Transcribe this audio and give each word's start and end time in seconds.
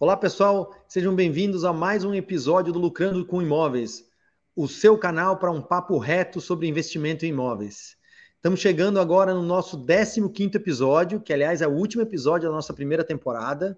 Olá, 0.00 0.16
pessoal, 0.16 0.72
sejam 0.86 1.12
bem-vindos 1.12 1.64
a 1.64 1.72
mais 1.72 2.04
um 2.04 2.14
episódio 2.14 2.72
do 2.72 2.78
Lucrando 2.78 3.26
com 3.26 3.42
Imóveis, 3.42 4.08
o 4.54 4.68
seu 4.68 4.96
canal 4.96 5.38
para 5.38 5.50
um 5.50 5.60
papo 5.60 5.98
reto 5.98 6.40
sobre 6.40 6.68
investimento 6.68 7.26
em 7.26 7.30
imóveis. 7.30 7.96
Estamos 8.36 8.60
chegando 8.60 9.00
agora 9.00 9.34
no 9.34 9.42
nosso 9.42 9.84
15 9.84 10.50
episódio, 10.54 11.20
que 11.20 11.32
aliás 11.32 11.62
é 11.62 11.66
o 11.66 11.72
último 11.72 12.00
episódio 12.00 12.48
da 12.48 12.54
nossa 12.54 12.72
primeira 12.72 13.02
temporada. 13.02 13.76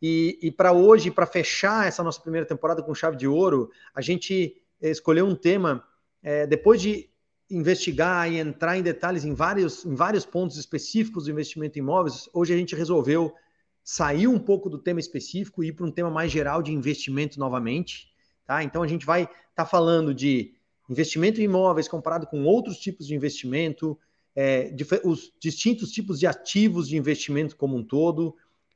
E, 0.00 0.38
e 0.40 0.50
para 0.50 0.72
hoje, 0.72 1.10
para 1.10 1.26
fechar 1.26 1.86
essa 1.86 2.02
nossa 2.02 2.22
primeira 2.22 2.46
temporada 2.46 2.82
com 2.82 2.94
chave 2.94 3.18
de 3.18 3.28
ouro, 3.28 3.70
a 3.94 4.00
gente 4.00 4.62
escolheu 4.80 5.26
um 5.26 5.34
tema, 5.34 5.84
é, 6.22 6.46
depois 6.46 6.80
de 6.80 7.10
investigar 7.50 8.32
e 8.32 8.38
entrar 8.38 8.78
em 8.78 8.82
detalhes 8.82 9.26
em 9.26 9.34
vários, 9.34 9.84
em 9.84 9.94
vários 9.94 10.24
pontos 10.24 10.56
específicos 10.56 11.26
do 11.26 11.32
investimento 11.32 11.78
em 11.78 11.82
imóveis, 11.82 12.30
hoje 12.32 12.54
a 12.54 12.56
gente 12.56 12.74
resolveu 12.74 13.34
sair 13.84 14.26
um 14.26 14.38
pouco 14.38 14.70
do 14.70 14.78
tema 14.78 14.98
específico 14.98 15.62
e 15.62 15.68
ir 15.68 15.72
para 15.72 15.84
um 15.84 15.90
tema 15.90 16.10
mais 16.10 16.32
geral 16.32 16.62
de 16.62 16.72
investimento 16.72 17.38
novamente. 17.38 18.08
Tá? 18.46 18.64
Então 18.64 18.82
a 18.82 18.88
gente 18.88 19.04
vai 19.04 19.24
estar 19.24 19.34
tá 19.54 19.66
falando 19.66 20.14
de 20.14 20.54
investimento 20.88 21.40
em 21.40 21.44
imóveis 21.44 21.86
comparado 21.86 22.26
com 22.26 22.44
outros 22.44 22.78
tipos 22.78 23.06
de 23.06 23.14
investimento, 23.14 23.98
é, 24.34 24.74
os 25.04 25.32
distintos 25.38 25.90
tipos 25.90 26.18
de 26.18 26.26
ativos 26.26 26.88
de 26.88 26.96
investimento 26.96 27.56
como 27.56 27.76
um 27.76 27.84
todo, 27.84 28.34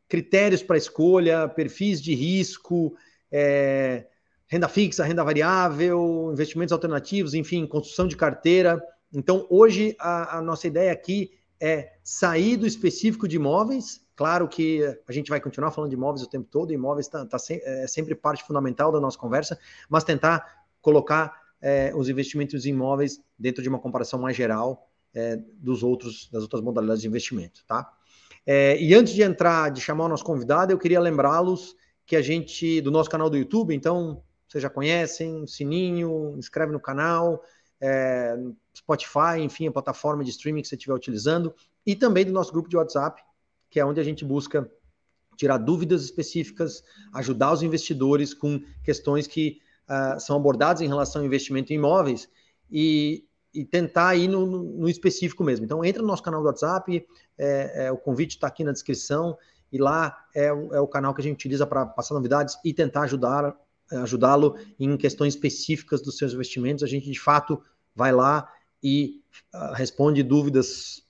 critérios 0.09 0.63
para 0.63 0.77
escolha, 0.77 1.49
perfis 1.49 2.01
de 2.03 2.15
risco, 2.15 2.95
é, 3.33 4.07
renda 4.47 4.69
fixa, 4.69 5.05
renda 5.05 5.25
variável, 5.25 6.31
investimentos 6.33 6.73
alternativos, 6.73 7.35
enfim, 7.35 7.67
construção 7.67 8.07
de 8.07 8.17
carteira. 8.17 8.83
Então, 9.13 9.47
hoje, 9.51 9.97
a, 9.99 10.39
a 10.39 10.43
nossa 10.43 10.67
ideia 10.67 10.93
aqui 10.93 11.33
é 11.61 11.95
sair 12.03 12.57
do 12.57 12.67
específico 12.67 13.27
de 13.27 13.37
imóveis 13.37 14.07
Claro 14.19 14.49
que 14.49 14.83
a 15.07 15.13
gente 15.13 15.31
vai 15.31 15.41
continuar 15.41 15.71
falando 15.71 15.91
de 15.91 15.95
imóveis 15.95 16.27
o 16.27 16.29
tempo 16.29 16.49
todo, 16.51 16.73
imóveis 16.73 17.07
tá, 17.07 17.25
tá 17.25 17.39
se, 17.39 17.63
é 17.65 17.87
sempre 17.87 18.17
parte 18.17 18.43
fundamental 18.43 18.91
da 18.91 18.99
nossa 18.99 19.17
conversa, 19.17 19.57
mas 19.89 20.03
tentar 20.03 20.65
colocar 20.83 21.41
é, 21.63 21.93
os 21.95 22.09
investimentos 22.09 22.67
em 22.67 22.71
imóveis 22.71 23.23
dentro 23.39 23.63
de 23.63 23.69
uma 23.69 23.79
comparação 23.79 24.19
mais 24.19 24.37
geral 24.37 24.91
é, 25.15 25.37
dos 25.37 25.85
outros, 25.85 26.29
das 26.33 26.43
outras 26.43 26.61
modalidades 26.61 27.01
de 27.01 27.07
investimento, 27.07 27.65
tá? 27.65 27.93
É, 28.45 28.77
e 28.83 28.93
antes 28.93 29.15
de 29.15 29.23
entrar, 29.23 29.71
de 29.71 29.81
chamar 29.81 30.07
o 30.07 30.09
nosso 30.09 30.25
convidado, 30.25 30.73
eu 30.73 30.79
queria 30.79 30.99
lembrá-los 30.99 31.77
que 32.05 32.17
a 32.17 32.21
gente, 32.21 32.81
do 32.81 32.91
nosso 32.91 33.09
canal 33.09 33.31
do 33.31 33.37
YouTube, 33.37 33.73
então, 33.73 34.21
vocês 34.49 34.61
já 34.61 34.69
conhecem, 34.69 35.47
sininho, 35.47 36.35
inscreve 36.37 36.73
no 36.73 36.81
canal, 36.81 37.41
é, 37.81 38.37
Spotify, 38.77 39.39
enfim, 39.39 39.69
a 39.69 39.73
plataforma 39.73 40.25
de 40.25 40.31
streaming 40.31 40.63
que 40.63 40.67
você 40.67 40.75
estiver 40.75 40.95
utilizando, 40.95 41.55
e 41.87 41.95
também 41.95 42.25
do 42.25 42.33
nosso 42.33 42.51
grupo 42.51 42.69
de 42.69 42.77
WhatsApp, 42.77 43.23
que 43.71 43.79
é 43.81 43.85
onde 43.85 44.01
a 44.01 44.05
gente 44.05 44.25
busca 44.25 44.71
tirar 45.37 45.59
dúvidas 45.59 46.03
específicas, 46.03 46.83
ajudar 47.15 47.53
os 47.53 47.63
investidores 47.63 48.35
com 48.35 48.61
questões 48.83 49.27
que 49.27 49.61
uh, 49.89 50.19
são 50.19 50.37
abordadas 50.37 50.83
em 50.83 50.89
relação 50.89 51.23
ao 51.23 51.27
investimento 51.27 51.73
em 51.73 51.77
imóveis 51.77 52.29
e, 52.71 53.25
e 53.55 53.65
tentar 53.65 54.17
ir 54.17 54.27
no, 54.29 54.47
no, 54.47 54.89
específico 54.89 55.45
mesmo. 55.45 55.65
Então, 55.65 55.85
entra 55.85 56.03
no 56.03 56.09
nosso 56.09 56.23
canal 56.23 56.41
do 56.41 56.47
WhatsApp, 56.47 57.07
é, 57.39 57.87
é, 57.87 57.93
o 57.93 57.97
convite 57.97 58.33
está 58.33 58.49
aqui 58.49 58.65
na 58.65 58.73
descrição, 58.73 59.39
e 59.71 59.79
lá 59.79 60.17
é, 60.35 60.47
é, 60.47 60.53
o 60.53 60.89
canal 60.89 61.15
que 61.15 61.21
a 61.21 61.25
gente 61.25 61.37
utiliza 61.37 61.67
para 61.67 61.87
passar 61.87 62.15
novidades 62.15 62.59
e 62.65 62.75
tentar 62.75 63.03
ajudar 63.03 63.57
ajudá-lo 63.91 64.57
em 64.79 64.95
questões 64.99 65.35
específicas 65.35 66.03
dos 66.03 66.19
seus 66.19 66.35
investimentos. 66.35 66.85
A 66.85 66.87
gente, 66.87 67.11
de 67.11 67.19
fato, 67.19 67.63
vai 67.95 68.13
lá 68.13 68.47
e 68.83 69.23
uh, 69.55 69.73
responde 69.73 70.23
dúvidas 70.23 71.03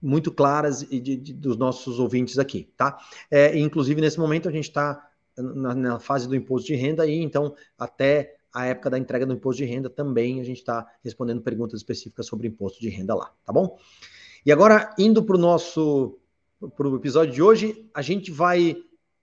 muito 0.00 0.30
claras 0.30 0.82
e 0.82 1.00
de, 1.00 1.16
de, 1.16 1.32
dos 1.32 1.56
nossos 1.56 1.98
ouvintes 1.98 2.38
aqui, 2.38 2.68
tá? 2.76 2.98
É, 3.30 3.58
inclusive, 3.58 4.00
nesse 4.00 4.18
momento, 4.18 4.48
a 4.48 4.52
gente 4.52 4.68
está 4.68 5.08
na, 5.36 5.74
na, 5.74 5.98
fase 5.98 6.28
do 6.28 6.36
imposto 6.36 6.66
de 6.66 6.74
renda 6.74 7.06
e, 7.06 7.20
então, 7.22 7.54
até 7.78 8.36
a 8.52 8.66
época 8.66 8.88
da 8.88 8.98
entrega 8.98 9.26
do 9.26 9.34
imposto 9.34 9.62
de 9.62 9.68
renda 9.68 9.90
também 9.90 10.40
a 10.40 10.44
gente 10.44 10.58
está 10.58 10.86
respondendo 11.02 11.42
perguntas 11.42 11.80
específicas 11.80 12.26
sobre 12.26 12.48
imposto 12.48 12.80
de 12.80 12.88
renda 12.88 13.14
lá, 13.14 13.30
tá 13.44 13.52
bom? 13.52 13.78
E 14.44 14.52
agora, 14.52 14.94
indo 14.98 15.22
para 15.22 15.36
o 15.36 15.38
nosso 15.38 16.18
para 16.74 16.88
o 16.88 16.96
episódio 16.96 17.34
de 17.34 17.42
hoje, 17.42 17.86
a 17.92 18.00
gente 18.00 18.30
vai 18.30 18.76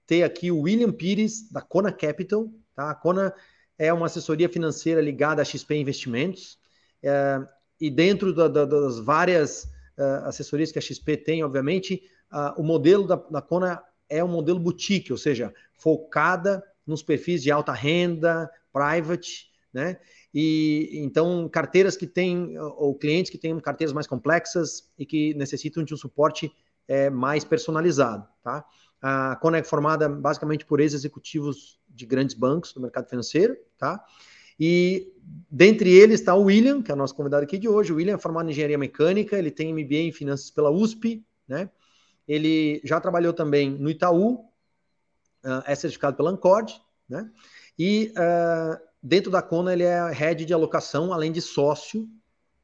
ter 0.05 0.21
aqui 0.21 0.51
o 0.51 0.61
William 0.61 0.91
Pires, 0.91 1.49
da 1.51 1.61
Kona 1.61 1.91
Capital, 1.91 2.47
tá? 2.75 2.91
A 2.91 2.95
Kona 2.95 3.33
é 3.77 3.91
uma 3.91 4.05
assessoria 4.05 4.47
financeira 4.47 5.01
ligada 5.01 5.41
a 5.41 5.45
XP 5.45 5.75
Investimentos, 5.75 6.59
é, 7.01 7.41
e 7.81 7.89
dentro 7.89 8.33
da, 8.33 8.47
da, 8.47 8.65
das 8.65 8.99
várias 8.99 9.67
uh, 9.97 10.25
assessorias 10.25 10.71
que 10.71 10.79
a 10.79 10.81
XP 10.81 11.17
tem, 11.17 11.43
obviamente, 11.43 12.03
uh, 12.31 12.59
o 12.59 12.63
modelo 12.63 13.07
da, 13.07 13.15
da 13.15 13.41
Kona 13.41 13.81
é 14.09 14.23
um 14.23 14.27
modelo 14.27 14.59
boutique, 14.59 15.11
ou 15.11 15.17
seja, 15.17 15.53
focada 15.73 16.63
nos 16.85 17.01
perfis 17.01 17.41
de 17.41 17.51
alta 17.51 17.71
renda, 17.71 18.49
private, 18.71 19.51
né? 19.73 19.97
E 20.33 20.89
então 20.93 21.47
carteiras 21.47 21.95
que 21.95 22.07
têm 22.07 22.57
ou 22.59 22.95
clientes 22.95 23.31
que 23.31 23.37
têm 23.37 23.57
carteiras 23.59 23.93
mais 23.93 24.07
complexas 24.07 24.91
e 24.97 25.05
que 25.05 25.33
necessitam 25.35 25.83
de 25.83 25.93
um 25.93 25.97
suporte 25.97 26.51
é, 26.87 27.09
mais 27.09 27.43
personalizado, 27.43 28.27
tá? 28.43 28.65
A 29.01 29.35
Kona 29.35 29.57
é 29.57 29.63
formada 29.63 30.07
basicamente 30.07 30.65
por 30.65 30.79
ex-executivos 30.79 31.79
de 31.89 32.05
grandes 32.05 32.35
bancos 32.35 32.73
do 32.73 32.81
mercado 32.81 33.09
financeiro, 33.09 33.57
tá? 33.77 34.03
E 34.59 35.13
dentre 35.49 35.89
eles 35.91 36.19
está 36.19 36.35
o 36.35 36.43
William, 36.43 36.81
que 36.81 36.91
é 36.91 36.93
o 36.93 36.97
nosso 36.97 37.15
convidado 37.15 37.43
aqui 37.43 37.57
de 37.57 37.69
hoje. 37.69 37.91
O 37.91 37.95
William 37.95 38.15
é 38.15 38.17
formado 38.17 38.47
em 38.47 38.51
engenharia 38.51 38.77
mecânica, 38.77 39.37
ele 39.37 39.51
tem 39.51 39.73
MBA 39.73 39.95
em 39.95 40.11
finanças 40.11 40.49
pela 40.49 40.71
USP, 40.71 41.23
né? 41.47 41.69
Ele 42.27 42.81
já 42.83 42.99
trabalhou 42.99 43.33
também 43.33 43.69
no 43.69 43.89
Itaú, 43.89 44.35
uh, 45.43 45.63
é 45.65 45.75
certificado 45.75 46.15
pela 46.15 46.31
Ancord, 46.31 46.73
né? 47.07 47.29
E 47.77 48.13
uh, 48.17 48.79
dentro 49.01 49.29
da 49.29 49.41
Kona 49.41 49.73
ele 49.73 49.83
é 49.83 50.11
head 50.11 50.45
de 50.45 50.53
alocação, 50.53 51.11
além 51.11 51.31
de 51.31 51.41
sócio, 51.41 52.07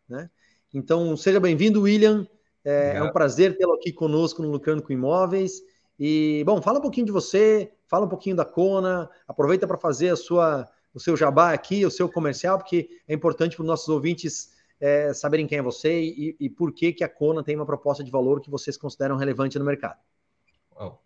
né? 0.08 0.30
Então, 0.74 1.18
seja 1.18 1.40
bem-vindo, 1.40 1.82
William. 1.82 2.28
É, 2.64 2.98
é, 2.98 3.04
um 3.04 3.12
prazer 3.12 3.58
tê-lo 3.58 3.74
aqui 3.74 3.92
conosco 3.92 4.42
no 4.42 4.52
Lucrando 4.52 4.84
com 4.84 4.94
Imóveis. 4.94 5.62
E, 6.00 6.44
bom, 6.46 6.62
fala 6.62 6.80
um 6.80 6.82
pouquinho 6.82 7.08
de 7.08 7.12
você, 7.12 7.72
fala 7.88 8.06
um 8.06 8.10
pouquinho 8.10 8.36
da 8.36 8.46
Kona, 8.46 9.10
aproveita 9.28 9.68
para 9.68 9.78
fazer 9.78 10.10
a 10.10 10.16
sua 10.16 10.70
o 10.94 11.00
seu 11.00 11.16
jabá 11.16 11.54
aqui, 11.54 11.86
o 11.86 11.92
seu 11.92 12.10
comercial, 12.10 12.58
porque 12.58 12.90
é 13.08 13.14
importante 13.14 13.56
para 13.56 13.64
os 13.64 13.68
nossos 13.68 13.90
ouvintes 13.90 14.58
é, 14.80 15.14
saberem 15.14 15.46
quem 15.46 15.58
é 15.58 15.62
você 15.62 16.02
e, 16.02 16.36
e, 16.40 16.50
por 16.50 16.74
que, 16.74 16.94
que 16.94 17.04
a 17.04 17.10
Kona 17.10 17.44
tem 17.44 17.56
uma 17.56 17.66
proposta 17.66 18.04
de 18.04 18.12
valor 18.12 18.40
que 18.42 18.50
vocês 18.50 18.78
consideram 18.78 19.18
relevante 19.18 19.60
no 19.60 19.66
mercado. 19.66 20.00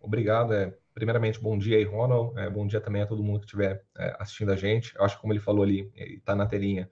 Obrigado. 0.00 0.54
É, 0.54 0.72
primeiramente, 0.94 1.40
bom 1.40 1.58
dia 1.58 1.76
aí, 1.76 1.84
Ronald. 1.84 2.38
É, 2.38 2.48
bom 2.48 2.66
dia 2.66 2.80
também 2.80 3.02
a 3.02 3.06
todo 3.06 3.22
mundo 3.22 3.40
que 3.40 3.46
estiver 3.46 3.84
é, 3.98 4.16
assistindo 4.20 4.52
a 4.52 4.56
gente. 4.56 4.94
Eu 4.94 5.04
acho 5.04 5.16
que, 5.16 5.20
como 5.20 5.32
ele 5.32 5.40
falou 5.40 5.64
ali, 5.64 5.90
está 5.96 6.36
na 6.36 6.46
telinha. 6.46 6.88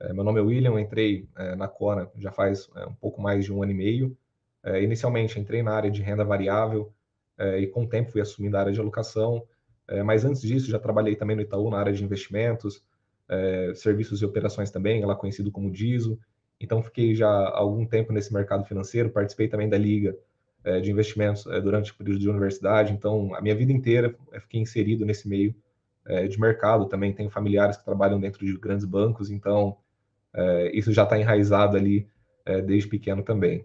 É, 0.00 0.12
meu 0.12 0.24
nome 0.24 0.40
é 0.40 0.42
William, 0.42 0.80
entrei 0.80 1.28
é, 1.36 1.54
na 1.54 1.68
Kona 1.68 2.10
já 2.16 2.32
faz 2.32 2.68
um 2.88 2.94
pouco 2.94 3.22
mais 3.22 3.44
de 3.44 3.52
um 3.52 3.62
ano 3.62 3.70
e 3.70 3.74
meio. 3.74 4.18
inicialmente, 4.82 5.38
entrei 5.38 5.62
na 5.62 5.72
área 5.72 5.90
de 5.90 6.02
renda 6.02 6.24
variável 6.24 6.92
e, 7.58 7.66
com 7.66 7.84
o 7.84 7.88
tempo, 7.88 8.10
fui 8.10 8.20
assumindo 8.20 8.56
a 8.56 8.60
área 8.60 8.72
de 8.72 8.80
alocação. 8.80 9.46
É, 9.88 10.02
mas 10.02 10.24
antes 10.24 10.42
disso, 10.42 10.70
já 10.70 10.78
trabalhei 10.78 11.16
também 11.16 11.36
no 11.36 11.42
Itaú 11.42 11.70
na 11.70 11.78
área 11.78 11.92
de 11.92 12.02
investimentos, 12.02 12.82
é, 13.28 13.72
serviços 13.74 14.22
e 14.22 14.24
operações 14.24 14.70
também, 14.70 15.02
ela 15.02 15.14
conhecido 15.14 15.50
como 15.50 15.70
DISO. 15.70 16.18
Então, 16.60 16.82
fiquei 16.82 17.14
já 17.14 17.28
algum 17.28 17.84
tempo 17.84 18.12
nesse 18.12 18.32
mercado 18.32 18.64
financeiro, 18.64 19.10
participei 19.10 19.48
também 19.48 19.68
da 19.68 19.76
Liga 19.76 20.16
é, 20.64 20.80
de 20.80 20.90
Investimentos 20.90 21.46
é, 21.46 21.60
durante 21.60 21.92
o 21.92 21.94
período 21.94 22.18
de 22.18 22.28
universidade. 22.28 22.92
Então, 22.92 23.34
a 23.34 23.40
minha 23.42 23.54
vida 23.54 23.70
inteira 23.70 24.16
é, 24.32 24.40
fiquei 24.40 24.60
inserido 24.60 25.04
nesse 25.04 25.28
meio 25.28 25.54
é, 26.06 26.26
de 26.26 26.40
mercado. 26.40 26.86
Também 26.86 27.12
tenho 27.12 27.28
familiares 27.28 27.76
que 27.76 27.84
trabalham 27.84 28.18
dentro 28.18 28.44
de 28.44 28.56
grandes 28.56 28.86
bancos, 28.86 29.30
então 29.30 29.76
isso 30.72 30.92
já 30.92 31.04
está 31.04 31.16
enraizado 31.16 31.76
ali 31.76 32.08
desde 32.66 32.88
pequeno 32.88 33.22
também. 33.22 33.64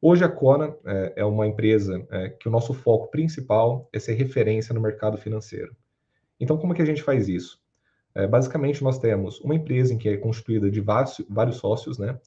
Hoje 0.00 0.24
a 0.24 0.28
Kona 0.28 0.76
é, 0.84 1.14
é 1.16 1.24
uma 1.24 1.46
empresa 1.46 2.06
é, 2.10 2.28
que 2.28 2.48
o 2.48 2.50
nosso 2.50 2.74
foco 2.74 3.10
principal 3.10 3.88
é 3.92 3.98
ser 3.98 4.14
referência 4.14 4.74
no 4.74 4.80
mercado 4.80 5.16
financeiro. 5.16 5.74
Então, 6.38 6.58
como 6.58 6.72
é 6.72 6.76
que 6.76 6.82
a 6.82 6.86
gente 6.86 7.02
faz 7.02 7.28
isso? 7.28 7.60
É, 8.14 8.26
basicamente, 8.26 8.82
nós 8.82 8.98
temos 8.98 9.40
uma 9.40 9.54
empresa 9.54 9.92
em 9.92 9.98
que 9.98 10.08
é 10.08 10.16
constituída 10.16 10.70
de 10.70 10.80
vários, 10.80 11.22
vários 11.28 11.56
sócios, 11.56 11.98
né? 11.98 12.18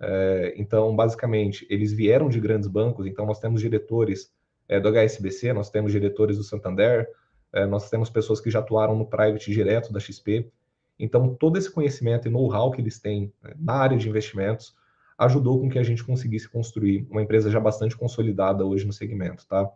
É, 0.00 0.54
então, 0.56 0.94
basicamente, 0.96 1.66
eles 1.70 1.92
vieram 1.92 2.28
de 2.28 2.40
grandes 2.40 2.68
bancos, 2.68 3.06
então 3.06 3.24
nós 3.24 3.38
temos 3.38 3.60
diretores 3.60 4.32
é, 4.68 4.80
do 4.80 4.88
HSBC, 4.88 5.52
nós 5.52 5.70
temos 5.70 5.92
diretores 5.92 6.36
do 6.36 6.42
Santander, 6.42 7.08
é, 7.52 7.66
nós 7.66 7.88
temos 7.88 8.10
pessoas 8.10 8.40
que 8.40 8.50
já 8.50 8.58
atuaram 8.58 8.96
no 8.96 9.06
private 9.06 9.52
direto 9.52 9.92
da 9.92 10.00
XP. 10.00 10.50
Então, 10.98 11.34
todo 11.34 11.56
esse 11.56 11.70
conhecimento 11.70 12.26
e 12.26 12.30
know-how 12.30 12.70
que 12.72 12.80
eles 12.80 12.98
têm 12.98 13.32
né, 13.42 13.54
na 13.58 13.74
área 13.74 13.96
de 13.96 14.08
investimentos, 14.08 14.74
ajudou 15.18 15.60
com 15.60 15.68
que 15.68 15.78
a 15.78 15.82
gente 15.82 16.04
conseguisse 16.04 16.48
construir 16.48 17.06
uma 17.10 17.22
empresa 17.22 17.50
já 17.50 17.60
bastante 17.60 17.96
consolidada 17.96 18.64
hoje 18.64 18.86
no 18.86 18.92
segmento, 18.92 19.46
tá? 19.46 19.70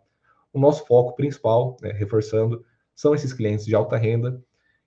O 0.51 0.59
nosso 0.59 0.85
foco 0.85 1.15
principal, 1.15 1.77
né, 1.81 1.91
reforçando, 1.91 2.65
são 2.95 3.13
esses 3.13 3.31
clientes 3.31 3.65
de 3.65 3.75
alta 3.75 3.95
renda 3.97 4.41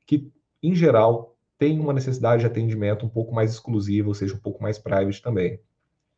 que, 0.06 0.32
em 0.62 0.74
geral, 0.74 1.36
têm 1.56 1.78
uma 1.78 1.92
necessidade 1.92 2.40
de 2.40 2.46
atendimento 2.46 3.06
um 3.06 3.08
pouco 3.08 3.34
mais 3.34 3.52
exclusivo, 3.52 4.08
ou 4.08 4.14
seja, 4.14 4.34
um 4.34 4.38
pouco 4.38 4.62
mais 4.62 4.78
private 4.78 5.22
também. 5.22 5.60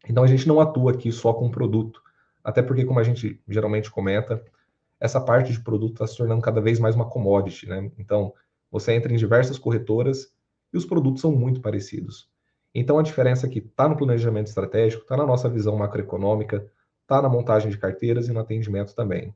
Então, 0.08 0.24
a 0.24 0.26
gente 0.26 0.48
não 0.48 0.60
atua 0.60 0.92
aqui 0.92 1.12
só 1.12 1.32
com 1.32 1.50
produto, 1.50 2.00
até 2.42 2.62
porque, 2.62 2.84
como 2.84 2.98
a 2.98 3.04
gente 3.04 3.40
geralmente 3.48 3.90
comenta, 3.90 4.42
essa 4.98 5.20
parte 5.20 5.52
de 5.52 5.60
produto 5.60 5.94
está 5.94 6.06
se 6.06 6.16
tornando 6.16 6.40
cada 6.40 6.60
vez 6.60 6.78
mais 6.78 6.94
uma 6.94 7.08
commodity, 7.08 7.68
né? 7.68 7.90
Então, 7.98 8.32
você 8.70 8.92
entra 8.92 9.12
em 9.12 9.16
diversas 9.16 9.58
corretoras 9.58 10.32
e 10.72 10.78
os 10.78 10.86
produtos 10.86 11.20
são 11.20 11.32
muito 11.32 11.60
parecidos. 11.60 12.31
Então, 12.74 12.98
a 12.98 13.02
diferença 13.02 13.46
aqui 13.46 13.58
está 13.58 13.88
no 13.88 13.96
planejamento 13.96 14.46
estratégico, 14.46 15.02
está 15.02 15.16
na 15.16 15.26
nossa 15.26 15.48
visão 15.48 15.76
macroeconômica, 15.76 16.66
está 17.02 17.20
na 17.20 17.28
montagem 17.28 17.70
de 17.70 17.76
carteiras 17.76 18.28
e 18.28 18.32
no 18.32 18.40
atendimento 18.40 18.94
também. 18.94 19.34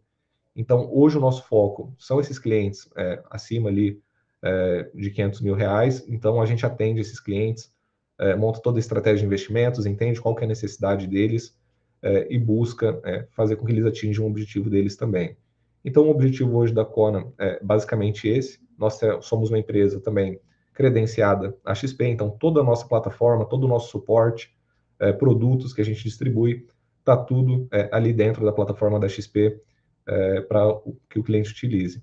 Então, 0.54 0.88
hoje 0.90 1.18
o 1.18 1.20
nosso 1.20 1.46
foco 1.46 1.94
são 1.98 2.18
esses 2.18 2.38
clientes 2.38 2.90
é, 2.96 3.22
acima 3.30 3.68
ali 3.68 4.00
é, 4.42 4.90
de 4.94 5.10
500 5.10 5.40
mil 5.42 5.54
reais. 5.54 6.02
Então, 6.08 6.40
a 6.40 6.46
gente 6.46 6.64
atende 6.64 7.00
esses 7.00 7.20
clientes, 7.20 7.70
é, 8.18 8.34
monta 8.34 8.60
toda 8.60 8.78
a 8.78 8.80
estratégia 8.80 9.18
de 9.18 9.26
investimentos, 9.26 9.84
entende 9.84 10.18
qual 10.18 10.38
é 10.38 10.44
a 10.44 10.48
necessidade 10.48 11.06
deles 11.06 11.54
é, 12.02 12.26
e 12.30 12.38
busca 12.38 12.98
é, 13.04 13.26
fazer 13.32 13.56
com 13.56 13.66
que 13.66 13.72
eles 13.72 13.84
atinjam 13.84 14.24
o 14.24 14.28
objetivo 14.28 14.70
deles 14.70 14.96
também. 14.96 15.36
Então, 15.84 16.04
o 16.04 16.10
objetivo 16.10 16.56
hoje 16.56 16.72
da 16.72 16.86
Kona 16.86 17.30
é 17.38 17.62
basicamente 17.62 18.26
esse. 18.26 18.58
Nós 18.78 18.98
somos 19.20 19.50
uma 19.50 19.58
empresa 19.58 20.00
também 20.00 20.40
credenciada 20.76 21.56
à 21.64 21.74
XP, 21.74 22.04
então 22.04 22.30
toda 22.30 22.60
a 22.60 22.64
nossa 22.64 22.86
plataforma, 22.86 23.46
todo 23.46 23.64
o 23.64 23.68
nosso 23.68 23.90
suporte, 23.90 24.54
é, 25.00 25.12
produtos 25.12 25.72
que 25.72 25.80
a 25.80 25.84
gente 25.84 26.04
distribui, 26.04 26.66
está 27.00 27.16
tudo 27.16 27.68
ali 27.92 28.12
dentro 28.12 28.44
da 28.44 28.52
plataforma 28.52 29.00
da 29.00 29.08
XP 29.08 29.60
é, 30.06 30.40
para 30.42 30.62
que 31.08 31.18
o 31.18 31.22
cliente 31.22 31.50
utilize. 31.50 32.02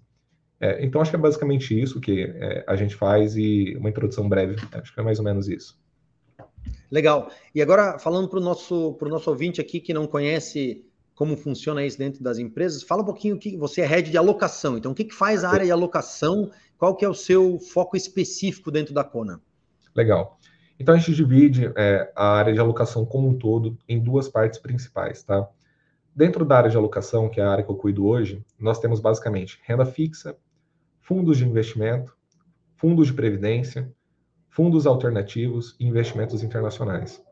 É, 0.59 0.83
então, 0.83 1.01
acho 1.01 1.11
que 1.11 1.17
é 1.17 1.19
basicamente 1.19 1.79
isso 1.79 1.99
que 1.99 2.23
é, 2.23 2.63
a 2.65 2.75
gente 2.75 2.95
faz 2.95 3.35
e 3.35 3.75
uma 3.77 3.89
introdução 3.89 4.29
breve. 4.29 4.55
Acho 4.71 4.93
que 4.93 4.99
é 4.99 5.03
mais 5.03 5.19
ou 5.19 5.25
menos 5.25 5.49
isso. 5.49 5.77
Legal. 6.89 7.29
E 7.53 7.61
agora, 7.61 7.99
falando 7.99 8.29
para 8.29 8.39
o 8.39 8.41
nosso, 8.41 8.97
nosso 9.01 9.29
ouvinte 9.29 9.59
aqui 9.59 9.81
que 9.81 9.93
não 9.93 10.07
conhece 10.07 10.85
como 11.13 11.35
funciona 11.35 11.85
isso 11.85 11.97
dentro 11.97 12.23
das 12.23 12.39
empresas, 12.39 12.81
fala 12.81 13.01
um 13.01 13.05
pouquinho 13.05 13.37
que 13.37 13.57
você 13.57 13.81
é 13.81 13.85
head 13.85 14.09
de 14.09 14.17
alocação. 14.17 14.77
Então, 14.77 14.93
o 14.93 14.95
que, 14.95 15.03
que 15.03 15.13
faz 15.13 15.43
a 15.43 15.49
área 15.49 15.65
de 15.65 15.71
alocação? 15.71 16.49
Qual 16.83 16.97
que 16.97 17.05
é 17.05 17.07
o 17.07 17.13
seu 17.13 17.59
foco 17.61 17.95
específico 17.95 18.69
dentro 18.69 18.93
da 18.93 19.05
Kona? 19.05 19.39
Legal. 19.95 20.37
Então, 20.77 20.93
a 20.93 20.97
gente 20.97 21.15
divide 21.15 21.71
é, 21.77 22.11
a 22.13 22.33
área 22.33 22.51
de 22.51 22.59
alocação 22.59 23.05
como 23.05 23.29
um 23.29 23.37
todo 23.37 23.77
em 23.87 23.97
duas 23.97 24.27
partes 24.27 24.59
principais, 24.59 25.23
tá? 25.23 25.47
Dentro 26.13 26.43
da 26.43 26.57
área 26.57 26.69
de 26.69 26.75
alocação, 26.75 27.29
que 27.29 27.39
é 27.39 27.43
a 27.45 27.49
área 27.49 27.63
que 27.63 27.71
eu 27.71 27.77
cuido 27.77 28.05
hoje, 28.05 28.43
nós 28.59 28.79
temos 28.79 28.99
basicamente 28.99 29.61
renda 29.63 29.85
fixa, 29.85 30.35
fundos 30.99 31.37
de 31.37 31.47
investimento, 31.47 32.13
fundos 32.75 33.07
de 33.07 33.13
previdência, 33.13 33.89
fundos 34.49 34.85
alternativos 34.85 35.77
e 35.79 35.87
investimentos 35.87 36.43
internacionais. 36.43 37.23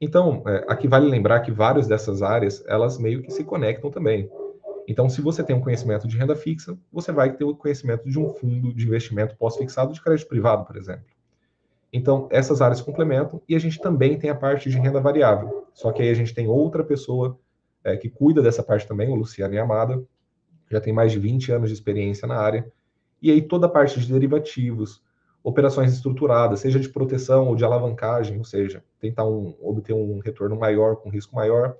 Então, 0.00 0.42
é, 0.46 0.64
aqui 0.68 0.88
vale 0.88 1.06
lembrar 1.06 1.40
que 1.40 1.52
várias 1.52 1.86
dessas 1.86 2.22
áreas, 2.22 2.64
elas 2.66 2.96
meio 2.96 3.20
que 3.22 3.30
se 3.30 3.44
conectam 3.44 3.90
também. 3.90 4.30
Então, 4.86 5.08
se 5.08 5.20
você 5.20 5.42
tem 5.42 5.56
um 5.56 5.60
conhecimento 5.60 6.06
de 6.06 6.16
renda 6.16 6.36
fixa, 6.36 6.78
você 6.92 7.10
vai 7.10 7.32
ter 7.32 7.44
o 7.44 7.56
conhecimento 7.56 8.08
de 8.08 8.18
um 8.18 8.28
fundo 8.28 8.72
de 8.72 8.86
investimento 8.86 9.36
pós-fixado 9.36 9.92
de 9.92 10.00
crédito 10.00 10.28
privado, 10.28 10.64
por 10.64 10.76
exemplo. 10.76 11.04
Então, 11.92 12.28
essas 12.30 12.60
áreas 12.60 12.80
complementam 12.80 13.42
e 13.48 13.56
a 13.56 13.58
gente 13.58 13.80
também 13.80 14.18
tem 14.18 14.30
a 14.30 14.34
parte 14.34 14.70
de 14.70 14.78
renda 14.78 15.00
variável. 15.00 15.66
Só 15.74 15.90
que 15.90 16.02
aí 16.02 16.10
a 16.10 16.14
gente 16.14 16.34
tem 16.34 16.46
outra 16.46 16.84
pessoa 16.84 17.38
é, 17.82 17.96
que 17.96 18.08
cuida 18.08 18.42
dessa 18.42 18.62
parte 18.62 18.86
também, 18.86 19.08
o 19.08 19.14
Luciano 19.14 19.54
Yamada, 19.54 20.02
já 20.70 20.80
tem 20.80 20.92
mais 20.92 21.12
de 21.12 21.18
20 21.18 21.52
anos 21.52 21.68
de 21.68 21.74
experiência 21.74 22.26
na 22.26 22.36
área, 22.36 22.70
e 23.22 23.30
aí 23.30 23.40
toda 23.40 23.66
a 23.66 23.70
parte 23.70 24.00
de 24.00 24.12
derivativos, 24.12 25.02
operações 25.42 25.92
estruturadas, 25.92 26.60
seja 26.60 26.80
de 26.80 26.88
proteção 26.88 27.48
ou 27.48 27.56
de 27.56 27.64
alavancagem, 27.64 28.36
ou 28.38 28.44
seja, 28.44 28.82
tentar 28.98 29.24
um, 29.24 29.54
obter 29.60 29.94
um 29.94 30.18
retorno 30.18 30.56
maior 30.56 30.96
com 30.96 31.08
risco 31.08 31.34
maior, 31.34 31.76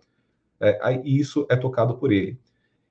é, 0.61 1.00
isso 1.05 1.47
é 1.50 1.56
tocado 1.56 1.97
por 1.97 2.12
ele. 2.12 2.38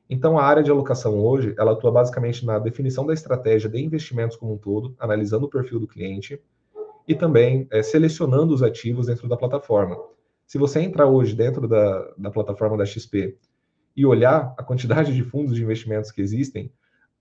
Então, 0.10 0.38
a 0.38 0.44
área 0.44 0.62
de 0.62 0.70
alocação 0.70 1.20
hoje, 1.20 1.56
ela 1.58 1.72
atua 1.72 1.92
basicamente 1.92 2.46
na 2.46 2.60
definição 2.60 3.06
da 3.06 3.14
estratégia 3.14 3.70
de 3.70 3.82
investimentos 3.82 4.38
como 4.38 4.54
um 4.54 4.58
todo, 4.58 4.96
analisando 5.00 5.46
o 5.46 5.50
perfil 5.50 5.80
do 5.80 5.88
cliente 5.88 6.40
e 7.08 7.16
também 7.16 7.68
é, 7.72 7.82
selecionando 7.82 8.54
os 8.54 8.62
ativos 8.62 9.08
dentro 9.08 9.28
da 9.28 9.38
plataforma. 9.38 9.98
Se 10.46 10.58
você 10.58 10.80
entrar 10.80 11.08
hoje 11.08 11.36
dentro 11.36 11.68
da, 11.68 12.14
da 12.18 12.30
plataforma 12.30 12.78
da 12.78 12.86
XP 12.86 13.36
e 13.96 14.06
olhar 14.06 14.54
a 14.58 14.64
quantidade 14.64 15.14
de 15.14 15.24
fundos 15.24 15.56
de 15.56 15.64
investimentos 15.64 16.12
que 16.12 16.22
existem, 16.22 16.72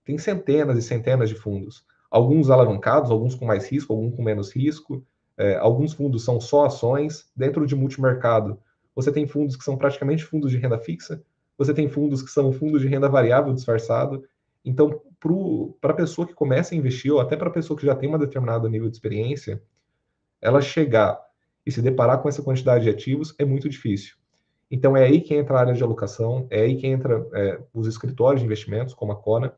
tem 0.03 0.17
centenas 0.17 0.77
e 0.77 0.81
centenas 0.81 1.29
de 1.29 1.35
fundos. 1.35 1.83
Alguns 2.11 2.51
alavancados, 2.51 3.09
alguns 3.09 3.33
com 3.33 3.45
mais 3.45 3.67
risco, 3.67 3.93
alguns 3.93 4.15
com 4.15 4.23
menos 4.23 4.55
risco. 4.55 5.03
É, 5.37 5.55
alguns 5.55 5.93
fundos 5.93 6.23
são 6.23 6.39
só 6.39 6.65
ações. 6.65 7.29
Dentro 7.35 7.65
de 7.65 7.75
multimercado, 7.75 8.59
você 8.95 9.11
tem 9.11 9.27
fundos 9.27 9.55
que 9.55 9.63
são 9.63 9.75
praticamente 9.75 10.23
fundos 10.23 10.51
de 10.51 10.57
renda 10.57 10.77
fixa, 10.77 11.21
você 11.57 11.73
tem 11.73 11.87
fundos 11.87 12.21
que 12.21 12.29
são 12.29 12.51
fundos 12.51 12.81
de 12.81 12.87
renda 12.87 13.07
variável 13.09 13.53
disfarçado. 13.53 14.23
Então, 14.63 15.01
para 15.79 15.93
a 15.93 15.95
pessoa 15.95 16.27
que 16.27 16.33
começa 16.33 16.73
a 16.73 16.77
investir, 16.77 17.11
ou 17.11 17.19
até 17.19 17.35
para 17.35 17.49
a 17.49 17.53
pessoa 17.53 17.77
que 17.77 17.85
já 17.85 17.95
tem 17.95 18.13
um 18.13 18.17
determinado 18.17 18.69
nível 18.69 18.89
de 18.89 18.95
experiência, 18.95 19.61
ela 20.41 20.61
chegar 20.61 21.19
e 21.65 21.71
se 21.71 21.81
deparar 21.81 22.21
com 22.21 22.29
essa 22.29 22.43
quantidade 22.43 22.83
de 22.83 22.89
ativos 22.89 23.33
é 23.39 23.45
muito 23.45 23.67
difícil. 23.67 24.15
Então 24.69 24.95
é 24.95 25.03
aí 25.03 25.21
que 25.21 25.33
entra 25.33 25.57
a 25.57 25.59
área 25.59 25.73
de 25.73 25.83
alocação, 25.83 26.47
é 26.49 26.61
aí 26.61 26.75
que 26.75 26.87
entra 26.87 27.25
é, 27.33 27.59
os 27.73 27.87
escritórios 27.87 28.41
de 28.41 28.45
investimentos, 28.45 28.93
como 28.93 29.11
a 29.11 29.15
Cona, 29.15 29.53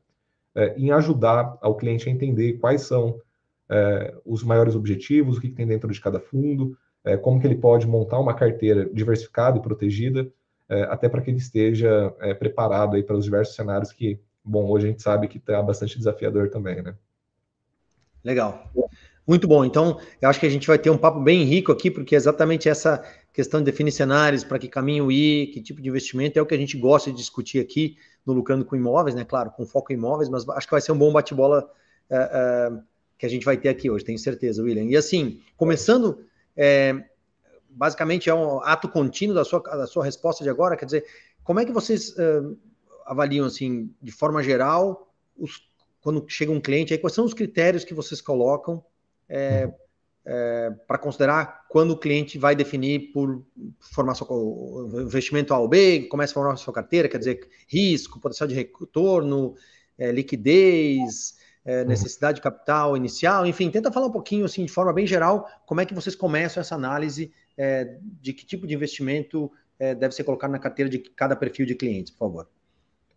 é, 0.55 0.75
em 0.77 0.91
ajudar 0.91 1.57
ao 1.61 1.75
cliente 1.75 2.09
a 2.09 2.11
entender 2.11 2.53
quais 2.53 2.81
são 2.81 3.19
é, 3.69 4.13
os 4.25 4.43
maiores 4.43 4.75
objetivos, 4.75 5.37
o 5.37 5.41
que, 5.41 5.49
que, 5.49 5.55
tem 5.55 5.67
dentro 5.67 5.91
de 5.91 5.99
cada 5.99 6.19
fundo, 6.19 6.77
é, 7.03 7.17
como 7.17 7.39
que 7.39 7.47
ele 7.47 7.55
pode 7.55 7.87
montar 7.87 8.19
uma 8.19 8.33
carteira 8.33 8.89
diversificada 8.93 9.57
e 9.57 9.61
protegida, 9.61 10.29
é, 10.69 10.83
até 10.83 11.07
para 11.07 11.21
que 11.21 11.29
ele 11.29 11.37
esteja 11.37 12.13
é, 12.19 12.33
preparado 12.33 12.95
aí 12.95 13.03
para 13.03 13.15
os 13.15 13.25
diversos 13.25 13.55
cenários 13.55 13.91
que, 13.91 14.19
bom, 14.43 14.69
hoje 14.69 14.87
a 14.87 14.89
gente 14.89 15.01
sabe 15.01 15.27
que 15.27 15.37
está 15.37 15.61
bastante 15.61 15.97
desafiador 15.97 16.49
também, 16.49 16.81
né? 16.81 16.95
Legal. 18.23 18.69
Muito 19.25 19.47
bom. 19.47 19.65
Então, 19.65 19.99
eu 20.21 20.29
acho 20.29 20.39
que 20.39 20.45
a 20.45 20.49
gente 20.49 20.67
vai 20.67 20.77
ter 20.79 20.89
um 20.89 20.97
papo 20.97 21.19
bem 21.19 21.43
rico 21.43 21.71
aqui, 21.71 21.91
porque 21.91 22.15
é 22.15 22.17
exatamente 22.17 22.69
essa 22.69 23.03
questão 23.33 23.59
de 23.59 23.65
definir 23.65 23.91
cenários, 23.91 24.43
para 24.43 24.57
que 24.57 24.67
caminho 24.67 25.11
ir, 25.11 25.47
que 25.47 25.61
tipo 25.61 25.81
de 25.81 25.89
investimento, 25.89 26.39
é 26.39 26.41
o 26.41 26.45
que 26.45 26.55
a 26.55 26.57
gente 26.57 26.77
gosta 26.77 27.11
de 27.11 27.17
discutir 27.17 27.59
aqui 27.59 27.97
no 28.25 28.33
Lucrando 28.33 28.65
com 28.65 28.75
Imóveis, 28.75 29.15
né? 29.15 29.23
Claro, 29.23 29.51
com 29.51 29.65
foco 29.65 29.91
em 29.91 29.95
imóveis, 29.95 30.29
mas 30.29 30.47
acho 30.49 30.67
que 30.67 30.71
vai 30.71 30.81
ser 30.81 30.91
um 30.91 30.97
bom 30.97 31.11
bate-bola 31.11 31.69
é, 32.09 32.17
é, 32.17 32.79
que 33.17 33.25
a 33.25 33.29
gente 33.29 33.45
vai 33.45 33.57
ter 33.57 33.69
aqui 33.69 33.89
hoje, 33.89 34.03
tenho 34.03 34.17
certeza, 34.17 34.63
William. 34.63 34.83
E 34.83 34.95
assim, 34.95 35.41
começando, 35.55 36.25
é, 36.55 37.03
basicamente 37.77 38.29
é 38.29 38.33
um 38.33 38.59
ato 38.61 38.89
contínuo 38.89 39.35
da 39.35 39.45
sua, 39.45 39.59
da 39.59 39.87
sua 39.87 40.03
resposta 40.03 40.43
de 40.43 40.49
agora, 40.49 40.75
quer 40.75 40.85
dizer, 40.85 41.05
como 41.43 41.59
é 41.59 41.65
que 41.65 41.71
vocês 41.71 42.15
avaliam, 43.05 43.45
assim, 43.45 43.93
de 44.01 44.11
forma 44.11 44.43
geral, 44.43 45.13
os, 45.37 45.61
quando 46.01 46.25
chega 46.27 46.51
um 46.51 46.59
cliente, 46.59 46.93
aí, 46.93 46.99
quais 46.99 47.13
são 47.13 47.25
os 47.25 47.33
critérios 47.33 47.83
que 47.83 47.93
vocês 47.93 48.19
colocam 48.21 48.83
é, 49.29 49.71
é, 50.25 50.69
para 50.87 50.97
considerar 50.97 51.65
quando 51.69 51.91
o 51.91 51.97
cliente 51.97 52.37
vai 52.37 52.55
definir 52.55 53.11
por 53.13 53.45
formar 53.79 54.15
seu 54.15 54.27
investimento 55.01 55.53
A 55.53 55.59
ou 55.59 55.67
B, 55.67 56.07
começa 56.09 56.31
a 56.31 56.35
formar 56.35 56.55
sua 56.57 56.73
carteira, 56.73 57.07
quer 57.07 57.17
dizer, 57.17 57.47
risco, 57.67 58.19
potencial 58.19 58.47
de 58.47 58.55
retorno, 58.55 59.55
é, 59.97 60.11
liquidez, 60.11 61.37
é, 61.67 61.81
uhum. 61.81 61.87
necessidade 61.89 62.37
de 62.37 62.41
capital 62.41 62.95
inicial, 62.95 63.45
enfim, 63.45 63.69
tenta 63.69 63.91
falar 63.91 64.07
um 64.07 64.11
pouquinho 64.11 64.45
assim 64.45 64.63
de 64.63 64.71
forma 64.71 64.93
bem 64.93 65.05
geral 65.05 65.47
como 65.65 65.81
é 65.81 65.85
que 65.85 65.93
vocês 65.93 66.15
começam 66.15 66.61
essa 66.61 66.73
análise 66.73 67.33
é, 67.57 67.97
de 68.21 68.31
que 68.31 68.45
tipo 68.45 68.65
de 68.65 68.73
investimento 68.73 69.51
é, 69.77 69.93
deve 69.93 70.15
ser 70.15 70.23
colocado 70.23 70.51
na 70.51 70.59
carteira 70.59 70.89
de 70.89 70.97
cada 70.97 71.35
perfil 71.35 71.65
de 71.65 71.75
clientes, 71.75 72.11
por 72.11 72.19
favor. 72.19 72.47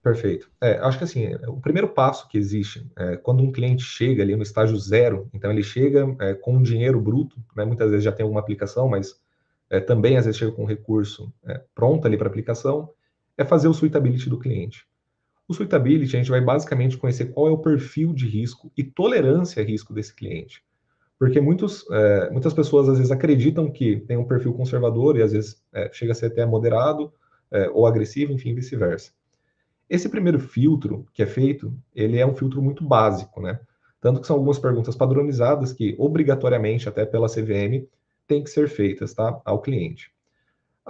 Perfeito. 0.02 0.50
É, 0.60 0.78
acho 0.78 0.98
que 0.98 1.04
assim, 1.04 1.34
o 1.46 1.60
primeiro 1.60 1.88
passo 1.88 2.26
que 2.26 2.36
existe 2.36 2.90
é 2.96 3.16
quando 3.16 3.42
um 3.42 3.52
cliente 3.52 3.84
chega 3.84 4.22
ali 4.22 4.34
no 4.34 4.42
estágio 4.42 4.76
zero, 4.78 5.28
então 5.32 5.52
ele 5.52 5.62
chega 5.62 6.16
é, 6.20 6.34
com 6.34 6.54
um 6.54 6.62
dinheiro 6.62 7.00
bruto, 7.00 7.36
né, 7.54 7.64
muitas 7.64 7.90
vezes 7.90 8.04
já 8.04 8.10
tem 8.10 8.24
alguma 8.24 8.40
aplicação, 8.40 8.88
mas 8.88 9.14
é, 9.68 9.78
também 9.78 10.16
às 10.16 10.24
vezes 10.24 10.38
chega 10.38 10.50
com 10.52 10.62
um 10.62 10.66
recurso 10.66 11.32
é, 11.46 11.62
pronto 11.72 12.04
ali 12.06 12.16
para 12.16 12.26
aplicação, 12.26 12.90
é 13.38 13.44
fazer 13.44 13.68
o 13.68 13.74
suitability 13.74 14.28
do 14.28 14.38
cliente. 14.38 14.89
O 15.50 15.52
suitability 15.52 16.14
a 16.14 16.18
gente 16.20 16.30
vai 16.30 16.40
basicamente 16.40 16.96
conhecer 16.96 17.32
qual 17.32 17.48
é 17.48 17.50
o 17.50 17.58
perfil 17.58 18.12
de 18.12 18.24
risco 18.24 18.70
e 18.76 18.84
tolerância 18.84 19.60
a 19.60 19.66
risco 19.66 19.92
desse 19.92 20.14
cliente. 20.14 20.62
Porque 21.18 21.40
muitos, 21.40 21.84
é, 21.90 22.30
muitas 22.30 22.54
pessoas 22.54 22.88
às 22.88 22.98
vezes 22.98 23.10
acreditam 23.10 23.68
que 23.68 23.96
tem 23.96 24.16
um 24.16 24.24
perfil 24.24 24.54
conservador 24.54 25.16
e 25.16 25.22
às 25.22 25.32
vezes 25.32 25.60
é, 25.72 25.90
chega 25.92 26.12
a 26.12 26.14
ser 26.14 26.26
até 26.26 26.46
moderado 26.46 27.12
ou 27.72 27.84
agressivo, 27.84 28.32
enfim, 28.32 28.54
vice-versa. 28.54 29.10
Esse 29.88 30.08
primeiro 30.08 30.38
filtro 30.38 31.04
que 31.12 31.20
é 31.20 31.26
feito, 31.26 31.76
ele 31.92 32.16
é 32.16 32.24
um 32.24 32.36
filtro 32.36 32.62
muito 32.62 32.84
básico, 32.84 33.42
né? 33.42 33.58
Tanto 34.00 34.20
que 34.20 34.26
são 34.28 34.36
algumas 34.36 34.56
perguntas 34.56 34.94
padronizadas 34.94 35.72
que, 35.72 35.96
obrigatoriamente, 35.98 36.88
até 36.88 37.04
pela 37.04 37.26
CVM, 37.26 37.88
tem 38.24 38.44
que 38.44 38.50
ser 38.50 38.68
feitas 38.68 39.12
tá, 39.14 39.40
ao 39.44 39.60
cliente. 39.60 40.12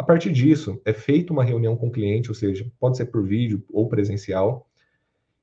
A 0.00 0.02
partir 0.02 0.32
disso, 0.32 0.80
é 0.82 0.94
feita 0.94 1.30
uma 1.30 1.44
reunião 1.44 1.76
com 1.76 1.88
o 1.88 1.92
cliente, 1.92 2.30
ou 2.30 2.34
seja, 2.34 2.66
pode 2.80 2.96
ser 2.96 3.04
por 3.04 3.22
vídeo 3.22 3.62
ou 3.70 3.86
presencial, 3.86 4.66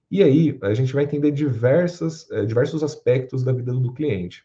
e 0.09 0.23
aí 0.23 0.57
a 0.63 0.73
gente 0.73 0.91
vai 0.95 1.03
entender 1.03 1.29
diversas, 1.29 2.27
eh, 2.31 2.43
diversos 2.43 2.81
aspectos 2.81 3.43
da 3.43 3.51
vida 3.51 3.71
do 3.71 3.93
cliente. 3.93 4.43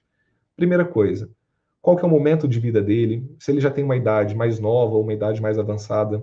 Primeira 0.54 0.84
coisa, 0.84 1.30
qual 1.80 1.96
que 1.96 2.04
é 2.04 2.06
o 2.06 2.10
momento 2.10 2.46
de 2.46 2.60
vida 2.60 2.82
dele, 2.82 3.26
se 3.38 3.50
ele 3.50 3.60
já 3.62 3.70
tem 3.70 3.82
uma 3.82 3.96
idade 3.96 4.34
mais 4.34 4.60
nova 4.60 4.96
ou 4.96 5.02
uma 5.02 5.14
idade 5.14 5.40
mais 5.40 5.58
avançada, 5.58 6.22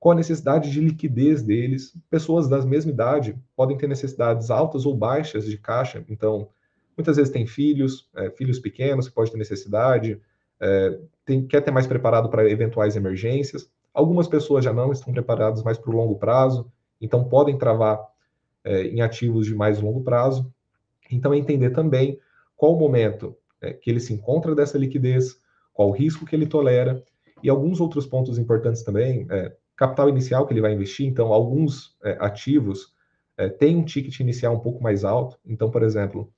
qual 0.00 0.14
a 0.14 0.16
necessidade 0.16 0.68
de 0.68 0.80
liquidez 0.80 1.40
deles. 1.40 1.96
Pessoas 2.10 2.48
da 2.48 2.60
mesma 2.66 2.90
idade 2.90 3.38
podem 3.54 3.78
ter 3.78 3.86
necessidades 3.86 4.50
altas 4.50 4.84
ou 4.84 4.96
baixas 4.96 5.44
de 5.44 5.56
caixa, 5.56 6.04
então 6.08 6.48
muitas 6.96 7.16
vezes 7.16 7.32
tem 7.32 7.46
filhos, 7.46 8.10
é, 8.16 8.30
filhos 8.30 8.58
pequenos 8.58 9.08
que 9.08 9.14
pode 9.14 9.30
ter 9.30 9.38
necessidade, 9.38 10.20
é, 10.60 10.98
tem, 11.24 11.46
quer 11.46 11.60
ter 11.60 11.70
mais 11.70 11.86
preparado 11.86 12.28
para 12.28 12.48
eventuais 12.48 12.96
emergências. 12.96 13.70
Algumas 13.92 14.26
pessoas 14.26 14.64
já 14.64 14.72
não 14.72 14.92
estão 14.92 15.12
preparadas 15.12 15.62
mais 15.62 15.78
para 15.78 15.90
o 15.90 15.96
longo 15.96 16.16
prazo, 16.16 16.70
então 17.00 17.24
podem 17.24 17.56
travar 17.56 18.00
é, 18.64 18.82
em 18.84 19.00
ativos 19.00 19.46
de 19.46 19.54
mais 19.54 19.80
longo 19.80 20.02
prazo. 20.02 20.52
Então, 21.10 21.32
é 21.32 21.38
entender 21.38 21.70
também 21.70 22.18
qual 22.56 22.74
o 22.74 22.78
momento 22.78 23.36
é, 23.60 23.72
que 23.72 23.90
ele 23.90 24.00
se 24.00 24.12
encontra 24.12 24.54
dessa 24.54 24.76
liquidez, 24.76 25.40
qual 25.72 25.88
o 25.88 25.92
risco 25.92 26.26
que 26.26 26.34
ele 26.34 26.46
tolera, 26.46 27.02
e 27.42 27.48
alguns 27.48 27.80
outros 27.80 28.06
pontos 28.06 28.38
importantes 28.38 28.82
também, 28.82 29.26
é, 29.30 29.54
capital 29.76 30.08
inicial 30.08 30.46
que 30.46 30.52
ele 30.52 30.60
vai 30.60 30.74
investir, 30.74 31.06
então, 31.06 31.32
alguns 31.32 31.96
é, 32.02 32.16
ativos 32.20 32.96
têm 33.56 33.76
um 33.76 33.84
ticket 33.84 34.18
inicial 34.18 34.52
um 34.52 34.58
pouco 34.58 34.82
mais 34.82 35.04
alto, 35.04 35.38
então, 35.46 35.70
por 35.70 35.84
exemplo, 35.84 36.28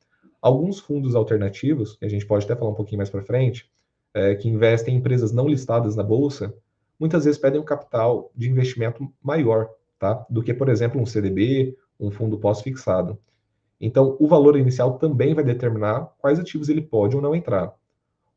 alguns 0.42 0.78
fundos 0.78 1.14
alternativos, 1.14 1.96
que 1.96 2.04
a 2.04 2.08
gente 2.10 2.26
pode 2.26 2.44
até 2.44 2.54
falar 2.54 2.72
um 2.72 2.74
pouquinho 2.74 2.98
mais 2.98 3.08
para 3.08 3.22
frente, 3.22 3.70
é, 4.14 4.34
que 4.34 4.48
investem 4.48 4.94
em 4.94 4.98
empresas 4.98 5.32
não 5.32 5.48
listadas 5.48 5.96
na 5.96 6.02
bolsa, 6.02 6.54
muitas 6.98 7.24
vezes 7.24 7.40
pedem 7.40 7.60
um 7.60 7.64
capital 7.64 8.30
de 8.34 8.50
investimento 8.50 9.10
maior, 9.22 9.70
tá? 9.98 10.26
Do 10.28 10.42
que, 10.42 10.52
por 10.52 10.68
exemplo, 10.68 11.00
um 11.00 11.06
CDB, 11.06 11.76
um 11.98 12.10
fundo 12.10 12.38
pós-fixado. 12.38 13.18
Então, 13.80 14.16
o 14.20 14.26
valor 14.26 14.56
inicial 14.56 14.98
também 14.98 15.34
vai 15.34 15.42
determinar 15.42 16.12
quais 16.18 16.38
ativos 16.38 16.68
ele 16.68 16.82
pode 16.82 17.16
ou 17.16 17.22
não 17.22 17.34
entrar. 17.34 17.74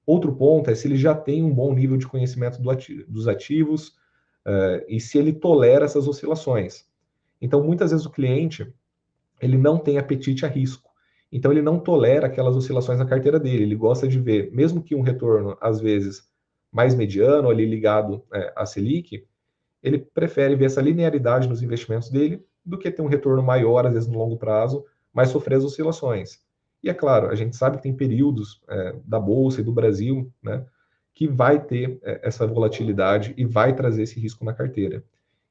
Outro 0.06 0.34
ponto 0.34 0.70
é 0.70 0.76
se 0.76 0.88
ele 0.88 0.96
já 0.96 1.14
tem 1.14 1.44
um 1.44 1.54
bom 1.54 1.74
nível 1.74 1.98
de 1.98 2.08
conhecimento 2.08 2.62
do 2.62 2.70
dos 3.08 3.28
ativos 3.28 3.90
uh, 4.46 4.84
e 4.88 5.00
se 5.00 5.18
ele 5.18 5.34
tolera 5.34 5.86
essas 5.86 6.08
oscilações. 6.08 6.86
Então, 7.42 7.64
muitas 7.64 7.92
vezes 7.92 8.06
o 8.06 8.10
cliente 8.10 8.74
ele 9.42 9.58
não 9.58 9.78
tem 9.78 9.98
apetite 9.98 10.46
a 10.46 10.50
risco. 10.50 10.93
Então, 11.36 11.52
ele 11.52 11.64
não 11.64 11.80
tolera 11.80 12.28
aquelas 12.28 12.56
oscilações 12.56 13.00
na 13.00 13.08
carteira 13.08 13.40
dele. 13.40 13.64
Ele 13.64 13.76
gosta 13.76 14.08
de 14.08 14.20
ver, 14.20 14.52
mesmo 14.52 14.84
que 14.84 14.94
um 14.94 15.02
retorno, 15.02 15.58
às 15.60 15.82
vezes, 15.82 16.30
mais 16.72 16.94
mediano, 16.94 17.50
ali 17.50 17.66
ligado 17.66 18.24
é, 18.32 18.54
à 18.56 18.68
Selic, 18.68 19.26
ele 19.82 19.98
prefere 19.98 20.56
ver 20.56 20.66
essa 20.66 20.80
linearidade 20.80 21.50
nos 21.50 21.64
investimentos 21.64 22.12
dele 22.12 22.46
do 22.64 22.78
que 22.78 22.92
ter 22.92 23.02
um 23.02 23.08
retorno 23.08 23.42
maior, 23.42 23.84
às 23.88 23.94
vezes, 23.94 24.08
no 24.08 24.20
longo 24.20 24.38
prazo, 24.38 24.86
mas 25.12 25.30
sofrer 25.30 25.56
as 25.56 25.64
oscilações. 25.64 26.40
E 26.84 26.90
é 26.90 26.94
claro, 26.94 27.28
a 27.28 27.36
gente 27.36 27.56
sabe 27.56 27.78
que 27.78 27.84
tem 27.84 27.96
períodos 27.96 28.62
é, 28.70 28.96
da 29.04 29.20
Bolsa 29.20 29.60
e 29.60 29.64
do 29.64 29.74
Brasil, 29.74 30.32
né, 30.42 30.64
que 31.16 31.28
vai 31.28 31.60
ter 31.60 32.00
é, 32.04 32.20
essa 32.22 32.46
volatilidade 32.46 33.34
e 33.36 33.44
vai 33.44 33.76
trazer 33.76 34.04
esse 34.04 34.20
risco 34.20 34.46
na 34.46 34.54
carteira. 34.54 35.04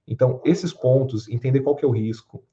Então, 0.06 0.40
esses 0.44 0.72
pontos, 0.72 1.28
entender 1.28 1.60
qual 1.60 1.74
que 1.74 1.84
é 1.84 1.88
o 1.88 1.92
risco, 1.92 2.44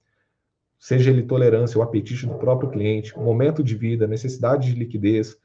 seja 0.79 1.11
ele 1.11 1.23
tolerância 1.23 1.77
ou 1.77 1.83
apetite 1.83 2.25
do 2.25 2.35
próprio 2.35 2.69
cliente, 2.69 3.15
momento 3.17 3.61
de 3.61 3.75
vida, 3.75 4.07
necessidade 4.07 4.73
de 4.73 4.79
liquidez, 4.79 5.37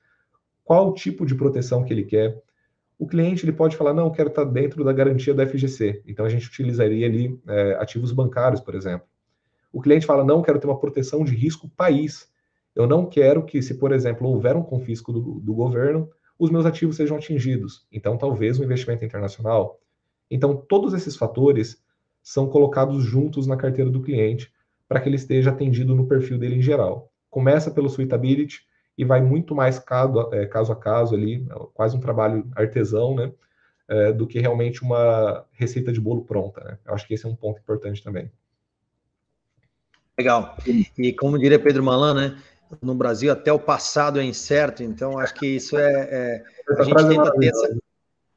qual 0.62 0.94
tipo 0.94 1.26
de 1.26 1.34
proteção 1.34 1.84
que 1.84 1.92
ele 1.92 2.04
quer. 2.04 2.40
O 2.96 3.06
cliente 3.06 3.44
ele 3.44 3.52
pode 3.52 3.76
falar, 3.76 3.92
não, 3.92 4.12
quero 4.12 4.28
estar 4.28 4.44
dentro 4.44 4.84
da 4.84 4.92
garantia 4.92 5.34
do 5.34 5.44
FGC. 5.44 6.02
Então, 6.06 6.24
a 6.24 6.28
gente 6.28 6.46
utilizaria 6.46 7.04
ali 7.06 7.38
é, 7.48 7.74
ativos 7.74 8.12
bancários, 8.12 8.60
por 8.60 8.76
exemplo. 8.76 9.06
O 9.72 9.82
cliente 9.82 10.06
fala, 10.06 10.22
não, 10.22 10.40
quero 10.40 10.60
ter 10.60 10.68
uma 10.68 10.78
proteção 10.78 11.24
de 11.24 11.34
risco 11.34 11.68
país. 11.68 12.32
Eu 12.74 12.86
não 12.86 13.04
quero 13.04 13.44
que, 13.44 13.60
se, 13.60 13.74
por 13.74 13.90
exemplo, 13.90 14.28
houver 14.28 14.54
um 14.54 14.62
confisco 14.62 15.12
do, 15.12 15.40
do 15.40 15.52
governo, 15.52 16.08
os 16.38 16.50
meus 16.50 16.64
ativos 16.64 16.94
sejam 16.94 17.16
atingidos. 17.16 17.84
Então, 17.90 18.16
talvez 18.16 18.60
um 18.60 18.64
investimento 18.64 19.04
internacional. 19.04 19.80
Então, 20.30 20.56
todos 20.56 20.94
esses 20.94 21.16
fatores 21.16 21.82
são 22.22 22.48
colocados 22.48 23.02
juntos 23.02 23.48
na 23.48 23.56
carteira 23.56 23.90
do 23.90 24.00
cliente 24.00 24.53
para 24.88 25.00
que 25.00 25.08
ele 25.08 25.16
esteja 25.16 25.50
atendido 25.50 25.94
no 25.94 26.06
perfil 26.06 26.38
dele 26.38 26.56
em 26.56 26.62
geral. 26.62 27.10
Começa 27.30 27.70
pelo 27.70 27.88
suitability 27.88 28.60
e 28.96 29.04
vai 29.04 29.20
muito 29.20 29.54
mais 29.54 29.78
caso, 29.78 30.30
é, 30.32 30.46
caso 30.46 30.72
a 30.72 30.76
caso 30.76 31.14
ali, 31.14 31.46
quase 31.72 31.96
um 31.96 32.00
trabalho 32.00 32.48
artesão, 32.54 33.14
né? 33.14 33.32
É, 33.86 34.12
do 34.12 34.26
que 34.26 34.38
realmente 34.38 34.82
uma 34.82 35.44
receita 35.52 35.92
de 35.92 36.00
bolo 36.00 36.24
pronta. 36.24 36.64
Né? 36.64 36.78
Eu 36.86 36.94
acho 36.94 37.06
que 37.06 37.12
esse 37.12 37.26
é 37.26 37.28
um 37.28 37.36
ponto 37.36 37.60
importante 37.60 38.02
também. 38.02 38.30
Legal. 40.16 40.56
E 40.96 41.12
como 41.12 41.38
diria 41.38 41.58
Pedro 41.58 41.82
Malan, 41.82 42.14
né? 42.14 42.42
No 42.80 42.94
Brasil 42.94 43.30
até 43.30 43.52
o 43.52 43.58
passado 43.58 44.18
é 44.18 44.24
incerto, 44.24 44.82
então 44.82 45.18
acho 45.18 45.34
que 45.34 45.46
isso 45.46 45.76
é. 45.76 45.92
é 45.92 46.44
a, 46.78 46.82
gente 46.82 47.08
tenta 47.08 47.38
ter 47.38 47.46
essa, 47.46 47.78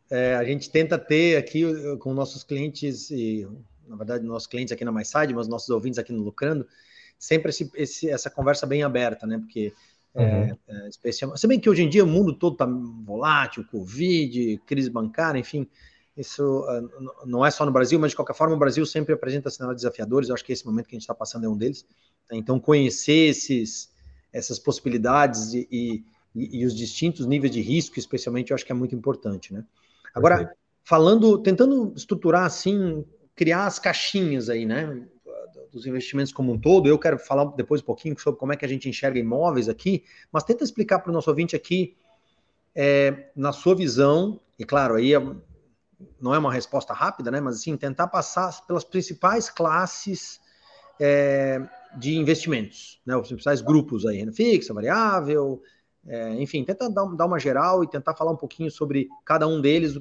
é, 0.09 0.35
a 0.35 0.43
gente 0.43 0.69
tenta 0.69 0.97
ter 0.97 1.37
aqui 1.37 1.63
com 1.97 2.13
nossos 2.13 2.43
clientes, 2.43 3.09
e 3.09 3.47
na 3.87 3.95
verdade, 3.95 4.25
nossos 4.25 4.47
clientes 4.47 4.71
aqui 4.71 4.83
na 4.85 4.91
MySide, 4.91 5.33
mas 5.33 5.47
nossos 5.47 5.69
ouvintes 5.69 5.99
aqui 5.99 6.11
no 6.11 6.23
Lucrando, 6.23 6.67
sempre 7.17 7.49
esse, 7.49 7.69
esse, 7.75 8.09
essa 8.09 8.29
conversa 8.29 8.65
bem 8.65 8.83
aberta, 8.83 9.25
né? 9.25 9.37
Porque 9.39 9.73
é, 10.15 10.23
uhum. 10.23 10.57
é, 10.67 10.89
especial, 10.89 11.35
se 11.37 11.47
bem 11.47 11.59
que 11.59 11.69
hoje 11.69 11.83
em 11.83 11.89
dia 11.89 12.03
o 12.03 12.07
mundo 12.07 12.33
todo 12.33 12.53
está 12.53 12.65
volátil, 12.65 13.65
Covid, 13.65 14.61
crise 14.65 14.89
bancária, 14.89 15.39
enfim, 15.39 15.67
isso 16.17 16.61
uh, 16.61 17.25
não 17.27 17.45
é 17.45 17.51
só 17.51 17.63
no 17.63 17.71
Brasil, 17.71 17.99
mas 17.99 18.11
de 18.11 18.15
qualquer 18.15 18.33
forma 18.33 18.55
o 18.55 18.59
Brasil 18.59 18.83
sempre 18.87 19.13
apresenta 19.13 19.51
cenários 19.51 19.83
desafiadores. 19.83 20.29
Eu 20.29 20.35
acho 20.35 20.43
que 20.43 20.51
esse 20.51 20.65
momento 20.65 20.87
que 20.87 20.95
a 20.95 20.97
gente 20.97 21.03
está 21.03 21.13
passando 21.13 21.45
é 21.45 21.49
um 21.49 21.55
deles. 21.55 21.85
Né? 22.31 22.37
Então, 22.37 22.59
conhecer 22.59 23.29
esses, 23.29 23.91
essas 24.33 24.57
possibilidades 24.57 25.53
e, 25.53 25.67
e, 25.71 26.03
e, 26.33 26.65
os 26.65 26.75
distintos 26.75 27.27
níveis 27.27 27.53
de 27.53 27.61
risco, 27.61 27.99
especialmente, 27.99 28.49
eu 28.49 28.55
acho 28.55 28.65
que 28.65 28.71
é 28.71 28.75
muito 28.75 28.95
importante, 28.95 29.53
né? 29.53 29.63
Agora, 30.13 30.51
falando, 30.83 31.37
tentando 31.37 31.93
estruturar 31.95 32.45
assim, 32.45 33.05
criar 33.37 33.67
as 33.67 33.79
caixinhas 33.79 34.49
aí, 34.49 34.65
né? 34.65 35.07
Dos 35.71 35.85
investimentos 35.85 36.33
como 36.33 36.51
um 36.51 36.59
todo. 36.59 36.89
Eu 36.89 36.97
quero 36.97 37.19
falar 37.19 37.45
depois 37.55 37.81
um 37.81 37.85
pouquinho 37.85 38.19
sobre 38.19 38.39
como 38.39 38.51
é 38.51 38.57
que 38.57 38.65
a 38.65 38.67
gente 38.67 38.89
enxerga 38.89 39.19
imóveis 39.19 39.69
aqui, 39.69 40.03
mas 40.31 40.43
tenta 40.43 40.63
explicar 40.63 40.99
para 40.99 41.11
o 41.11 41.13
nosso 41.13 41.29
ouvinte 41.29 41.55
aqui, 41.55 41.95
é, 42.75 43.29
na 43.35 43.53
sua 43.53 43.75
visão, 43.75 44.39
e 44.57 44.65
claro, 44.65 44.95
aí 44.95 45.13
é 45.13 45.19
não 46.19 46.33
é 46.33 46.37
uma 46.37 46.53
resposta 46.53 46.93
rápida, 46.93 47.31
né? 47.31 47.39
Mas 47.39 47.55
assim, 47.57 47.77
tentar 47.77 48.07
passar 48.07 48.65
pelas 48.65 48.83
principais 48.83 49.49
classes 49.49 50.39
é, 50.99 51.61
de 51.95 52.17
investimentos, 52.17 52.99
né? 53.05 53.15
Os 53.15 53.27
principais 53.27 53.61
grupos 53.61 54.05
aí, 54.05 54.17
renda 54.17 54.33
fixa, 54.33 54.73
variável, 54.73 55.61
é, 56.07 56.33
enfim, 56.41 56.63
tenta 56.63 56.89
dar, 56.89 57.05
dar, 57.05 57.25
uma 57.25 57.39
geral 57.39 57.83
e 57.83 57.87
tentar 57.87 58.15
falar 58.15 58.31
um 58.31 58.37
pouquinho 58.37 58.71
sobre 58.71 59.09
cada 59.25 59.47
um 59.47 59.61
deles, 59.61 59.99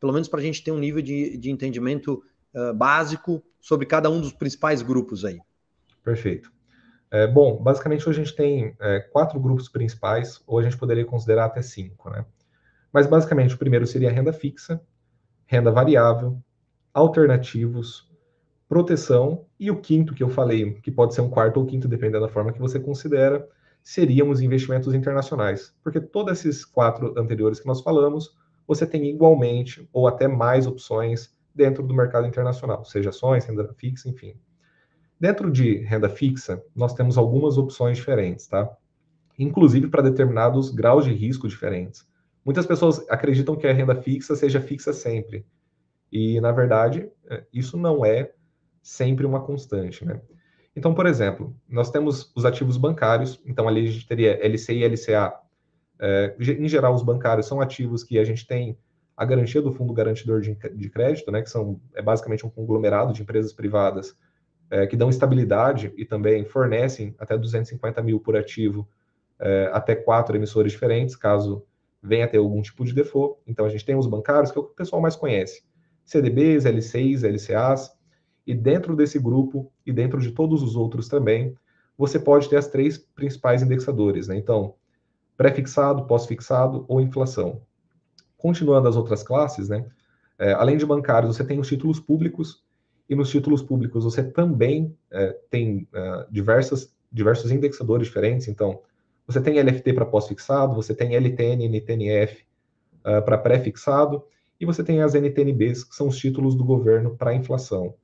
pelo 0.00 0.12
menos 0.12 0.28
para 0.28 0.40
a 0.40 0.42
gente 0.42 0.62
ter 0.62 0.72
um 0.72 0.78
nível 0.78 1.02
de, 1.02 1.36
de 1.36 1.50
entendimento 1.50 2.22
uh, 2.54 2.74
básico 2.74 3.42
sobre 3.60 3.86
cada 3.86 4.10
um 4.10 4.20
dos 4.20 4.32
principais 4.32 4.82
grupos 4.82 5.24
aí. 5.24 5.38
Perfeito. 6.02 6.52
É, 7.10 7.26
bom, 7.26 7.62
basicamente 7.62 8.08
hoje 8.08 8.20
a 8.20 8.24
gente 8.24 8.36
tem 8.36 8.74
é, 8.80 9.00
quatro 9.00 9.38
grupos 9.38 9.68
principais, 9.68 10.42
ou 10.46 10.58
a 10.58 10.62
gente 10.62 10.76
poderia 10.76 11.04
considerar 11.04 11.44
até 11.44 11.62
cinco, 11.62 12.10
né? 12.10 12.24
Mas 12.92 13.06
basicamente 13.06 13.54
o 13.54 13.58
primeiro 13.58 13.86
seria 13.86 14.10
renda 14.10 14.32
fixa, 14.32 14.80
renda 15.46 15.70
variável, 15.70 16.38
alternativos, 16.92 18.10
proteção 18.68 19.46
e 19.60 19.70
o 19.70 19.80
quinto 19.80 20.14
que 20.14 20.22
eu 20.22 20.28
falei, 20.28 20.74
que 20.74 20.90
pode 20.90 21.14
ser 21.14 21.20
um 21.20 21.30
quarto 21.30 21.58
ou 21.58 21.66
quinto, 21.66 21.86
dependendo 21.86 22.26
da 22.26 22.32
forma 22.32 22.52
que 22.52 22.60
você 22.60 22.80
considera, 22.80 23.48
seriam 23.82 24.30
os 24.30 24.40
investimentos 24.40 24.92
internacionais. 24.92 25.72
Porque 25.82 26.00
todos 26.00 26.32
esses 26.32 26.64
quatro 26.64 27.14
anteriores 27.18 27.60
que 27.60 27.66
nós 27.66 27.80
falamos, 27.80 28.36
você 28.66 28.86
tem 28.86 29.06
igualmente 29.06 29.88
ou 29.92 30.08
até 30.08 30.26
mais 30.26 30.66
opções 30.66 31.32
dentro 31.54 31.82
do 31.82 31.94
mercado 31.94 32.26
internacional, 32.26 32.84
seja 32.84 33.10
ações, 33.10 33.44
renda 33.44 33.72
fixa, 33.74 34.08
enfim. 34.08 34.34
Dentro 35.18 35.50
de 35.50 35.78
renda 35.78 36.08
fixa, 36.08 36.62
nós 36.74 36.94
temos 36.94 37.16
algumas 37.16 37.56
opções 37.56 37.96
diferentes, 37.96 38.46
tá? 38.46 38.68
Inclusive 39.38 39.88
para 39.88 40.02
determinados 40.02 40.70
graus 40.70 41.04
de 41.04 41.12
risco 41.12 41.48
diferentes. 41.48 42.06
Muitas 42.44 42.66
pessoas 42.66 43.08
acreditam 43.08 43.56
que 43.56 43.66
a 43.66 43.72
renda 43.72 43.94
fixa 43.94 44.36
seja 44.36 44.60
fixa 44.60 44.92
sempre. 44.92 45.46
E, 46.12 46.40
na 46.40 46.52
verdade, 46.52 47.08
é, 47.28 47.44
isso 47.52 47.76
não 47.76 48.04
é 48.04 48.32
sempre 48.82 49.24
uma 49.24 49.40
constante, 49.40 50.04
né? 50.04 50.20
Então, 50.76 50.92
por 50.92 51.06
exemplo, 51.06 51.56
nós 51.68 51.90
temos 51.90 52.32
os 52.34 52.44
ativos 52.44 52.76
bancários, 52.76 53.40
então 53.46 53.68
ali 53.68 53.86
a 53.86 53.90
gente 53.90 54.06
teria 54.06 54.38
LCI 54.46 54.82
e 54.82 54.84
LCA. 54.88 55.32
É, 56.00 56.36
em 56.38 56.68
geral, 56.68 56.92
os 56.94 57.02
bancários 57.02 57.46
são 57.46 57.60
ativos 57.60 58.02
que 58.02 58.18
a 58.18 58.24
gente 58.24 58.46
tem 58.46 58.76
a 59.16 59.24
garantia 59.24 59.62
do 59.62 59.72
fundo 59.72 59.92
garantidor 59.92 60.40
de, 60.40 60.54
de 60.54 60.90
crédito, 60.90 61.30
né, 61.30 61.42
que 61.42 61.50
são, 61.50 61.80
é 61.94 62.02
basicamente 62.02 62.44
um 62.44 62.50
conglomerado 62.50 63.12
de 63.12 63.22
empresas 63.22 63.52
privadas 63.52 64.16
é, 64.70 64.86
que 64.86 64.96
dão 64.96 65.08
estabilidade 65.08 65.92
e 65.96 66.04
também 66.04 66.44
fornecem 66.44 67.14
até 67.18 67.36
250 67.36 68.02
mil 68.02 68.18
por 68.18 68.36
ativo, 68.36 68.88
é, 69.38 69.70
até 69.72 69.94
quatro 69.94 70.36
emissores 70.36 70.72
diferentes, 70.72 71.14
caso 71.14 71.64
venha 72.02 72.26
a 72.26 72.28
ter 72.28 72.38
algum 72.38 72.60
tipo 72.60 72.84
de 72.84 72.92
default. 72.92 73.40
Então, 73.46 73.64
a 73.64 73.68
gente 73.68 73.84
tem 73.84 73.96
os 73.96 74.06
bancários, 74.06 74.50
que 74.50 74.58
é 74.58 74.60
o 74.60 74.64
que 74.64 74.72
o 74.72 74.76
pessoal 74.76 75.00
mais 75.00 75.16
conhece. 75.16 75.62
CDBs, 76.04 76.64
L6, 76.64 77.22
LCAs. 77.24 77.90
E 78.46 78.54
dentro 78.54 78.94
desse 78.94 79.18
grupo, 79.18 79.72
e 79.86 79.92
dentro 79.92 80.20
de 80.20 80.30
todos 80.30 80.62
os 80.62 80.76
outros 80.76 81.08
também, 81.08 81.56
você 81.96 82.18
pode 82.18 82.48
ter 82.48 82.56
as 82.56 82.68
três 82.68 82.98
principais 82.98 83.62
indexadores. 83.62 84.28
Né? 84.28 84.36
Então, 84.36 84.74
pré-fixado, 85.34 86.06
pós-fixado 86.06 86.84
ou 86.86 87.00
inflação. 87.00 87.62
Continuando 88.44 88.86
as 88.86 88.94
outras 88.94 89.22
classes, 89.22 89.70
né? 89.70 89.86
É, 90.38 90.52
além 90.52 90.76
de 90.76 90.84
bancários, 90.84 91.34
você 91.34 91.42
tem 91.42 91.58
os 91.58 91.66
títulos 91.66 91.98
públicos, 91.98 92.62
E 93.08 93.14
nos 93.14 93.30
títulos 93.30 93.62
públicos 93.62 94.04
você 94.04 94.22
também 94.22 94.94
é, 95.10 95.34
tem 95.48 95.88
é, 95.94 96.26
diversas, 96.30 96.94
diversos 97.10 97.50
indexadores 97.50 98.06
diferentes. 98.06 98.46
Então, 98.46 98.82
você 99.26 99.40
tem 99.40 99.58
LFT 99.58 99.94
para 99.94 100.04
pós-fixado, 100.04 100.74
você 100.74 100.94
tem 100.94 101.16
LTN, 101.16 101.70
NTNF 101.70 102.44
uh, 103.00 103.24
para 103.24 103.38
pré-fixado, 103.38 104.22
e 104.60 104.66
você 104.66 104.84
tem 104.84 105.00
as 105.00 105.14
NTNBs, 105.14 105.82
que 105.82 105.94
são 105.94 106.08
os 106.08 106.18
títulos 106.18 106.54
do 106.54 106.64
governo 106.64 107.16
para 107.16 107.34
inflação. 107.34 107.94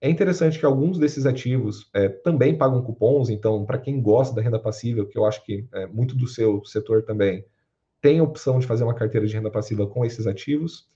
É 0.00 0.08
interessante 0.08 0.60
que 0.60 0.64
alguns 0.64 0.96
desses 0.96 1.26
ativos 1.26 1.90
é, 1.92 2.08
também 2.08 2.56
pagam 2.56 2.84
cupons, 2.84 3.30
então, 3.30 3.64
para 3.64 3.78
quem 3.78 4.00
gosta 4.00 4.32
da 4.32 4.42
renda 4.42 4.60
passiva, 4.60 5.04
que 5.04 5.18
eu 5.18 5.24
acho 5.24 5.44
que 5.44 5.66
é 5.72 5.88
muito 5.88 6.14
do 6.14 6.28
seu 6.28 6.64
setor 6.64 7.02
também, 7.02 7.44
tem 8.02 8.18
a 8.18 8.24
opção 8.24 8.58
de 8.58 8.66
fazer 8.66 8.82
uma 8.82 8.94
carteira 8.94 9.26
de 9.26 9.32
renda 9.32 9.50
passiva 9.50 9.86
com 9.86 10.04
esses 10.04 10.26
ativos. 10.26 10.90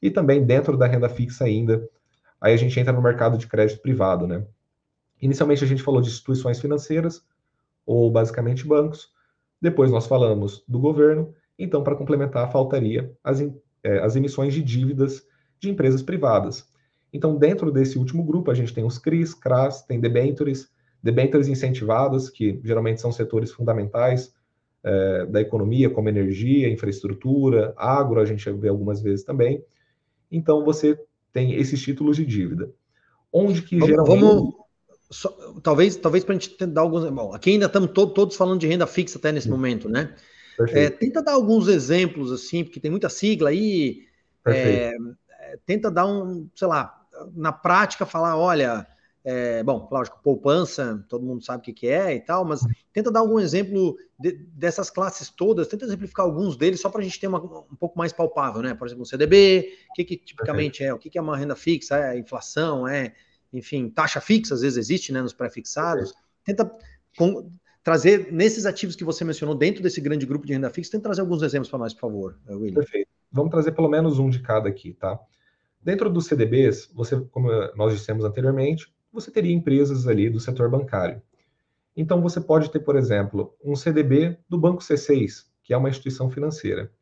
E 0.00 0.10
também 0.10 0.44
dentro 0.44 0.76
da 0.76 0.86
renda 0.86 1.08
fixa 1.08 1.44
ainda, 1.44 1.88
aí 2.38 2.52
a 2.52 2.56
gente 2.56 2.78
entra 2.78 2.92
no 2.92 3.02
mercado 3.02 3.38
de 3.38 3.46
crédito 3.46 3.80
privado, 3.80 4.26
né? 4.26 4.46
Inicialmente 5.20 5.64
a 5.64 5.66
gente 5.66 5.82
falou 5.82 6.02
de 6.02 6.08
instituições 6.08 6.60
financeiras, 6.60 7.26
ou 7.86 8.10
basicamente 8.10 8.66
bancos. 8.66 9.10
Depois 9.60 9.90
nós 9.90 10.06
falamos 10.06 10.62
do 10.68 10.78
governo. 10.78 11.34
Então, 11.58 11.82
para 11.82 11.96
complementar, 11.96 12.52
faltaria 12.52 13.10
as, 13.24 13.40
é, 13.82 13.98
as 14.00 14.14
emissões 14.14 14.52
de 14.52 14.62
dívidas 14.62 15.26
de 15.58 15.70
empresas 15.70 16.02
privadas. 16.02 16.68
Então, 17.10 17.34
dentro 17.34 17.72
desse 17.72 17.98
último 17.98 18.22
grupo, 18.22 18.50
a 18.50 18.54
gente 18.54 18.74
tem 18.74 18.84
os 18.84 18.98
CRIs, 18.98 19.32
CRAS, 19.32 19.82
tem 19.86 19.98
debentures, 19.98 20.68
debentures 21.02 21.48
incentivadas, 21.48 22.28
que 22.28 22.60
geralmente 22.62 23.00
são 23.00 23.10
setores 23.10 23.50
fundamentais 23.50 24.35
é, 24.86 25.26
da 25.26 25.40
economia, 25.40 25.90
como 25.90 26.08
energia, 26.08 26.68
infraestrutura, 26.68 27.74
agro, 27.76 28.20
a 28.20 28.24
gente 28.24 28.48
vê 28.52 28.68
algumas 28.68 29.02
vezes 29.02 29.24
também. 29.24 29.62
Então, 30.30 30.64
você 30.64 30.96
tem 31.32 31.54
esses 31.54 31.82
títulos 31.82 32.16
de 32.16 32.24
dívida. 32.24 32.70
Onde 33.32 33.62
que 33.62 33.76
vamos, 33.76 33.88
geralmente... 33.88 34.20
Vamos, 34.20 34.54
só, 35.10 35.28
talvez 35.62 35.96
talvez 35.96 36.24
para 36.24 36.36
a 36.36 36.38
gente 36.38 36.66
dar 36.66 36.82
alguns... 36.82 37.10
Bom, 37.10 37.34
aqui 37.34 37.50
ainda 37.50 37.66
estamos 37.66 37.90
to, 37.90 38.06
todos 38.06 38.36
falando 38.36 38.60
de 38.60 38.68
renda 38.68 38.86
fixa 38.86 39.18
até 39.18 39.32
nesse 39.32 39.46
Sim. 39.46 39.52
momento, 39.52 39.88
né? 39.88 40.14
É, 40.68 40.88
tenta 40.88 41.20
dar 41.20 41.32
alguns 41.32 41.68
exemplos, 41.68 42.30
assim, 42.32 42.64
porque 42.64 42.80
tem 42.80 42.90
muita 42.90 43.08
sigla 43.08 43.50
aí. 43.50 44.04
É, 44.46 44.96
é, 45.30 45.58
tenta 45.66 45.90
dar 45.90 46.06
um, 46.06 46.48
sei 46.54 46.68
lá, 46.68 47.04
na 47.34 47.52
prática 47.52 48.06
falar, 48.06 48.36
olha, 48.38 48.86
é, 49.28 49.60
bom, 49.64 49.88
lógico, 49.90 50.20
poupança, 50.22 51.04
todo 51.08 51.26
mundo 51.26 51.44
sabe 51.44 51.58
o 51.58 51.62
que, 51.62 51.72
que 51.72 51.88
é 51.88 52.14
e 52.14 52.20
tal, 52.20 52.44
mas 52.44 52.60
tenta 52.92 53.10
dar 53.10 53.18
algum 53.18 53.40
exemplo 53.40 53.96
de, 54.16 54.30
dessas 54.54 54.88
classes 54.88 55.28
todas, 55.28 55.66
tenta 55.66 55.84
exemplificar 55.84 56.24
alguns 56.24 56.56
deles 56.56 56.80
só 56.80 56.88
para 56.88 57.00
a 57.00 57.04
gente 57.04 57.18
ter 57.18 57.26
uma, 57.26 57.40
um 57.42 57.74
pouco 57.74 57.98
mais 57.98 58.12
palpável, 58.12 58.62
né? 58.62 58.72
Por 58.72 58.86
exemplo, 58.86 59.02
o 59.02 59.06
CDB, 59.06 59.68
o 59.90 59.94
que, 59.94 60.04
que 60.04 60.16
tipicamente 60.16 60.84
é, 60.84 60.94
o 60.94 60.98
que, 60.98 61.10
que 61.10 61.18
é 61.18 61.20
uma 61.20 61.36
renda 61.36 61.56
fixa, 61.56 61.98
é 61.98 62.16
inflação, 62.16 62.86
é, 62.86 63.16
enfim, 63.52 63.88
taxa 63.88 64.20
fixa, 64.20 64.54
às 64.54 64.60
vezes 64.60 64.78
existe, 64.78 65.12
né, 65.12 65.20
nos 65.20 65.32
pré-fixados. 65.32 66.14
Tenta 66.44 66.70
com, 67.18 67.50
trazer 67.82 68.32
nesses 68.32 68.64
ativos 68.64 68.94
que 68.94 69.02
você 69.02 69.24
mencionou 69.24 69.56
dentro 69.56 69.82
desse 69.82 70.00
grande 70.00 70.24
grupo 70.24 70.46
de 70.46 70.52
renda 70.52 70.70
fixa, 70.70 70.92
que 70.92 71.02
trazer 71.02 71.22
alguns 71.22 71.42
exemplos 71.42 71.68
para 71.68 71.80
nós, 71.80 71.92
por 71.92 72.02
favor, 72.02 72.38
William. 72.48 72.74
Perfeito. 72.74 73.08
Vamos 73.32 73.50
trazer 73.50 73.72
pelo 73.72 73.88
menos 73.88 74.20
um 74.20 74.30
de 74.30 74.40
cada 74.40 74.68
aqui, 74.68 74.94
tá? 74.94 75.18
Dentro 75.82 76.08
dos 76.08 76.26
CDBs, 76.26 76.88
você, 76.94 77.20
como 77.32 77.48
nós 77.74 77.92
dissemos 77.92 78.24
anteriormente, 78.24 78.94
você 79.16 79.30
teria 79.30 79.54
empresas 79.54 80.06
ali 80.06 80.28
do 80.28 80.38
setor 80.38 80.70
bancário. 80.70 81.20
Então 81.96 82.20
você 82.20 82.40
pode 82.40 82.70
ter, 82.70 82.80
por 82.80 82.94
exemplo, 82.94 83.54
um 83.64 83.74
CDB 83.74 84.38
do 84.48 84.58
Banco 84.58 84.82
C6, 84.82 85.46
que 85.64 85.72
é 85.72 85.76
uma 85.76 85.88
instituição 85.88 86.30
financeira. 86.30 86.92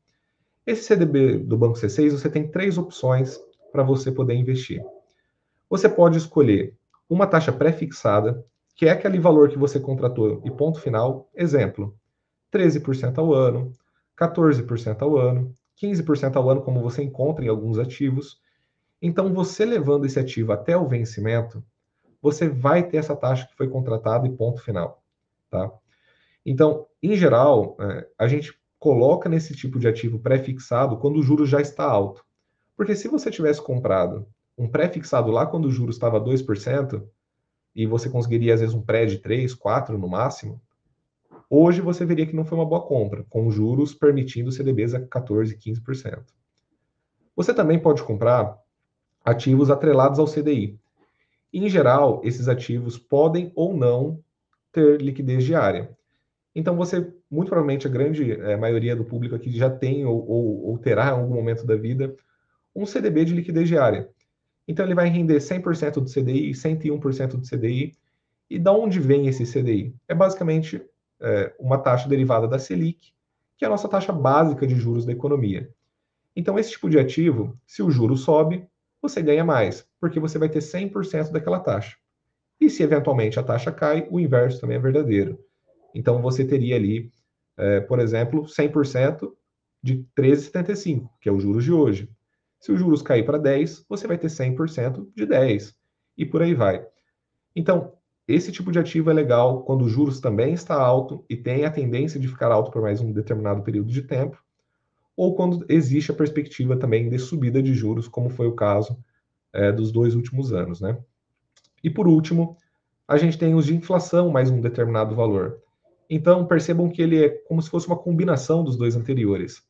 Esse 0.65 0.85
CDB 0.85 1.39
do 1.39 1.59
Banco 1.59 1.77
C6, 1.77 2.13
você 2.13 2.31
tem 2.31 2.49
três 2.49 2.79
opções 2.79 3.39
para 3.73 3.83
você 3.83 4.13
poder 4.13 4.35
investir. 4.35 4.83
Você 5.69 5.89
pode 5.89 6.17
escolher 6.17 6.75
uma 7.11 7.27
taxa 7.27 7.53
pré-fixada, 7.53 8.45
que 8.77 8.87
é 8.87 8.91
aquele 8.93 9.19
valor 9.19 9.49
que 9.49 9.59
você 9.59 9.81
contratou 9.81 10.41
e 10.45 10.51
ponto 10.51 10.81
final. 10.81 11.29
Exemplo, 11.35 11.95
13% 12.53 13.19
ao 13.19 13.35
ano, 13.35 13.73
14% 14.17 15.03
ao 15.03 15.17
ano, 15.17 15.53
15% 15.83 16.37
ao 16.37 16.49
ano, 16.49 16.63
como 16.63 16.81
você 16.81 17.03
encontra 17.03 17.45
em 17.45 17.49
alguns 17.49 17.79
ativos. 17.79 18.41
Então, 19.03 19.35
você 19.35 19.65
levando 19.65 20.07
esse 20.07 20.19
ativo 20.19 20.53
até 20.53 20.77
o 20.77 20.89
vencimento, 20.89 21.63
você 22.25 22.49
vai 22.49 22.83
ter 22.89 22.97
essa 22.97 23.15
taxa 23.15 23.47
que 23.47 23.55
foi 23.55 23.69
contratada 23.69 24.27
e 24.27 24.33
ponto 24.33 24.63
final, 24.63 25.05
tá? 25.51 25.71
Então, 26.45 26.87
em 27.03 27.15
geral, 27.15 27.77
é, 27.79 28.09
a 28.19 28.27
gente 28.27 28.59
coloca 28.79 29.29
nesse 29.29 29.55
tipo 29.55 29.79
de 29.79 29.87
ativo 29.87 30.19
pré-fixado 30.19 30.97
quando 30.97 31.19
o 31.19 31.23
juro 31.23 31.45
já 31.45 31.61
está 31.61 31.85
alto. 31.85 32.25
Porque 32.75 32.97
se 32.97 33.09
você 33.09 33.31
tivesse 33.31 33.61
comprado 33.61 34.27
um 34.57 34.67
pré-fixado 34.67 35.31
lá 35.31 35.45
quando 35.45 35.67
o 35.67 35.71
juro 35.71 35.91
estava 35.91 36.19
2%, 36.19 37.07
e 37.75 37.87
você 37.87 38.09
conseguiria, 38.09 38.55
às 38.55 38.61
vezes, 38.61 38.75
um 38.75 38.81
pré 38.81 39.05
de 39.05 39.19
3, 39.19 39.53
4 39.53 39.99
no 39.99 40.09
máximo, 40.09 40.59
hoje 41.51 41.83
você 41.83 42.07
veria 42.07 42.25
que 42.25 42.35
não 42.35 42.47
foi 42.47 42.57
uma 42.57 42.65
boa 42.65 42.87
compra, 42.87 43.27
com 43.29 43.51
juros 43.51 43.93
permitindo 43.93 44.51
CDBs 44.51 44.95
a 44.95 45.07
14, 45.07 45.59
15%. 45.59 46.23
Você 47.37 47.53
também 47.53 47.79
pode 47.79 48.03
comprar 48.03 48.57
ativos 49.23 49.71
atrelados 49.71 50.19
ao 50.19 50.27
CDI. 50.27 50.79
Em 51.57 51.69
geral, 51.69 52.21
esses 52.25 52.49
ativos 52.49 52.99
podem 52.99 53.53
ou 53.55 53.77
não 53.77 54.21
ter 54.73 55.01
liquidez 55.01 55.45
diária. 55.45 55.89
Então, 56.55 56.77
você, 56.77 57.01
muito 57.31 57.49
provavelmente, 57.49 57.87
a 57.87 57.91
grande 57.91 58.33
é, 58.33 58.57
maioria 58.57 58.97
do 58.97 59.05
público 59.05 59.35
aqui 59.35 59.51
já 59.57 59.71
tem 59.71 60.05
ou, 60.05 60.29
ou, 60.29 60.67
ou 60.67 60.79
terá 60.79 61.07
em 61.07 61.11
algum 61.11 61.35
momento 61.35 61.65
da 61.65 61.77
vida 61.77 62.15
um 62.75 62.85
CDB 62.85 63.25
de 63.25 63.35
liquidez 63.35 63.69
diária. 63.69 64.11
Então 64.67 64.85
ele 64.85 64.95
vai 64.95 65.09
render 65.09 65.37
100% 65.37 65.95
do 65.95 66.11
CDI, 66.11 66.53
101% 66.53 67.37
do 67.37 67.49
CDI. 67.49 67.95
E 68.51 68.59
da 68.59 68.73
onde 68.73 69.01
vem 69.01 69.27
esse 69.27 69.45
CDI? 69.45 69.95
É 70.09 70.15
basicamente 70.15 70.83
é, 71.21 71.55
uma 71.59 71.79
taxa 71.79 72.09
derivada 72.09 72.49
da 72.49 72.59
Selic, 72.59 73.13
que 73.57 73.65
é 73.65 73.69
a 73.69 73.71
nossa 73.71 73.89
taxa 73.89 74.13
básica 74.13 74.67
de 74.67 74.75
juros 74.75 75.07
da 75.07 75.13
economia. 75.13 75.71
Então 76.35 76.59
esse 76.59 76.73
tipo 76.73 76.91
de 76.91 76.99
ativo, 76.99 77.57
se 77.67 77.83
o 77.83 77.91
juro 77.91 78.17
sobe, 78.17 78.67
você 79.01 79.23
ganha 79.23 79.45
mais, 79.45 79.87
porque 80.05 80.21
você 80.21 80.39
vai 80.39 80.51
ter 80.51 80.59
100% 80.59 81.31
daquela 81.33 81.59
taxa. 81.59 81.97
E 82.61 82.69
se 82.69 82.83
eventualmente 82.83 83.41
a 83.41 83.43
taxa 83.43 83.73
cai, 83.73 84.07
o 84.11 84.21
inverso 84.21 84.61
também 84.61 84.77
é 84.77 84.79
verdadeiro. 84.79 85.39
Então 85.95 86.21
você 86.21 86.45
teria 86.45 86.77
ali, 86.77 87.11
é, 87.57 87.81
por 87.81 87.99
exemplo, 87.99 88.43
100% 88.43 89.33
de 89.83 90.07
13,75, 90.15 91.09
que 91.23 91.27
é 91.31 91.33
o 91.33 91.41
juros 91.41 91.65
de 91.65 91.73
hoje. 91.73 92.11
Se 92.61 92.71
os 92.71 92.79
juros 92.79 93.01
cair 93.01 93.25
para 93.25 93.39
10, 93.39 93.87
você 93.89 94.07
vai 94.07 94.19
ter 94.19 94.27
100% 94.27 95.09
de 95.17 95.25
10 95.25 95.75
e 96.19 96.27
por 96.27 96.43
aí 96.43 96.53
vai. 96.53 96.87
Então, 97.57 97.95
esse 98.29 98.53
tipo 98.53 98.71
de 98.71 98.79
ativo 98.79 99.11
é 99.11 99.15
legal 99.15 99.63
quando 99.63 99.87
os 99.87 99.91
juros 99.91 100.21
também 100.21 100.53
está 100.53 100.75
alto 100.75 101.25
e 101.31 101.35
tem 101.35 101.65
a 101.65 101.71
tendência 101.71 102.21
de 102.21 102.29
ficar 102.29 102.53
alto 102.53 102.71
por 102.71 102.83
mais 102.83 103.01
um 103.01 103.11
determinado 103.11 103.63
período 103.63 103.91
de 103.91 104.03
tempo, 104.03 104.37
ou 105.17 105.35
quando 105.35 105.65
existe 105.67 106.11
a 106.11 106.15
perspectiva 106.15 106.77
também 106.77 107.09
de 107.09 107.19
subida 107.19 107.63
de 107.63 107.73
juros, 107.73 108.07
como 108.07 108.29
foi 108.29 108.47
o 108.47 108.55
caso 108.55 109.03
é, 109.55 109.73
dos 109.73 109.91
dois 109.91 110.15
últimos 110.15 110.53
anos, 110.53 110.81
né? 110.81 110.99
E 111.83 111.89
por 111.89 112.07
último, 112.07 112.57
a 113.09 113.17
gente 113.17 113.39
tem 113.39 113.55
os 113.55 113.67
de 113.67 113.75
inflação 113.75 114.31
mais 114.31 114.51
um 114.51 114.61
determinado 114.61 115.15
valor. 115.15 115.61
Então, 116.11 116.47
percebam 116.47 116.91
que 116.91 117.01
ele 117.01 117.25
é 117.25 117.29
como 117.29 117.63
se 117.63 117.71
fosse 117.71 117.87
uma 117.87 117.97
combinação 117.97 118.63
dos 118.63 118.77
dois 118.77 118.97
anteriores, 118.97 119.63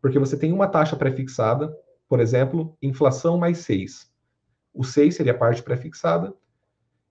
porque 0.00 0.18
você 0.18 0.36
tem 0.36 0.52
uma 0.52 0.66
taxa 0.66 0.96
pré-fixada 0.96 1.76
por 2.08 2.20
exemplo, 2.20 2.76
inflação 2.80 3.36
mais 3.36 3.58
6. 3.58 4.10
O 4.72 4.84
6 4.84 5.16
seria 5.16 5.32
a 5.32 5.38
parte 5.38 5.62
pré-fixada, 5.62 6.34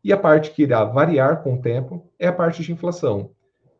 e 0.03 0.13
a 0.13 0.17
parte 0.17 0.51
que 0.51 0.63
irá 0.63 0.83
variar 0.83 1.41
com 1.41 1.55
o 1.55 1.61
tempo 1.61 2.11
é 2.19 2.27
a 2.27 2.33
parte 2.33 2.63
de 2.63 2.71
inflação. 2.71 3.31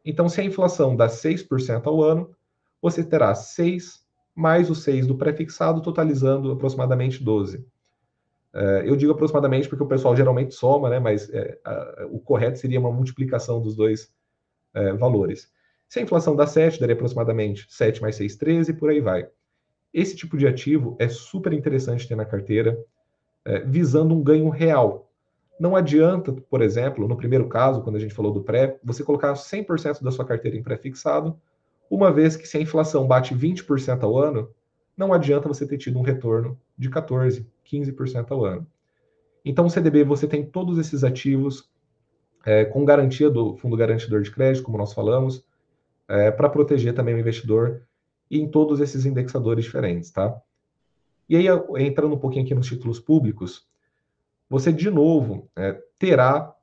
Então, 0.04 0.28
se 0.28 0.42
a 0.42 0.44
inflação 0.44 0.96
dá 0.96 1.08
6% 1.08 1.86
ao 1.86 2.02
ano, 2.02 2.36
você 2.82 3.04
terá 3.04 3.34
6 3.34 4.04
mais 4.36 4.70
o 4.70 4.76
6 4.76 5.08
do 5.08 5.18
pré-fixado, 5.18 5.82
totalizando 5.82 6.52
aproximadamente 6.52 7.24
12. 7.24 7.66
É, 8.56 8.84
eu 8.86 8.96
digo 8.96 9.12
aproximadamente 9.12 9.68
porque 9.68 9.84
o 9.84 9.88
pessoal 9.88 10.16
geralmente 10.16 10.56
soma, 10.56 10.90
né, 10.90 10.98
mas 10.98 11.30
é, 11.30 11.60
a, 11.66 12.08
o 12.10 12.20
correto 12.20 12.58
seria 12.58 12.80
uma 12.80 12.92
multiplicação 12.92 13.62
dos 13.62 13.76
dois 13.76 14.10
é, 14.74 14.94
valores. 14.94 15.52
Se 15.90 16.00
a 16.00 16.02
inflação 16.02 16.36
dá 16.36 16.48
7, 16.48 16.80
daria 16.80 16.96
aproximadamente 16.96 17.68
7 17.70 18.02
mais 18.02 18.16
6, 18.16 18.38
13, 18.38 18.72
e 18.72 18.74
por 18.74 18.90
aí 18.90 19.02
vai. 19.02 19.28
Esse 19.94 20.16
tipo 20.16 20.38
de 20.38 20.48
ativo 20.48 20.96
é 21.00 21.10
super 21.10 21.52
interessante 21.52 22.08
ter 22.08 22.16
na 22.16 22.26
carteira, 22.26 22.78
visando 23.68 24.14
um 24.14 24.24
ganho 24.24 24.50
real. 24.50 25.10
Não 25.60 25.76
adianta, 25.76 26.34
por 26.34 26.62
exemplo, 26.62 27.08
no 27.08 27.16
primeiro 27.16 27.48
caso, 27.48 27.82
quando 27.82 27.96
a 27.96 28.00
gente 28.00 28.14
falou 28.14 28.34
do 28.34 28.44
pré, 28.44 28.78
você 28.84 29.04
colocar 29.04 29.32
100% 29.34 30.02
da 30.02 30.12
sua 30.12 30.26
carteira 30.26 30.58
em 30.58 30.64
pré-fixado, 30.64 31.40
uma 31.90 32.12
vez 32.12 32.36
que 32.36 32.48
se 32.48 32.58
a 32.58 32.62
inflação 32.62 33.08
bate 33.08 33.34
20% 33.34 34.04
ao 34.04 34.18
ano, 34.18 34.50
não 34.98 35.14
adianta 35.14 35.48
você 35.48 35.68
ter 35.68 35.78
tido 35.78 36.00
um 36.00 36.02
retorno 36.02 36.60
de 36.78 36.90
14%, 36.90 37.46
15% 37.66 38.32
ao 38.32 38.46
ano. 38.46 38.68
Então, 39.44 39.66
o 39.66 39.70
CDB, 39.70 40.04
você 40.04 40.28
tem 40.28 40.46
todos 40.46 40.78
esses 40.78 41.04
ativos 41.04 41.70
é, 42.46 42.66
com 42.66 42.86
garantia 42.86 43.30
do 43.30 43.56
fundo 43.58 43.76
garantidor 43.76 44.22
de 44.22 44.32
crédito, 44.32 44.64
como 44.64 44.78
nós 44.78 44.94
falamos, 44.94 45.46
é, 46.08 46.32
para 46.32 46.50
proteger 46.50 46.94
também 46.94 47.16
o 47.16 47.20
investidor 47.20 47.84
e 48.30 48.40
em 48.40 48.50
todos 48.50 48.80
esses 48.80 49.06
indexadores 49.06 49.66
diferentes, 49.66 50.12
tá? 50.12 50.40
E 51.28 51.36
aí, 51.36 51.48
entrando 51.78 52.14
um 52.14 52.20
pouquinho 52.20 52.46
aqui 52.46 52.54
nos 52.54 52.68
títulos 52.68 53.00
públicos, 53.00 53.68
você 54.50 54.72
de 54.72 54.90
novo 54.92 55.50
é, 55.56 55.74
terá 55.98 56.56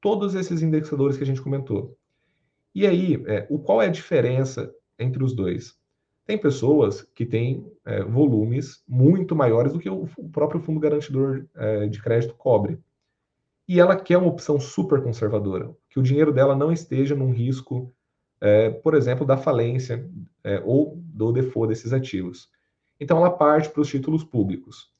todos 0.00 0.34
esses 0.34 0.62
indexadores 0.62 1.16
que 1.16 1.22
a 1.22 1.26
gente 1.26 1.42
comentou. 1.42 1.96
E 2.74 2.86
aí, 2.86 3.22
é, 3.26 3.46
o 3.50 3.58
qual 3.58 3.82
é 3.82 3.86
a 3.86 3.90
diferença 3.90 4.74
entre 4.98 5.22
os 5.22 5.34
dois? 5.34 5.75
Tem 6.26 6.36
pessoas 6.36 7.02
que 7.14 7.24
têm 7.24 7.70
é, 7.84 8.02
volumes 8.02 8.82
muito 8.88 9.36
maiores 9.36 9.72
do 9.72 9.78
que 9.78 9.88
o, 9.88 10.08
o 10.18 10.28
próprio 10.28 10.60
fundo 10.60 10.80
garantidor 10.80 11.46
é, 11.54 11.86
de 11.86 12.02
crédito 12.02 12.34
cobre. 12.34 12.78
E 13.68 13.78
ela 13.80 13.96
quer 13.96 14.18
uma 14.18 14.28
opção 14.28 14.58
super 14.58 15.02
conservadora, 15.02 15.70
que 15.88 15.98
o 15.98 16.02
dinheiro 16.02 16.32
dela 16.32 16.56
não 16.56 16.72
esteja 16.72 17.14
num 17.14 17.30
risco, 17.30 17.92
é, 18.40 18.70
por 18.70 18.94
exemplo, 18.94 19.24
da 19.24 19.36
falência 19.36 20.08
é, 20.42 20.60
ou 20.64 20.96
do 20.96 21.32
default 21.32 21.68
desses 21.68 21.92
ativos. 21.92 22.48
Então 22.98 23.18
ela 23.18 23.30
parte 23.30 23.68
para 23.68 23.80
os 23.80 23.88
títulos 23.88 24.24
públicos. 24.24 24.90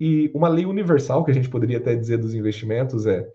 E 0.00 0.30
uma 0.34 0.48
lei 0.48 0.64
universal 0.64 1.24
que 1.24 1.30
a 1.30 1.34
gente 1.34 1.48
poderia 1.48 1.78
até 1.78 1.94
dizer 1.94 2.16
dos 2.16 2.34
investimentos 2.34 3.06
é: 3.06 3.30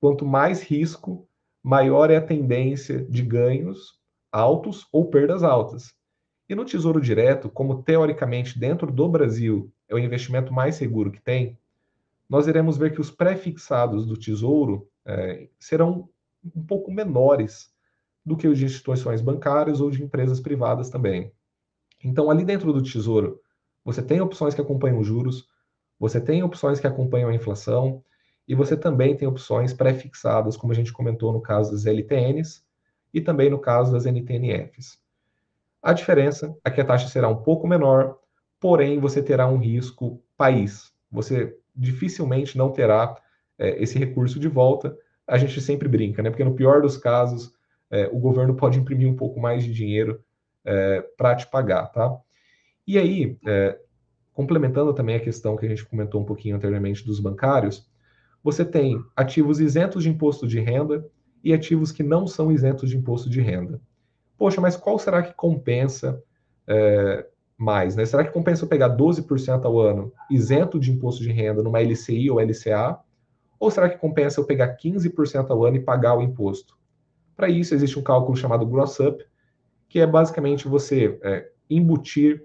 quanto 0.00 0.26
mais 0.26 0.62
risco, 0.62 1.28
maior 1.62 2.10
é 2.10 2.16
a 2.16 2.26
tendência 2.26 3.04
de 3.04 3.22
ganhos 3.22 3.98
altos 4.30 4.86
ou 4.92 5.08
perdas 5.08 5.42
altas. 5.42 5.94
E 6.48 6.54
no 6.54 6.64
Tesouro 6.64 7.00
Direto, 7.00 7.48
como 7.48 7.82
teoricamente 7.82 8.58
dentro 8.58 8.90
do 8.90 9.08
Brasil 9.08 9.72
é 9.88 9.94
o 9.94 9.98
investimento 9.98 10.52
mais 10.52 10.74
seguro 10.76 11.10
que 11.10 11.20
tem, 11.20 11.58
nós 12.28 12.46
iremos 12.46 12.76
ver 12.76 12.92
que 12.92 13.00
os 13.00 13.10
pré-fixados 13.10 14.06
do 14.06 14.16
Tesouro 14.16 14.88
é, 15.04 15.48
serão 15.58 16.08
um 16.54 16.62
pouco 16.64 16.92
menores 16.92 17.72
do 18.24 18.36
que 18.36 18.48
os 18.48 18.58
de 18.58 18.64
instituições 18.64 19.20
bancárias 19.20 19.80
ou 19.80 19.90
de 19.90 20.02
empresas 20.02 20.40
privadas 20.40 20.88
também. 20.90 21.32
Então, 22.02 22.30
ali 22.30 22.44
dentro 22.44 22.72
do 22.72 22.82
Tesouro, 22.82 23.40
você 23.84 24.02
tem 24.02 24.20
opções 24.20 24.54
que 24.54 24.60
acompanham 24.60 24.98
os 24.98 25.06
juros, 25.06 25.48
você 25.98 26.20
tem 26.20 26.42
opções 26.42 26.80
que 26.80 26.86
acompanham 26.86 27.30
a 27.30 27.34
inflação, 27.34 28.02
e 28.46 28.54
você 28.54 28.76
também 28.76 29.16
tem 29.16 29.26
opções 29.26 29.72
pré-fixadas, 29.72 30.56
como 30.56 30.72
a 30.72 30.76
gente 30.76 30.92
comentou 30.92 31.32
no 31.32 31.40
caso 31.40 31.72
das 31.72 31.86
LTNs 31.86 32.62
e 33.12 33.20
também 33.20 33.48
no 33.48 33.58
caso 33.58 33.92
das 33.92 34.04
NTNFs. 34.04 34.98
A 35.84 35.92
diferença 35.92 36.56
é 36.64 36.70
que 36.70 36.80
a 36.80 36.84
taxa 36.84 37.08
será 37.08 37.28
um 37.28 37.42
pouco 37.42 37.68
menor, 37.68 38.16
porém 38.58 38.98
você 38.98 39.22
terá 39.22 39.46
um 39.46 39.58
risco 39.58 40.18
país. 40.34 40.90
Você 41.12 41.54
dificilmente 41.76 42.56
não 42.56 42.72
terá 42.72 43.14
é, 43.58 43.82
esse 43.82 43.98
recurso 43.98 44.40
de 44.40 44.48
volta. 44.48 44.96
A 45.26 45.36
gente 45.36 45.60
sempre 45.60 45.86
brinca, 45.86 46.22
né? 46.22 46.30
Porque 46.30 46.42
no 46.42 46.54
pior 46.54 46.80
dos 46.80 46.96
casos, 46.96 47.52
é, 47.90 48.06
o 48.06 48.18
governo 48.18 48.54
pode 48.54 48.78
imprimir 48.78 49.06
um 49.06 49.14
pouco 49.14 49.38
mais 49.38 49.62
de 49.62 49.74
dinheiro 49.74 50.24
é, 50.64 51.02
para 51.18 51.36
te 51.36 51.46
pagar, 51.48 51.88
tá? 51.88 52.16
E 52.86 52.96
aí, 52.96 53.36
é, 53.46 53.78
complementando 54.32 54.94
também 54.94 55.16
a 55.16 55.20
questão 55.20 55.54
que 55.54 55.66
a 55.66 55.68
gente 55.68 55.84
comentou 55.84 56.18
um 56.18 56.24
pouquinho 56.24 56.56
anteriormente 56.56 57.04
dos 57.04 57.20
bancários, 57.20 57.86
você 58.42 58.64
tem 58.64 58.98
ativos 59.14 59.60
isentos 59.60 60.02
de 60.02 60.08
imposto 60.08 60.46
de 60.46 60.60
renda 60.60 61.06
e 61.42 61.52
ativos 61.52 61.92
que 61.92 62.02
não 62.02 62.26
são 62.26 62.50
isentos 62.50 62.88
de 62.88 62.96
imposto 62.96 63.28
de 63.28 63.42
renda. 63.42 63.78
Poxa, 64.38 64.60
mas 64.60 64.76
qual 64.76 64.98
será 64.98 65.22
que 65.22 65.32
compensa 65.34 66.22
é, 66.66 67.26
mais? 67.56 67.96
Né? 67.96 68.04
Será 68.04 68.24
que 68.24 68.32
compensa 68.32 68.64
eu 68.64 68.68
pegar 68.68 68.96
12% 68.96 69.64
ao 69.64 69.80
ano 69.80 70.12
isento 70.30 70.78
de 70.78 70.90
imposto 70.90 71.22
de 71.22 71.30
renda 71.30 71.62
numa 71.62 71.80
LCI 71.80 72.30
ou 72.30 72.40
LCA? 72.40 72.98
Ou 73.58 73.70
será 73.70 73.88
que 73.88 73.98
compensa 73.98 74.40
eu 74.40 74.44
pegar 74.44 74.76
15% 74.76 75.50
ao 75.50 75.64
ano 75.64 75.76
e 75.76 75.80
pagar 75.80 76.16
o 76.16 76.22
imposto? 76.22 76.76
Para 77.36 77.48
isso, 77.48 77.74
existe 77.74 77.98
um 77.98 78.02
cálculo 78.02 78.36
chamado 78.36 78.66
Gross 78.66 78.98
Up, 79.00 79.24
que 79.88 80.00
é 80.00 80.06
basicamente 80.06 80.68
você 80.68 81.18
é, 81.22 81.50
embutir 81.68 82.44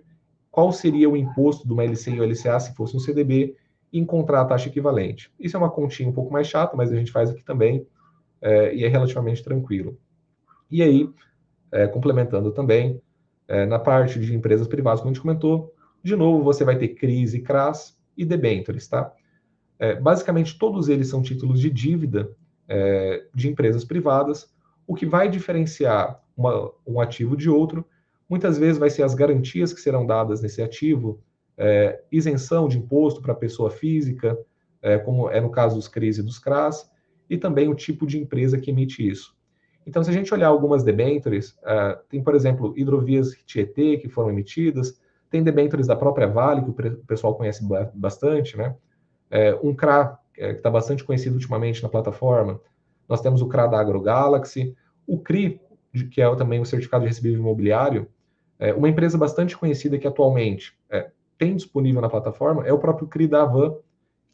qual 0.51 0.71
seria 0.71 1.09
o 1.09 1.17
imposto 1.17 1.67
de 1.67 1.73
uma 1.73 1.83
LCI 1.83 2.19
ou 2.19 2.25
LCA 2.25 2.59
se 2.59 2.73
fosse 2.73 2.95
um 2.95 2.99
CDB 2.99 3.55
e 3.91 3.99
encontrar 3.99 4.41
a 4.41 4.45
taxa 4.45 4.69
equivalente. 4.69 5.31
Isso 5.39 5.55
é 5.55 5.59
uma 5.59 5.69
continha 5.69 6.09
um 6.09 6.13
pouco 6.13 6.31
mais 6.31 6.47
chata, 6.47 6.75
mas 6.75 6.91
a 6.91 6.95
gente 6.95 7.11
faz 7.11 7.29
aqui 7.29 7.43
também 7.43 7.85
é, 8.41 8.73
e 8.75 8.83
é 8.83 8.87
relativamente 8.87 9.43
tranquilo. 9.43 9.97
E 10.69 10.81
aí, 10.81 11.09
é, 11.71 11.87
complementando 11.87 12.51
também, 12.51 13.01
é, 13.47 13.65
na 13.65 13.79
parte 13.79 14.19
de 14.19 14.35
empresas 14.35 14.67
privadas, 14.67 14.99
como 14.99 15.11
a 15.11 15.13
gente 15.13 15.21
comentou, 15.21 15.73
de 16.03 16.15
novo 16.15 16.43
você 16.43 16.63
vai 16.63 16.77
ter 16.77 16.89
crise, 16.89 17.41
CRAS 17.41 17.97
e 18.15 18.23
debentures, 18.23 18.87
tá? 18.87 19.11
É, 19.77 19.95
basicamente, 19.95 20.57
todos 20.57 20.89
eles 20.89 21.07
são 21.07 21.21
títulos 21.21 21.59
de 21.59 21.69
dívida 21.69 22.29
é, 22.67 23.25
de 23.33 23.49
empresas 23.49 23.83
privadas. 23.85 24.53
O 24.85 24.93
que 24.93 25.05
vai 25.05 25.29
diferenciar 25.29 26.21
uma, 26.35 26.71
um 26.85 26.99
ativo 26.99 27.35
de 27.35 27.49
outro, 27.49 27.85
muitas 28.29 28.57
vezes 28.57 28.77
vai 28.77 28.89
ser 28.89 29.03
as 29.03 29.15
garantias 29.15 29.73
que 29.73 29.81
serão 29.81 30.05
dadas 30.05 30.41
nesse 30.41 30.61
ativo, 30.61 31.21
é, 31.57 32.01
isenção 32.11 32.67
de 32.67 32.77
imposto 32.77 33.21
para 33.21 33.33
pessoa 33.33 33.71
física, 33.71 34.37
é, 34.81 34.97
como 34.97 35.29
é 35.29 35.41
no 35.41 35.49
caso 35.49 35.75
dos 35.75 35.87
CRIs 35.87 36.17
e 36.17 36.23
dos 36.23 36.39
CRAS, 36.39 36.89
e 37.29 37.37
também 37.37 37.67
o 37.67 37.75
tipo 37.75 38.05
de 38.05 38.17
empresa 38.17 38.57
que 38.57 38.71
emite 38.71 39.07
isso. 39.07 39.35
Então, 39.85 40.03
se 40.03 40.09
a 40.09 40.13
gente 40.13 40.33
olhar 40.33 40.47
algumas 40.47 40.83
debentures, 40.83 41.51
uh, 41.63 41.97
tem, 42.09 42.21
por 42.21 42.35
exemplo, 42.35 42.73
hidrovias 42.77 43.35
Tietê 43.45 43.97
que 43.97 44.07
foram 44.07 44.29
emitidas, 44.29 44.99
tem 45.29 45.43
debentures 45.43 45.87
da 45.87 45.95
própria 45.95 46.27
Vale, 46.27 46.63
que 46.63 46.69
o 46.69 47.05
pessoal 47.05 47.35
conhece 47.35 47.63
bastante, 47.93 48.57
né? 48.57 48.75
É, 49.29 49.57
um 49.61 49.75
CRA, 49.75 50.17
é, 50.35 50.53
que 50.53 50.59
está 50.59 50.71
bastante 50.71 51.03
conhecido 51.03 51.35
ultimamente 51.35 51.83
na 51.83 51.89
plataforma. 51.89 52.59
Nós 53.07 53.21
temos 53.21 53.41
o 53.41 53.47
CRA 53.47 53.67
da 53.67 53.79
AgroGalaxy, 53.79 54.75
o 55.05 55.19
CRI, 55.19 55.61
que 56.11 56.21
é 56.21 56.35
também 56.35 56.59
o 56.59 56.65
Certificado 56.65 57.03
de 57.03 57.09
Recebível 57.09 57.39
Imobiliário, 57.39 58.07
é 58.57 58.73
uma 58.73 58.89
empresa 58.89 59.17
bastante 59.17 59.57
conhecida 59.57 59.97
que 59.97 60.07
atualmente 60.07 60.77
é, 60.89 61.11
tem 61.37 61.55
disponível 61.55 62.01
na 62.01 62.09
plataforma, 62.09 62.67
é 62.67 62.73
o 62.73 62.79
próprio 62.79 63.07
CRI 63.07 63.27
da 63.27 63.43
Avan, 63.43 63.75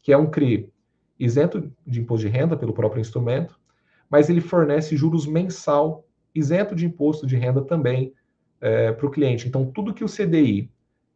que 0.01 0.11
é 0.11 0.17
um 0.17 0.25
CRI 0.25 0.71
isento 1.19 1.71
de 1.85 2.01
imposto 2.01 2.25
de 2.25 2.31
renda 2.31 2.57
pelo 2.57 2.73
próprio 2.73 2.99
instrumento, 2.99 3.57
mas 4.09 4.29
ele 4.29 4.41
fornece 4.41 4.95
juros 4.95 5.25
mensal, 5.25 6.05
isento 6.33 6.75
de 6.75 6.85
imposto 6.85 7.25
de 7.25 7.35
renda 7.35 7.61
também 7.61 8.13
é, 8.61 8.91
para 8.91 9.05
o 9.05 9.11
cliente. 9.11 9.47
Então, 9.47 9.65
tudo 9.65 9.93
que 9.93 10.03
o 10.03 10.09
CDI 10.09 10.69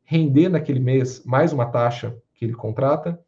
render 0.04 0.50
naquele 0.50 0.80
mês, 0.80 1.24
mais 1.24 1.54
uma 1.54 1.66
taxa 1.66 2.18
que 2.34 2.46
ele 2.46 2.54
contrata, 2.54 3.20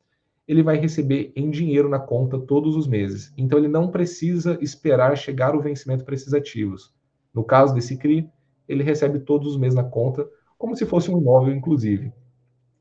ele 0.47 0.63
vai 0.63 0.78
receber 0.78 1.32
em 1.36 1.50
dinheiro 1.50 1.88
na 1.88 2.00
conta 2.00 2.39
todos 2.39 2.76
os 2.76 2.88
meses. 2.88 3.32
Então, 3.38 3.60
ele 3.60 3.67
não 3.67 3.89
precisa 3.89 4.58
esperar 4.62 5.15
chegar 5.15 5.56
o 5.56 5.62
vencimento 5.62 6.04
para 6.04 6.15
esses 6.15 6.34
ativos. 6.34 6.93
No 7.34 7.43
caso 7.43 7.74
desse 7.74 7.97
CRI, 7.97 8.30
ele 8.67 8.84
recebe 8.84 9.19
todos 9.19 9.47
os 9.50 9.58
meses 9.58 9.76
na 9.76 9.84
conta, 9.84 10.28
como 10.58 10.76
se 10.76 10.86
fosse 10.86 11.12
um 11.12 11.17
imóvel, 11.19 11.54
inclusive. 11.54 12.12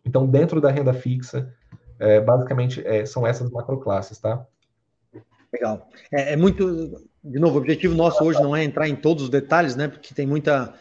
Então, 0.05 0.27
dentro 0.27 0.61
da 0.61 0.71
renda 0.71 0.93
fixa, 0.93 1.55
é, 1.99 2.21
basicamente, 2.21 2.85
é, 2.87 3.05
são 3.05 3.27
essas 3.27 3.51
macroclasses, 3.51 4.19
tá? 4.19 4.47
Legal. 5.61 5.89
É, 6.11 6.33
é, 6.33 6.37
muito. 6.37 7.07
De 7.23 7.39
novo, 7.39 7.57
o 7.57 7.59
objetivo 7.59 7.95
nosso 7.95 8.25
hoje 8.25 8.41
não 8.43 8.57
é 8.57 8.65
entrar 8.65 8.89
em 8.89 8.97
todos 8.97 9.25
os 9.25 9.31
detalhes, 9.31 9.77
né? 9.77 9.89
Porque 9.89 10.15
tem 10.15 10.27
muita. 10.27 10.75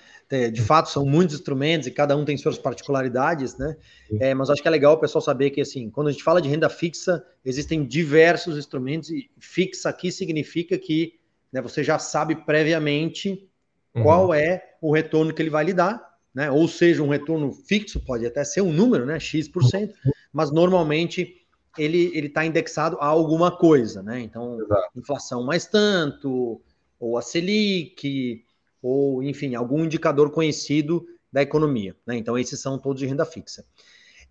De 0.54 0.62
fato, 0.62 0.92
são 0.92 1.08
muitos 1.08 1.36
instrumentos 1.36 1.88
e 1.88 1.92
cada 1.92 2.16
um 2.16 2.24
tem 2.24 2.38
suas 2.38 2.60
particularidades, 2.60 3.58
né? 3.58 3.76
É, 4.20 4.32
mas 4.36 4.52
acho 4.52 4.62
que 4.62 4.68
é 4.68 4.72
legal 4.72 4.94
o 4.94 5.00
pessoal 5.00 5.24
saber 5.24 5.50
que, 5.50 5.60
assim, 5.60 5.90
quando 5.90 6.08
a 6.08 6.12
gente 6.12 6.24
fala 6.24 6.40
de 6.40 6.48
renda 6.48 6.70
fixa, 6.70 7.26
existem 7.44 7.84
diversos 7.84 8.56
instrumentos 8.56 9.10
e 9.10 9.28
fixa 9.40 9.90
aqui 9.90 10.12
significa 10.12 10.78
que 10.78 11.16
né, 11.52 11.60
você 11.64 11.84
já 11.84 11.98
sabe 11.98 12.36
previamente 12.46 13.50
uhum. 13.96 14.04
qual 14.04 14.32
é 14.32 14.76
o 14.80 14.94
retorno 14.94 15.34
que 15.34 15.42
ele 15.42 15.50
vai 15.50 15.66
lhe 15.66 15.74
dar, 15.74 16.00
né? 16.32 16.52
Ou 16.52 16.68
seja, 16.68 17.02
um 17.02 17.10
retorno 17.10 17.52
fixo, 17.52 18.00
pode 18.00 18.24
até 18.24 18.44
ser 18.44 18.62
um 18.62 18.72
número, 18.72 19.08
né? 19.08 19.20
X%, 19.20 19.50
uhum. 19.74 20.12
mas 20.32 20.52
normalmente 20.52 21.39
ele 21.78 22.28
está 22.28 22.46
indexado 22.46 22.98
a 23.00 23.06
alguma 23.06 23.56
coisa, 23.56 24.02
né? 24.02 24.20
Então, 24.22 24.60
Exato. 24.62 24.90
inflação 24.96 25.44
mais 25.44 25.66
tanto, 25.66 26.62
ou 27.00 27.18
a 27.18 27.22
Selic, 27.22 28.44
ou 28.82 29.24
enfim, 29.24 29.56
algum 29.56 29.84
indicador 29.84 30.32
conhecido 30.32 31.06
da 31.32 31.42
economia. 31.42 31.96
Né? 32.06 32.18
Então, 32.18 32.38
esses 32.38 32.60
são 32.60 32.78
todos 32.78 33.00
de 33.00 33.06
renda 33.06 33.26
fixa. 33.26 33.66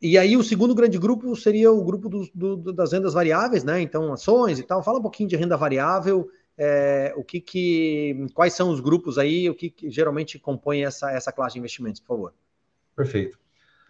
E 0.01 0.17
aí, 0.17 0.37
o 0.37 0.45
segundo 0.45 0.75
grande 0.75 0.99
grupo 0.99 1.35
seria 1.35 1.73
o 1.73 1.85
grupo 1.85 2.09
do, 2.09 2.29
do, 2.35 2.73
das 2.73 2.93
rendas 2.93 3.15
variáveis, 3.15 3.65
né? 3.65 3.81
Então, 3.81 4.13
ações 4.13 4.59
e 4.59 4.63
tal. 4.63 4.83
Fala 4.83 4.99
um 4.99 5.03
pouquinho 5.03 5.29
de 5.29 5.37
renda 5.37 5.57
variável, 5.57 6.31
é, 6.57 7.13
o 7.17 7.25
que, 7.25 7.41
que 7.41 8.27
quais 8.33 8.53
são 8.53 8.71
os 8.71 8.79
grupos 8.79 9.19
aí, 9.19 9.51
o 9.51 9.55
que, 9.55 9.71
que 9.71 9.91
geralmente 9.91 10.39
compõe 10.39 10.83
essa, 10.83 11.11
essa 11.11 11.33
classe 11.33 11.55
de 11.55 11.59
investimentos, 11.59 12.01
por 12.01 12.09
favor. 12.09 12.35
Perfeito. 12.95 13.39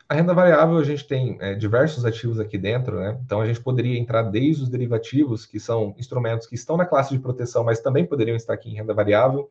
A 0.08 0.14
renda 0.14 0.32
variável, 0.32 0.78
a 0.78 0.84
gente 0.84 1.06
tem 1.06 1.36
é, 1.38 1.54
diversos 1.54 2.06
ativos 2.06 2.40
aqui 2.40 2.56
dentro, 2.56 2.98
né? 2.98 3.20
Então, 3.22 3.42
a 3.42 3.46
gente 3.46 3.60
poderia 3.60 3.98
entrar 3.98 4.22
desde 4.22 4.62
os 4.62 4.70
derivativos, 4.70 5.44
que 5.44 5.60
são 5.60 5.94
instrumentos 5.98 6.46
que 6.46 6.54
estão 6.54 6.78
na 6.78 6.86
classe 6.86 7.10
de 7.10 7.18
proteção, 7.18 7.62
mas 7.62 7.80
também 7.80 8.06
poderiam 8.06 8.34
estar 8.34 8.54
aqui 8.54 8.70
em 8.70 8.74
renda 8.74 8.94
variável. 8.94 9.50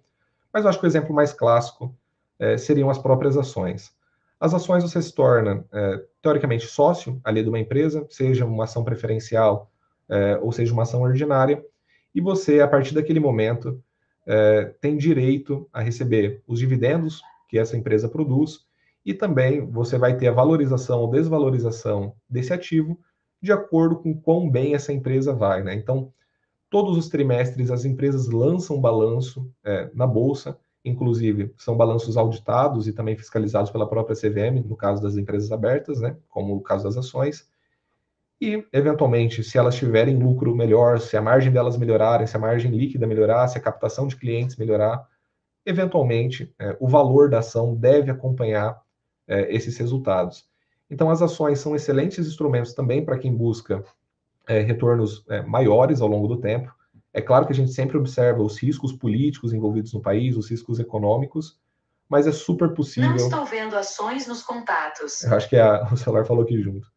Mas 0.52 0.64
eu 0.64 0.70
acho 0.70 0.80
que 0.80 0.86
o 0.86 0.88
exemplo 0.88 1.14
mais 1.14 1.32
clássico 1.32 1.96
é, 2.40 2.58
seriam 2.58 2.90
as 2.90 2.98
próprias 2.98 3.38
ações. 3.38 3.96
As 4.40 4.52
ações 4.52 4.82
você 4.82 5.00
se 5.00 5.14
torna, 5.14 5.64
é, 5.72 6.04
teoricamente, 6.24 6.66
sócio 6.66 7.22
ali 7.24 7.44
de 7.44 7.50
uma 7.50 7.60
empresa, 7.60 8.08
seja 8.10 8.44
uma 8.44 8.64
ação 8.64 8.84
preferencial 8.84 9.72
é, 10.10 10.40
ou 10.42 10.52
seja 10.52 10.74
uma 10.74 10.84
ação 10.84 11.04
ordinária, 11.04 11.64
e 12.16 12.20
você, 12.20 12.62
a 12.62 12.68
partir 12.68 12.96
daquele 12.96 13.20
momento, 13.20 13.80
é, 14.26 14.74
tem 14.82 14.98
direito 14.98 15.70
a 15.72 15.82
receber 15.82 16.42
os 16.48 16.58
dividendos 16.58 17.22
que 17.48 17.60
essa 17.60 17.78
empresa 17.78 18.10
produz 18.10 18.67
e 19.08 19.14
também 19.14 19.66
você 19.66 19.98
vai 19.98 20.18
ter 20.18 20.28
a 20.28 20.34
valorização 20.34 21.00
ou 21.00 21.10
desvalorização 21.10 22.14
desse 22.30 22.52
ativo 22.52 23.00
de 23.42 23.54
acordo 23.54 23.96
com 23.96 24.14
quão 24.14 24.50
bem 24.50 24.76
essa 24.76 24.92
empresa 24.92 25.34
vai. 25.34 25.64
Né? 25.64 25.76
Então, 25.76 26.12
todos 26.70 26.98
os 26.98 27.08
trimestres 27.08 27.72
as 27.72 27.86
empresas 27.86 28.28
lançam 28.28 28.82
balanço 28.82 29.50
é, 29.64 29.90
na 29.94 30.06
bolsa, 30.06 30.60
inclusive 30.84 31.54
são 31.58 31.78
balanços 31.78 32.18
auditados 32.18 32.86
e 32.86 32.92
também 32.92 33.16
fiscalizados 33.16 33.72
pela 33.72 33.88
própria 33.88 34.14
CVM, 34.14 34.68
no 34.68 34.76
caso 34.76 35.02
das 35.02 35.16
empresas 35.16 35.54
abertas, 35.54 36.02
né, 36.02 36.18
como 36.28 36.58
o 36.58 36.62
caso 36.62 36.84
das 36.84 36.98
ações. 36.98 37.50
E, 38.42 38.68
eventualmente, 38.74 39.42
se 39.42 39.58
elas 39.58 39.76
tiverem 39.76 40.22
lucro 40.22 40.54
melhor, 40.54 41.00
se 41.00 41.16
a 41.16 41.22
margem 41.22 41.54
delas 41.54 41.78
melhorarem, 41.78 42.28
se 42.28 42.36
a 42.36 42.40
margem 42.40 42.72
líquida 42.72 43.08
melhorar, 43.08 43.48
se 43.48 43.58
a 43.58 43.62
captação 43.62 44.06
de 44.06 44.18
clientes 44.18 44.58
melhorar, 44.58 45.08
eventualmente 45.66 46.54
é, 46.60 46.76
o 46.78 46.90
valor 46.90 47.30
da 47.30 47.40
ação 47.40 47.74
deve 47.74 48.12
acompanhar 48.12 48.86
é, 49.28 49.54
esses 49.54 49.78
resultados. 49.78 50.46
Então, 50.90 51.10
as 51.10 51.22
ações 51.22 51.60
são 51.60 51.76
excelentes 51.76 52.26
instrumentos 52.28 52.74
também 52.74 53.04
para 53.04 53.18
quem 53.18 53.36
busca 53.36 53.84
é, 54.48 54.62
retornos 54.62 55.26
é, 55.30 55.42
maiores 55.42 56.02
ao 56.02 56.08
longo 56.08 56.28
do 56.28 56.38
tempo. 56.38 56.74
É 57.14 57.22
claro 57.22 57.46
que 57.46 57.52
a 57.52 57.56
gente 57.56 57.72
sempre 57.72 57.98
observa 57.98 58.42
os 58.42 58.58
riscos 58.58 58.94
políticos 58.94 59.54
envolvidos 59.54 59.94
no 59.94 60.02
país, 60.02 60.38
os 60.38 60.50
riscos 60.50 60.80
econômicos, 60.80 61.60
mas 62.08 62.26
é 62.26 62.32
super 62.32 62.74
possível. 62.74 63.10
Não 63.10 63.18
estou 63.18 63.46
vendo 63.46 63.76
ações 63.76 64.28
nos 64.28 64.42
contatos. 64.42 65.24
Eu 65.24 65.36
acho 65.36 65.50
que 65.50 65.58
a, 65.58 65.84
o 65.92 65.98
celular 65.98 66.26
falou 66.26 66.44
aqui 66.44 66.62
junto. 66.62 66.88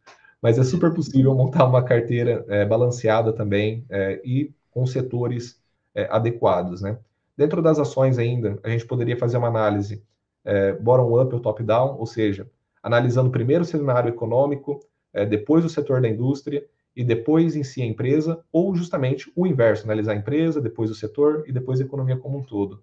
Mas 0.40 0.58
é 0.58 0.64
super 0.64 0.94
possível 0.94 1.34
montar 1.34 1.66
uma 1.66 1.82
carteira 1.82 2.44
é, 2.48 2.64
balanceada 2.64 3.32
também 3.32 3.84
é, 3.90 4.20
e 4.24 4.54
com 4.70 4.86
setores 4.86 5.60
é, 5.94 6.08
adequados, 6.10 6.80
né? 6.80 6.98
Dentro 7.36 7.60
das 7.60 7.78
ações 7.78 8.18
ainda, 8.18 8.58
a 8.62 8.68
gente 8.68 8.86
poderia 8.86 9.16
fazer 9.16 9.36
uma 9.36 9.48
análise 9.48 10.02
é, 10.44 10.72
bottom-up 10.72 11.34
ou 11.34 11.40
top-down, 11.40 11.96
ou 11.98 12.06
seja, 12.06 12.48
analisando 12.82 13.30
primeiro 13.30 13.62
o 13.62 13.66
cenário 13.66 14.08
econômico, 14.08 14.80
é, 15.12 15.26
depois 15.26 15.64
o 15.64 15.68
setor 15.68 16.00
da 16.00 16.08
indústria 16.08 16.64
e 16.94 17.04
depois 17.04 17.54
em 17.56 17.62
si 17.62 17.82
a 17.82 17.86
empresa, 17.86 18.42
ou 18.52 18.74
justamente 18.74 19.30
o 19.36 19.46
inverso, 19.46 19.84
analisar 19.84 20.12
a 20.12 20.16
empresa, 20.16 20.60
depois 20.60 20.90
o 20.90 20.94
setor 20.94 21.44
e 21.46 21.52
depois 21.52 21.80
a 21.80 21.84
economia 21.84 22.16
como 22.16 22.38
um 22.38 22.42
todo. 22.42 22.82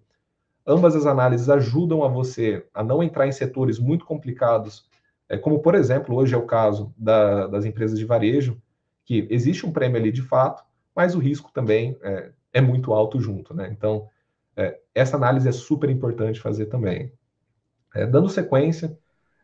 Ambas 0.65 0.95
as 0.95 1.05
análises 1.05 1.49
ajudam 1.49 2.03
a 2.03 2.07
você 2.07 2.65
a 2.73 2.83
não 2.83 3.01
entrar 3.01 3.27
em 3.27 3.31
setores 3.31 3.79
muito 3.79 4.05
complicados, 4.05 4.85
é, 5.29 5.37
como 5.37 5.59
por 5.59 5.75
exemplo, 5.75 6.15
hoje 6.15 6.35
é 6.35 6.37
o 6.37 6.45
caso 6.45 6.93
da, 6.97 7.47
das 7.47 7.65
empresas 7.65 7.97
de 7.97 8.05
varejo, 8.05 8.61
que 9.05 9.25
existe 9.29 9.65
um 9.65 9.71
prêmio 9.71 9.97
ali 9.97 10.11
de 10.11 10.21
fato, 10.21 10.63
mas 10.95 11.15
o 11.15 11.19
risco 11.19 11.51
também 11.53 11.97
é, 12.01 12.31
é 12.53 12.61
muito 12.61 12.93
alto 12.93 13.19
junto, 13.19 13.53
né? 13.53 13.69
Então, 13.71 14.09
é, 14.55 14.79
essa 14.93 15.15
análise 15.15 15.47
é 15.47 15.51
super 15.51 15.89
importante 15.89 16.39
fazer 16.41 16.65
também. 16.65 17.11
É, 17.95 18.05
dando 18.05 18.29
sequência, 18.29 18.97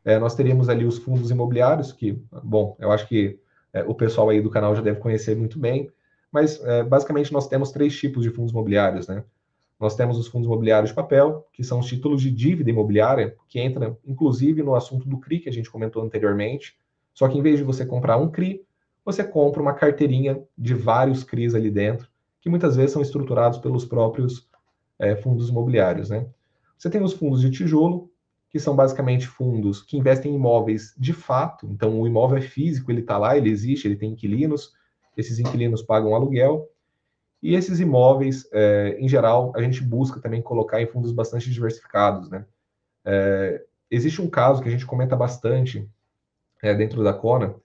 é, 0.06 0.20
nós 0.20 0.36
teríamos 0.36 0.70
ali 0.70 0.86
os 0.86 0.98
fundos 0.98 1.32
imobiliários, 1.32 1.92
que, 1.92 2.22
bom, 2.44 2.76
eu 2.80 2.92
acho 2.92 3.08
que 3.08 3.40
é, 3.72 3.84
o 3.84 3.96
pessoal 3.96 4.30
aí 4.30 4.42
do 4.42 4.50
canal 4.50 4.76
já 4.76 4.82
deve 4.82 5.00
conhecer 5.00 5.36
muito 5.36 5.58
bem, 5.58 5.90
mas 6.32 6.62
é, 6.64 6.84
basicamente 6.84 7.32
nós 7.32 7.48
temos 7.48 7.72
três 7.72 7.98
tipos 7.98 8.24
de 8.24 8.30
fundos 8.30 8.52
imobiliários, 8.52 9.08
né? 9.08 9.24
Nós 9.80 9.96
temos 9.96 10.18
os 10.18 10.28
fundos 10.28 10.48
imobiliários 10.48 10.92
de 10.92 10.96
papel, 10.96 11.46
que 11.52 11.64
são 11.64 11.80
os 11.80 11.88
títulos 11.88 12.22
de 12.22 12.32
dívida 12.32 12.70
imobiliária, 12.70 13.36
que 13.50 13.60
entra 13.60 13.98
inclusive 14.06 14.64
no 14.64 14.76
assunto 14.76 15.08
do 15.08 15.20
CRI 15.20 15.40
que 15.40 15.50
a 15.50 15.52
gente 15.52 15.70
comentou 15.70 16.02
anteriormente. 16.02 16.78
Só 17.14 17.28
que 17.28 17.38
em 17.38 17.42
vez 17.42 17.58
de 17.58 17.64
você 17.64 17.86
comprar 17.86 18.18
um 18.18 18.30
CRI, 18.30 18.66
você 19.04 19.24
compra 19.24 19.62
uma 19.62 19.74
carteirinha 19.74 20.42
de 20.58 20.74
vários 20.74 21.24
CRIs 21.24 21.54
ali 21.54 21.70
dentro, 21.70 22.08
que 22.40 22.50
muitas 22.50 22.76
vezes 22.76 22.92
são 22.92 23.02
estruturados 23.02 23.60
pelos 23.60 23.84
próprios 23.84 24.48
é, 24.98 25.16
fundos 25.16 25.50
imobiliários, 25.50 26.10
né? 26.10 26.28
Você 26.78 26.90
tem 26.90 27.02
os 27.02 27.14
fundos 27.14 27.42
de 27.42 27.52
tijolo, 27.52 28.10
que 28.54 28.60
são 28.60 28.76
basicamente 28.76 29.26
fundos 29.26 29.82
que 29.82 29.98
investem 29.98 30.32
em 30.32 30.36
imóveis 30.36 30.94
de 30.96 31.12
fato. 31.12 31.66
Então, 31.72 32.00
o 32.00 32.06
imóvel 32.06 32.38
é 32.38 32.42
físico, 32.42 32.92
ele 32.92 33.02
está 33.02 33.18
lá, 33.18 33.36
ele 33.36 33.50
existe, 33.50 33.88
ele 33.88 33.96
tem 33.96 34.12
inquilinos, 34.12 34.74
esses 35.18 35.40
inquilinos 35.40 35.82
pagam 35.82 36.14
aluguel. 36.14 36.70
E 37.42 37.56
esses 37.56 37.80
imóveis, 37.80 38.48
é, 38.54 38.96
em 39.00 39.10
geral, 39.10 39.52
a 39.56 39.62
gente 39.64 39.82
busca 39.82 40.20
também 40.20 40.40
colocar 40.40 40.80
em 40.80 40.86
fundos 40.86 41.12
bastante 41.12 41.50
diversificados. 41.50 42.30
Né? 42.30 42.46
É, 43.04 43.66
existe 43.90 44.22
um 44.22 44.30
caso 44.30 44.62
que 44.62 44.70
a 44.70 44.72
gente 44.72 44.86
comenta 44.86 45.16
bastante 45.16 45.90
é, 46.62 46.76
dentro 46.76 47.04
da 47.04 47.12
Cona, 47.12 47.56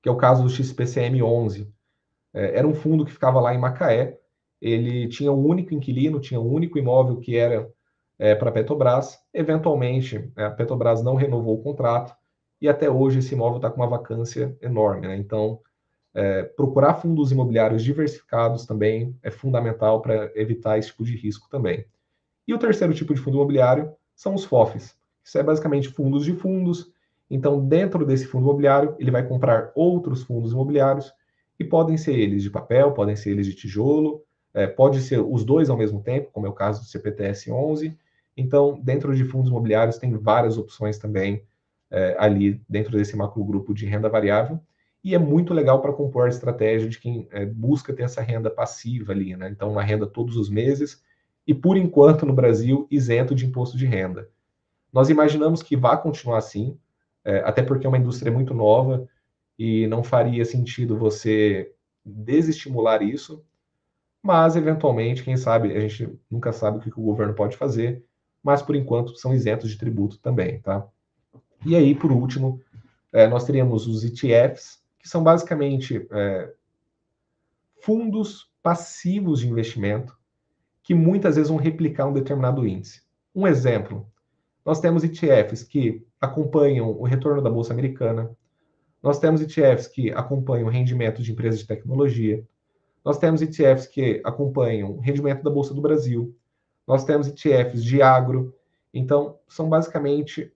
que 0.00 0.08
é 0.08 0.12
o 0.12 0.16
caso 0.16 0.44
do 0.44 0.48
XPCM 0.48 1.24
11. 1.24 1.68
É, 2.32 2.58
era 2.58 2.68
um 2.68 2.74
fundo 2.74 3.04
que 3.04 3.12
ficava 3.12 3.40
lá 3.40 3.52
em 3.52 3.58
Macaé, 3.58 4.16
ele 4.60 5.08
tinha 5.08 5.32
um 5.32 5.44
único 5.44 5.74
inquilino, 5.74 6.20
tinha 6.20 6.40
um 6.40 6.48
único 6.48 6.78
imóvel 6.78 7.16
que 7.16 7.36
era 7.36 7.68
é, 8.18 8.34
para 8.34 8.50
a 8.50 8.52
Petrobras. 8.52 9.18
Eventualmente, 9.32 10.30
né, 10.36 10.46
a 10.46 10.50
Petrobras 10.50 11.02
não 11.02 11.14
renovou 11.14 11.54
o 11.54 11.62
contrato 11.62 12.14
e 12.60 12.68
até 12.68 12.90
hoje 12.90 13.18
esse 13.18 13.34
imóvel 13.34 13.56
está 13.56 13.70
com 13.70 13.80
uma 13.80 13.88
vacância 13.88 14.56
enorme. 14.60 15.06
Né? 15.06 15.16
Então, 15.16 15.60
é, 16.14 16.42
procurar 16.42 16.94
fundos 16.94 17.30
imobiliários 17.30 17.84
diversificados 17.84 18.64
também 18.64 19.14
é 19.22 19.30
fundamental 19.30 20.00
para 20.00 20.32
evitar 20.34 20.78
esse 20.78 20.88
tipo 20.88 21.04
de 21.04 21.16
risco 21.16 21.48
também. 21.50 21.84
E 22.48 22.54
o 22.54 22.58
terceiro 22.58 22.94
tipo 22.94 23.12
de 23.12 23.20
fundo 23.20 23.36
imobiliário 23.36 23.92
são 24.14 24.34
os 24.34 24.44
FOFs. 24.44 24.96
Isso 25.22 25.38
é 25.38 25.42
basicamente 25.42 25.88
fundos 25.88 26.24
de 26.24 26.32
fundos. 26.32 26.90
Então, 27.28 27.66
dentro 27.66 28.06
desse 28.06 28.26
fundo 28.26 28.44
imobiliário, 28.44 28.94
ele 28.98 29.10
vai 29.10 29.26
comprar 29.26 29.72
outros 29.74 30.22
fundos 30.22 30.52
imobiliários 30.52 31.12
e 31.58 31.64
podem 31.64 31.96
ser 31.96 32.18
eles 32.18 32.42
de 32.42 32.50
papel, 32.50 32.92
podem 32.92 33.16
ser 33.16 33.30
eles 33.30 33.46
de 33.46 33.54
tijolo, 33.54 34.22
é, 34.54 34.66
pode 34.66 35.00
ser 35.00 35.20
os 35.20 35.44
dois 35.44 35.68
ao 35.68 35.76
mesmo 35.76 36.02
tempo, 36.02 36.30
como 36.32 36.46
é 36.46 36.48
o 36.48 36.54
caso 36.54 36.80
do 36.80 36.86
CPTS 36.86 37.50
11, 37.50 37.94
então, 38.36 38.78
dentro 38.82 39.14
de 39.16 39.24
fundos 39.24 39.48
imobiliários, 39.48 39.98
tem 39.98 40.12
várias 40.12 40.58
opções 40.58 40.98
também 40.98 41.42
é, 41.90 42.14
ali 42.18 42.60
dentro 42.68 42.92
desse 42.96 43.16
macro 43.16 43.42
grupo 43.44 43.72
de 43.72 43.86
renda 43.86 44.08
variável. 44.08 44.60
E 45.02 45.14
é 45.14 45.18
muito 45.18 45.54
legal 45.54 45.80
para 45.80 45.92
compor 45.92 46.26
a 46.26 46.28
estratégia 46.28 46.88
de 46.88 46.98
quem 46.98 47.28
é, 47.30 47.46
busca 47.46 47.92
ter 47.94 48.02
essa 48.02 48.20
renda 48.20 48.50
passiva 48.50 49.12
ali, 49.12 49.36
né? 49.36 49.48
Então, 49.48 49.70
uma 49.70 49.82
renda 49.82 50.06
todos 50.06 50.36
os 50.36 50.50
meses 50.50 51.02
e, 51.46 51.54
por 51.54 51.76
enquanto, 51.76 52.26
no 52.26 52.34
Brasil, 52.34 52.86
isento 52.90 53.34
de 53.34 53.46
imposto 53.46 53.76
de 53.76 53.86
renda. 53.86 54.28
Nós 54.92 55.08
imaginamos 55.08 55.62
que 55.62 55.76
vai 55.76 56.00
continuar 56.00 56.38
assim, 56.38 56.76
é, 57.24 57.38
até 57.40 57.62
porque 57.62 57.86
é 57.86 57.88
uma 57.88 57.98
indústria 57.98 58.32
muito 58.32 58.52
nova 58.52 59.08
e 59.58 59.86
não 59.86 60.02
faria 60.02 60.44
sentido 60.44 60.98
você 60.98 61.72
desestimular 62.04 63.02
isso, 63.02 63.44
mas, 64.22 64.56
eventualmente, 64.56 65.22
quem 65.22 65.36
sabe, 65.36 65.72
a 65.76 65.80
gente 65.80 66.18
nunca 66.28 66.52
sabe 66.52 66.78
o 66.78 66.80
que 66.80 66.90
o 66.90 67.04
governo 67.04 67.32
pode 67.32 67.56
fazer, 67.56 68.04
mas 68.46 68.62
por 68.62 68.76
enquanto 68.76 69.16
são 69.16 69.34
isentos 69.34 69.68
de 69.68 69.76
tributo 69.76 70.20
também, 70.20 70.60
tá? 70.60 70.86
E 71.64 71.74
aí, 71.74 71.96
por 71.96 72.12
último, 72.12 72.60
é, 73.12 73.26
nós 73.26 73.44
teríamos 73.44 73.88
os 73.88 74.04
ETFs, 74.04 74.80
que 75.00 75.08
são 75.08 75.24
basicamente 75.24 76.06
é, 76.12 76.52
fundos 77.82 78.48
passivos 78.62 79.40
de 79.40 79.48
investimento 79.48 80.16
que 80.80 80.94
muitas 80.94 81.34
vezes 81.34 81.50
vão 81.50 81.58
replicar 81.58 82.06
um 82.06 82.12
determinado 82.12 82.64
índice. 82.64 83.02
Um 83.34 83.48
exemplo, 83.48 84.06
nós 84.64 84.78
temos 84.78 85.02
ETFs 85.02 85.64
que 85.64 86.06
acompanham 86.20 86.88
o 86.88 87.02
retorno 87.02 87.42
da 87.42 87.50
Bolsa 87.50 87.72
Americana, 87.72 88.30
nós 89.02 89.18
temos 89.18 89.40
ETFs 89.40 89.88
que 89.88 90.12
acompanham 90.12 90.68
o 90.68 90.70
rendimento 90.70 91.20
de 91.20 91.32
empresas 91.32 91.58
de 91.58 91.66
tecnologia, 91.66 92.46
nós 93.04 93.18
temos 93.18 93.42
ETFs 93.42 93.88
que 93.88 94.22
acompanham 94.24 94.92
o 94.92 95.00
rendimento 95.00 95.42
da 95.42 95.50
Bolsa 95.50 95.74
do 95.74 95.80
Brasil, 95.80 96.32
nós 96.86 97.04
temos 97.04 97.26
ETFs 97.26 97.82
de 97.82 98.00
agro. 98.00 98.54
Então, 98.92 99.38
são 99.48 99.68
basicamente 99.68 100.52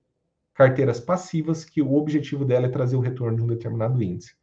carteiras 0.55 1.01
passivas 1.01 1.65
que 1.65 1.83
o 1.83 1.95
objetivo 1.95 2.45
dela 2.45 2.67
é 2.67 2.71
trazer 2.71 2.97
o 2.97 3.01
retorno 3.01 3.37
de 3.37 3.43
um 3.43 3.47
determinado 3.47 4.03
índice. 4.03 4.35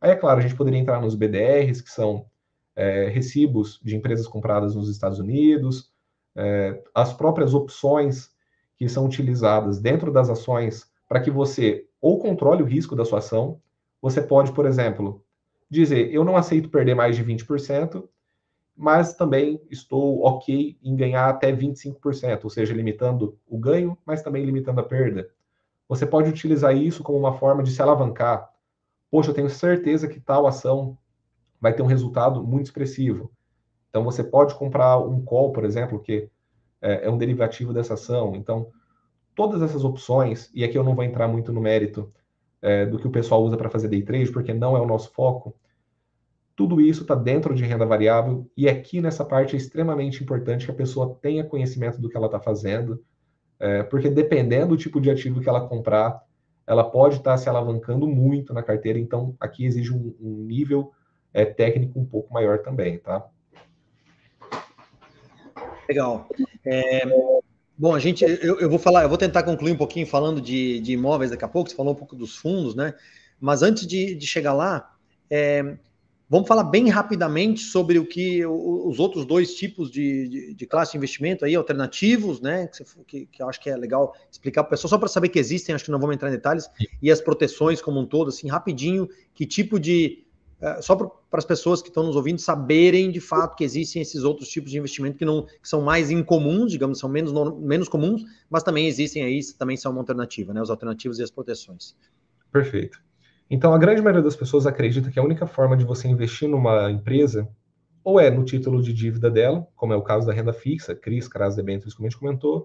Aí, 0.00 0.10
é 0.10 0.16
claro, 0.16 0.38
a 0.38 0.42
gente 0.42 0.56
poderia 0.56 0.78
entrar 0.78 1.00
nos 1.00 1.14
BDRs, 1.14 1.80
que 1.80 1.90
são 1.90 2.26
é, 2.74 3.08
recibos 3.08 3.80
de 3.82 3.96
empresas 3.96 4.26
compradas 4.26 4.74
nos 4.74 4.88
Estados 4.88 5.18
Unidos, 5.18 5.92
é, 6.34 6.82
as 6.94 7.12
próprias 7.12 7.54
opções 7.54 8.30
que 8.76 8.88
são 8.88 9.04
utilizadas 9.06 9.80
dentro 9.80 10.10
das 10.10 10.28
ações 10.28 10.90
para 11.08 11.20
que 11.20 11.30
você 11.30 11.86
ou 12.00 12.18
controle 12.18 12.62
o 12.62 12.66
risco 12.66 12.96
da 12.96 13.04
sua 13.04 13.18
ação. 13.18 13.60
Você 14.00 14.20
pode, 14.20 14.52
por 14.52 14.66
exemplo, 14.66 15.24
dizer: 15.70 16.12
eu 16.12 16.24
não 16.24 16.36
aceito 16.36 16.68
perder 16.68 16.94
mais 16.94 17.14
de 17.14 17.24
20%, 17.24 18.08
mas 18.76 19.14
também 19.14 19.60
estou 19.70 20.22
ok 20.24 20.78
em 20.82 20.96
ganhar 20.96 21.28
até 21.28 21.52
25%, 21.52 22.44
ou 22.44 22.50
seja, 22.50 22.74
limitando 22.74 23.38
o 23.46 23.58
ganho, 23.58 23.96
mas 24.04 24.22
também 24.22 24.44
limitando 24.44 24.80
a 24.80 24.84
perda. 24.84 25.28
Você 25.88 26.06
pode 26.06 26.30
utilizar 26.30 26.76
isso 26.76 27.02
como 27.02 27.18
uma 27.18 27.34
forma 27.34 27.62
de 27.62 27.70
se 27.70 27.82
alavancar. 27.82 28.50
Poxa, 29.10 29.30
eu 29.30 29.34
tenho 29.34 29.50
certeza 29.50 30.08
que 30.08 30.18
tal 30.18 30.46
ação 30.46 30.96
vai 31.60 31.72
ter 31.74 31.82
um 31.82 31.86
resultado 31.86 32.42
muito 32.42 32.66
expressivo. 32.66 33.30
Então, 33.90 34.02
você 34.02 34.24
pode 34.24 34.54
comprar 34.54 34.98
um 34.98 35.22
call, 35.22 35.52
por 35.52 35.64
exemplo, 35.64 36.00
que 36.00 36.30
é, 36.80 37.06
é 37.06 37.10
um 37.10 37.18
derivativo 37.18 37.74
dessa 37.74 37.94
ação. 37.94 38.34
Então, 38.34 38.68
todas 39.34 39.60
essas 39.62 39.84
opções, 39.84 40.50
e 40.54 40.64
aqui 40.64 40.76
eu 40.76 40.82
não 40.82 40.94
vou 40.94 41.04
entrar 41.04 41.28
muito 41.28 41.52
no 41.52 41.60
mérito 41.60 42.12
é, 42.62 42.86
do 42.86 42.98
que 42.98 43.06
o 43.06 43.10
pessoal 43.10 43.42
usa 43.42 43.56
para 43.56 43.68
fazer 43.68 43.88
day 43.88 44.02
trade, 44.02 44.32
porque 44.32 44.54
não 44.54 44.76
é 44.76 44.80
o 44.80 44.86
nosso 44.86 45.10
foco, 45.12 45.54
tudo 46.54 46.80
isso 46.80 47.02
está 47.02 47.14
dentro 47.14 47.54
de 47.54 47.64
renda 47.64 47.86
variável 47.86 48.50
e 48.56 48.68
aqui 48.68 49.00
nessa 49.00 49.24
parte 49.24 49.54
é 49.54 49.58
extremamente 49.58 50.22
importante 50.22 50.66
que 50.66 50.70
a 50.70 50.74
pessoa 50.74 51.18
tenha 51.20 51.44
conhecimento 51.44 52.00
do 52.00 52.08
que 52.08 52.16
ela 52.16 52.26
está 52.26 52.38
fazendo, 52.38 53.02
é, 53.58 53.82
porque 53.82 54.10
dependendo 54.10 54.68
do 54.68 54.76
tipo 54.76 55.00
de 55.00 55.10
ativo 55.10 55.40
que 55.40 55.48
ela 55.48 55.66
comprar, 55.66 56.22
ela 56.66 56.84
pode 56.84 57.16
estar 57.16 57.36
se 57.36 57.48
alavancando 57.48 58.06
muito 58.06 58.52
na 58.52 58.62
carteira, 58.62 58.98
então 58.98 59.34
aqui 59.40 59.64
exige 59.64 59.92
um, 59.92 60.14
um 60.20 60.44
nível 60.44 60.92
é, 61.32 61.44
técnico 61.44 61.98
um 61.98 62.04
pouco 62.04 62.32
maior 62.32 62.58
também, 62.58 62.98
tá? 62.98 63.26
Legal. 65.88 66.28
É, 66.64 67.02
bom, 67.76 67.94
a 67.94 67.98
gente, 67.98 68.24
eu, 68.24 68.60
eu, 68.60 68.70
vou 68.70 68.78
falar, 68.78 69.02
eu 69.02 69.08
vou 69.08 69.18
tentar 69.18 69.42
concluir 69.42 69.72
um 69.72 69.76
pouquinho 69.76 70.06
falando 70.06 70.40
de, 70.40 70.80
de, 70.80 70.92
imóveis 70.92 71.30
daqui 71.30 71.44
a 71.44 71.48
pouco. 71.48 71.68
Você 71.68 71.76
falou 71.76 71.92
um 71.92 71.96
pouco 71.96 72.14
dos 72.14 72.36
fundos, 72.36 72.74
né? 72.74 72.94
Mas 73.40 73.62
antes 73.62 73.86
de, 73.86 74.14
de 74.14 74.26
chegar 74.26 74.52
lá, 74.52 74.94
é, 75.28 75.76
vamos 76.32 76.48
falar 76.48 76.64
bem 76.64 76.88
rapidamente 76.88 77.60
sobre 77.60 77.98
o 77.98 78.06
que 78.06 78.42
os 78.46 78.98
outros 78.98 79.26
dois 79.26 79.54
tipos 79.54 79.90
de, 79.90 80.28
de, 80.28 80.54
de 80.54 80.66
classe 80.66 80.92
de 80.92 80.96
investimento 80.96 81.44
aí, 81.44 81.54
alternativos, 81.54 82.40
né? 82.40 82.70
Que, 83.06 83.26
que, 83.26 83.42
eu 83.42 83.50
acho 83.50 83.60
que 83.60 83.68
é 83.68 83.76
legal 83.76 84.14
explicar 84.30 84.62
para 84.62 84.68
o 84.68 84.70
pessoal, 84.70 84.88
só 84.88 84.96
para 84.96 85.08
saber 85.08 85.28
que 85.28 85.38
existem, 85.38 85.74
acho 85.74 85.84
que 85.84 85.90
não 85.90 86.00
vamos 86.00 86.16
entrar 86.16 86.30
em 86.30 86.32
detalhes, 86.32 86.70
e 87.02 87.10
as 87.10 87.20
proteções 87.20 87.82
como 87.82 88.00
um 88.00 88.06
todo, 88.06 88.28
assim, 88.28 88.48
rapidinho, 88.48 89.10
que 89.34 89.44
tipo 89.44 89.78
de 89.78 90.24
é, 90.58 90.80
só 90.80 90.96
para 90.96 91.10
as 91.32 91.44
pessoas 91.44 91.82
que 91.82 91.88
estão 91.88 92.02
nos 92.02 92.16
ouvindo 92.16 92.40
saberem 92.40 93.10
de 93.10 93.20
fato 93.20 93.54
que 93.54 93.62
existem 93.62 94.00
esses 94.00 94.24
outros 94.24 94.48
tipos 94.48 94.70
de 94.70 94.78
investimento 94.78 95.18
que 95.18 95.26
não 95.26 95.42
que 95.44 95.68
são 95.68 95.82
mais 95.82 96.10
incomuns, 96.10 96.72
digamos, 96.72 96.98
são 96.98 97.10
menos, 97.10 97.30
menos 97.58 97.90
comuns, 97.90 98.24
mas 98.48 98.62
também 98.62 98.86
existem 98.86 99.22
aí, 99.22 99.38
também 99.58 99.76
são 99.76 99.92
uma 99.92 100.00
alternativa, 100.00 100.54
né? 100.54 100.62
Os 100.62 100.70
alternativos 100.70 101.18
e 101.18 101.22
as 101.22 101.30
proteções. 101.30 101.94
Perfeito. 102.50 102.98
Então, 103.54 103.74
a 103.74 103.78
grande 103.78 104.00
maioria 104.00 104.22
das 104.22 104.34
pessoas 104.34 104.66
acredita 104.66 105.10
que 105.10 105.20
a 105.20 105.22
única 105.22 105.46
forma 105.46 105.76
de 105.76 105.84
você 105.84 106.08
investir 106.08 106.48
numa 106.48 106.90
empresa 106.90 107.46
ou 108.02 108.18
é 108.18 108.30
no 108.30 108.46
título 108.46 108.82
de 108.82 108.94
dívida 108.94 109.30
dela, 109.30 109.68
como 109.76 109.92
é 109.92 109.96
o 109.96 110.00
caso 110.00 110.26
da 110.26 110.32
renda 110.32 110.54
fixa, 110.54 110.94
CRIs, 110.94 111.28
CRAS, 111.28 111.54
debêntures, 111.54 111.92
como 111.92 112.06
a 112.06 112.08
gente 112.08 112.18
comentou, 112.18 112.64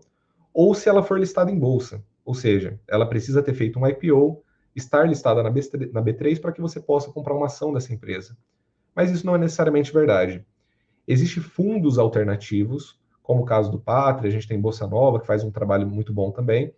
ou 0.53 0.73
se 0.73 0.87
ela 0.87 1.03
for 1.03 1.19
listada 1.19 1.51
em 1.51 1.59
bolsa, 1.59 2.01
ou 2.23 2.33
seja, 2.33 2.79
ela 2.87 3.05
precisa 3.05 3.43
ter 3.43 3.53
feito 3.53 3.77
um 3.77 3.85
IPO 3.85 4.41
estar 4.73 5.05
listada 5.05 5.43
na 5.43 5.51
B3 5.51 6.39
para 6.39 6.53
que 6.53 6.61
você 6.61 6.79
possa 6.79 7.11
comprar 7.11 7.35
uma 7.35 7.47
ação 7.47 7.73
dessa 7.73 7.93
empresa. 7.93 8.37
Mas 8.95 9.11
isso 9.11 9.25
não 9.25 9.35
é 9.35 9.37
necessariamente 9.37 9.91
verdade. 9.91 10.45
Existem 11.05 11.43
fundos 11.43 11.99
alternativos, 11.99 12.97
como 13.21 13.41
o 13.41 13.45
caso 13.45 13.69
do 13.69 13.77
Pátria, 13.77 14.29
a 14.29 14.31
gente 14.31 14.47
tem 14.47 14.57
Bolsa 14.57 14.87
Nova, 14.87 15.19
que 15.19 15.27
faz 15.27 15.43
um 15.43 15.51
trabalho 15.51 15.85
muito 15.85 16.13
bom 16.13 16.31
também. 16.31 16.73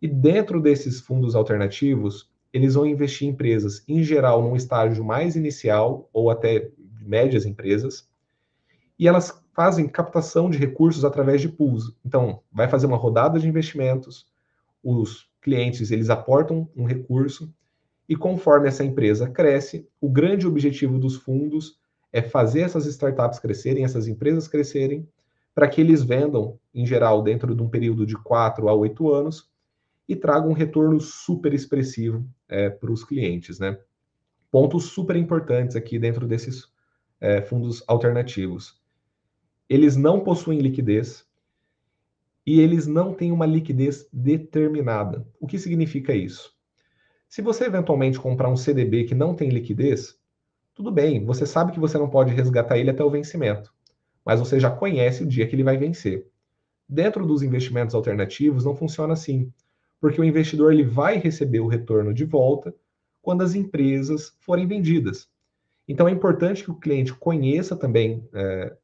E 0.00 0.06
dentro 0.06 0.60
desses 0.60 1.00
fundos 1.00 1.34
alternativos, 1.34 2.30
eles 2.52 2.74
vão 2.74 2.86
investir 2.86 3.26
em 3.26 3.30
empresas, 3.30 3.82
em 3.88 4.02
geral, 4.02 4.42
num 4.42 4.54
estágio 4.54 5.04
mais 5.04 5.36
inicial, 5.36 6.08
ou 6.12 6.30
até 6.30 6.70
médias 7.00 7.46
empresas, 7.46 8.08
e 8.98 9.08
elas 9.08 9.42
fazem 9.54 9.88
captação 9.88 10.50
de 10.50 10.58
recursos 10.58 11.04
através 11.04 11.40
de 11.40 11.48
pools. 11.48 11.94
Então, 12.04 12.40
vai 12.52 12.68
fazer 12.68 12.86
uma 12.86 12.96
rodada 12.96 13.38
de 13.38 13.48
investimentos, 13.48 14.26
os 14.82 15.28
clientes 15.40 15.90
eles 15.90 16.10
aportam 16.10 16.68
um 16.76 16.84
recurso 16.84 17.52
e 18.08 18.16
conforme 18.16 18.68
essa 18.68 18.84
empresa 18.84 19.28
cresce, 19.28 19.88
o 20.00 20.08
grande 20.08 20.46
objetivo 20.46 20.98
dos 20.98 21.16
fundos 21.16 21.78
é 22.12 22.20
fazer 22.20 22.60
essas 22.60 22.84
startups 22.86 23.38
crescerem, 23.38 23.84
essas 23.84 24.06
empresas 24.06 24.46
crescerem, 24.46 25.08
para 25.54 25.68
que 25.68 25.80
eles 25.80 26.02
vendam, 26.02 26.58
em 26.74 26.86
geral, 26.86 27.22
dentro 27.22 27.54
de 27.54 27.62
um 27.62 27.68
período 27.68 28.04
de 28.04 28.14
4 28.16 28.68
a 28.68 28.74
8 28.74 29.12
anos 29.12 29.51
e 30.12 30.16
tragam 30.16 30.50
um 30.50 30.54
retorno 30.54 31.00
super 31.00 31.52
expressivo 31.52 32.26
é, 32.48 32.70
para 32.70 32.92
os 32.92 33.04
clientes. 33.04 33.58
Né? 33.58 33.78
Pontos 34.50 34.84
super 34.84 35.16
importantes 35.16 35.76
aqui 35.76 35.98
dentro 35.98 36.26
desses 36.26 36.68
é, 37.20 37.40
fundos 37.42 37.82
alternativos. 37.86 38.80
Eles 39.68 39.96
não 39.96 40.20
possuem 40.20 40.60
liquidez, 40.60 41.26
e 42.46 42.60
eles 42.60 42.86
não 42.86 43.14
têm 43.14 43.30
uma 43.30 43.46
liquidez 43.46 44.08
determinada. 44.12 45.26
O 45.40 45.46
que 45.46 45.58
significa 45.58 46.14
isso? 46.14 46.52
Se 47.28 47.40
você 47.40 47.64
eventualmente 47.64 48.18
comprar 48.18 48.48
um 48.48 48.56
CDB 48.56 49.04
que 49.04 49.14
não 49.14 49.34
tem 49.34 49.48
liquidez, 49.48 50.18
tudo 50.74 50.90
bem, 50.90 51.24
você 51.24 51.46
sabe 51.46 51.72
que 51.72 51.80
você 51.80 51.96
não 51.96 52.10
pode 52.10 52.34
resgatar 52.34 52.78
ele 52.78 52.90
até 52.90 53.02
o 53.04 53.10
vencimento, 53.10 53.72
mas 54.24 54.40
você 54.40 54.58
já 54.58 54.70
conhece 54.70 55.22
o 55.22 55.26
dia 55.26 55.46
que 55.46 55.54
ele 55.54 55.62
vai 55.62 55.76
vencer. 55.76 56.26
Dentro 56.88 57.24
dos 57.24 57.42
investimentos 57.42 57.94
alternativos 57.94 58.64
não 58.64 58.74
funciona 58.74 59.12
assim, 59.12 59.52
porque 60.02 60.20
o 60.20 60.24
investidor 60.24 60.72
ele 60.72 60.82
vai 60.82 61.16
receber 61.16 61.60
o 61.60 61.68
retorno 61.68 62.12
de 62.12 62.24
volta 62.24 62.74
quando 63.22 63.42
as 63.42 63.54
empresas 63.54 64.36
forem 64.40 64.66
vendidas. 64.66 65.28
Então 65.86 66.08
é 66.08 66.10
importante 66.10 66.64
que 66.64 66.72
o 66.72 66.74
cliente 66.74 67.14
conheça 67.14 67.76
também 67.76 68.28
é, 68.34 68.76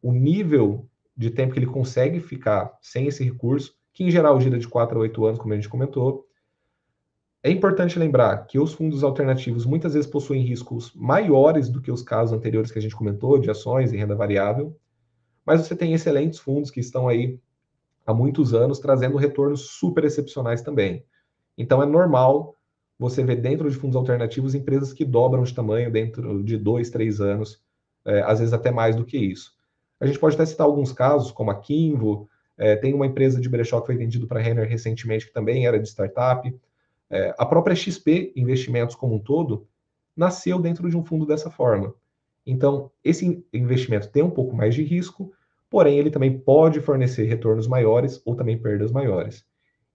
o 0.00 0.12
nível 0.12 0.88
de 1.16 1.28
tempo 1.28 1.52
que 1.52 1.58
ele 1.58 1.66
consegue 1.66 2.20
ficar 2.20 2.78
sem 2.80 3.08
esse 3.08 3.24
recurso, 3.24 3.74
que 3.92 4.04
em 4.04 4.12
geral 4.12 4.40
gira 4.40 4.60
de 4.60 4.68
4 4.68 4.96
a 4.96 5.02
8 5.02 5.26
anos, 5.26 5.40
como 5.40 5.52
a 5.52 5.56
gente 5.56 5.68
comentou. 5.68 6.24
É 7.42 7.50
importante 7.50 7.98
lembrar 7.98 8.46
que 8.46 8.60
os 8.60 8.72
fundos 8.72 9.02
alternativos 9.02 9.66
muitas 9.66 9.94
vezes 9.94 10.08
possuem 10.08 10.42
riscos 10.42 10.92
maiores 10.94 11.68
do 11.68 11.82
que 11.82 11.90
os 11.90 12.02
casos 12.02 12.32
anteriores 12.32 12.70
que 12.70 12.78
a 12.78 12.82
gente 12.82 12.94
comentou, 12.94 13.40
de 13.40 13.50
ações 13.50 13.92
e 13.92 13.96
renda 13.96 14.14
variável, 14.14 14.78
mas 15.44 15.62
você 15.62 15.74
tem 15.74 15.94
excelentes 15.94 16.38
fundos 16.38 16.70
que 16.70 16.78
estão 16.78 17.08
aí 17.08 17.40
há 18.10 18.14
muitos 18.14 18.52
anos 18.54 18.78
trazendo 18.78 19.16
retornos 19.16 19.62
super 19.70 20.04
excepcionais 20.04 20.62
também. 20.62 21.04
Então 21.56 21.82
é 21.82 21.86
normal 21.86 22.56
você 22.98 23.24
ver 23.24 23.36
dentro 23.36 23.70
de 23.70 23.76
fundos 23.76 23.96
alternativos 23.96 24.54
empresas 24.54 24.92
que 24.92 25.04
dobram 25.04 25.42
de 25.42 25.54
tamanho 25.54 25.90
dentro 25.90 26.44
de 26.44 26.56
dois, 26.58 26.90
três 26.90 27.20
anos, 27.20 27.62
é, 28.04 28.20
às 28.22 28.38
vezes 28.38 28.52
até 28.52 28.70
mais 28.70 28.94
do 28.94 29.04
que 29.04 29.16
isso. 29.16 29.54
A 29.98 30.06
gente 30.06 30.18
pode 30.18 30.34
até 30.34 30.44
citar 30.44 30.66
alguns 30.66 30.92
casos, 30.92 31.30
como 31.30 31.50
a 31.50 31.54
Kinvo, 31.54 32.28
é, 32.58 32.76
tem 32.76 32.92
uma 32.92 33.06
empresa 33.06 33.40
de 33.40 33.48
brechó 33.48 33.80
que 33.80 33.86
foi 33.86 33.96
vendido 33.96 34.26
para 34.26 34.38
a 34.38 34.42
Renner 34.42 34.68
recentemente, 34.68 35.26
que 35.26 35.32
também 35.32 35.66
era 35.66 35.78
de 35.78 35.88
startup. 35.88 36.54
É, 37.08 37.34
a 37.38 37.46
própria 37.46 37.74
XP 37.74 38.32
Investimentos 38.36 38.94
como 38.94 39.14
um 39.14 39.18
todo 39.18 39.66
nasceu 40.14 40.58
dentro 40.58 40.88
de 40.90 40.96
um 40.96 41.04
fundo 41.04 41.24
dessa 41.24 41.50
forma. 41.50 41.94
Então, 42.46 42.90
esse 43.02 43.44
investimento 43.52 44.10
tem 44.10 44.22
um 44.22 44.30
pouco 44.30 44.54
mais 44.54 44.74
de 44.74 44.82
risco, 44.82 45.32
porém 45.70 45.98
ele 45.98 46.10
também 46.10 46.36
pode 46.36 46.80
fornecer 46.80 47.24
retornos 47.24 47.68
maiores 47.68 48.20
ou 48.24 48.34
também 48.34 48.58
perdas 48.58 48.90
maiores. 48.90 49.46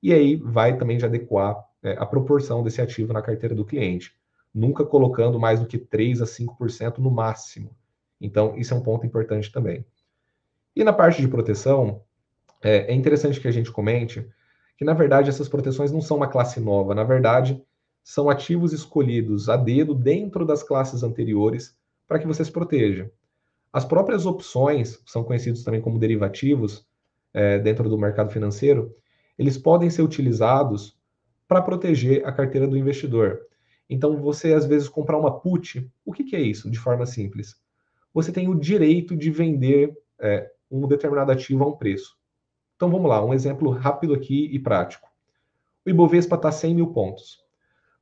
E 0.02 0.14
aí 0.14 0.38
vai 0.38 0.78
também 0.78 0.98
de 0.98 1.06
adequar 1.06 1.62
é, 1.84 1.92
a 2.00 2.06
proporção 2.06 2.64
desse 2.64 2.82
ativo 2.82 3.12
na 3.12 3.22
carteira 3.22 3.54
do 3.54 3.66
cliente, 3.66 4.16
nunca 4.54 4.86
colocando 4.86 5.38
mais 5.38 5.60
do 5.60 5.68
que 5.68 5.78
3 5.78 6.22
a 6.22 6.26
5% 6.26 7.00
no 7.00 7.12
máximo. 7.12 7.76
Então, 8.20 8.56
isso 8.58 8.74
é 8.74 8.78
um 8.78 8.82
ponto 8.82 9.06
importante 9.06 9.52
também. 9.52 9.86
E 10.74 10.84
na 10.84 10.94
parte 10.94 11.22
de 11.22 11.28
proteção, 11.28 12.02
é, 12.64 12.92
é 12.92 12.94
interessante 12.94 13.40
que 13.40 13.48
a 13.48 13.52
gente 13.52 13.72
comente 13.72 14.28
que, 14.78 14.86
na 14.86 14.94
verdade, 14.94 15.30
essas 15.30 15.50
proteções 15.50 15.92
não 15.92 16.02
são 16.02 16.18
uma 16.18 16.28
classe 16.28 16.60
nova, 16.60 16.96
na 16.96 17.04
verdade, 17.04 17.62
são 18.04 18.30
ativos 18.30 18.72
escolhidos 18.72 19.50
a 19.50 19.58
dedo 19.58 19.94
dentro 19.94 20.46
das 20.46 20.64
classes 20.64 21.04
anteriores 21.04 21.78
para 22.08 22.20
que 22.20 22.28
você 22.28 22.46
se 22.46 22.52
proteja. 22.52 23.12
As 23.76 23.84
próprias 23.84 24.26
opções, 24.26 25.02
são 25.06 25.22
conhecidos 25.22 25.62
também 25.62 25.82
como 25.82 26.00
derivativos 26.00 26.88
é, 27.34 27.60
dentro 27.60 27.90
do 27.90 27.98
mercado 27.98 28.32
financeiro, 28.32 28.96
eles 29.38 29.58
podem 29.58 29.90
ser 29.90 30.02
utilizados 30.02 30.98
para 31.46 31.62
proteger 31.62 32.26
a 32.26 32.32
carteira 32.32 32.70
do 32.70 32.78
investidor. 32.78 33.42
Então, 33.90 34.22
você 34.22 34.54
às 34.54 34.66
vezes 34.66 34.88
comprar 34.88 35.18
uma 35.18 35.42
put, 35.42 35.92
o 36.06 36.14
que, 36.14 36.24
que 36.24 36.38
é 36.38 36.42
isso, 36.42 36.72
de 36.72 36.80
forma 36.80 37.06
simples? 37.06 37.58
Você 38.14 38.32
tem 38.32 38.48
o 38.48 38.56
direito 38.56 39.14
de 39.14 39.30
vender 39.30 39.94
é, 40.22 40.50
um 40.72 40.88
determinado 40.88 41.34
ativo 41.34 41.66
a 41.66 41.68
um 41.68 41.76
preço. 41.76 42.18
Então 42.78 42.90
vamos 42.90 43.10
lá, 43.10 43.26
um 43.26 43.34
exemplo 43.34 43.72
rápido 43.72 44.14
aqui 44.14 44.46
e 44.56 44.58
prático. 44.58 45.10
O 45.86 45.90
Ibovespa 45.90 46.38
está 46.38 46.50
100 46.50 46.76
mil 46.76 46.94
pontos. 46.94 47.44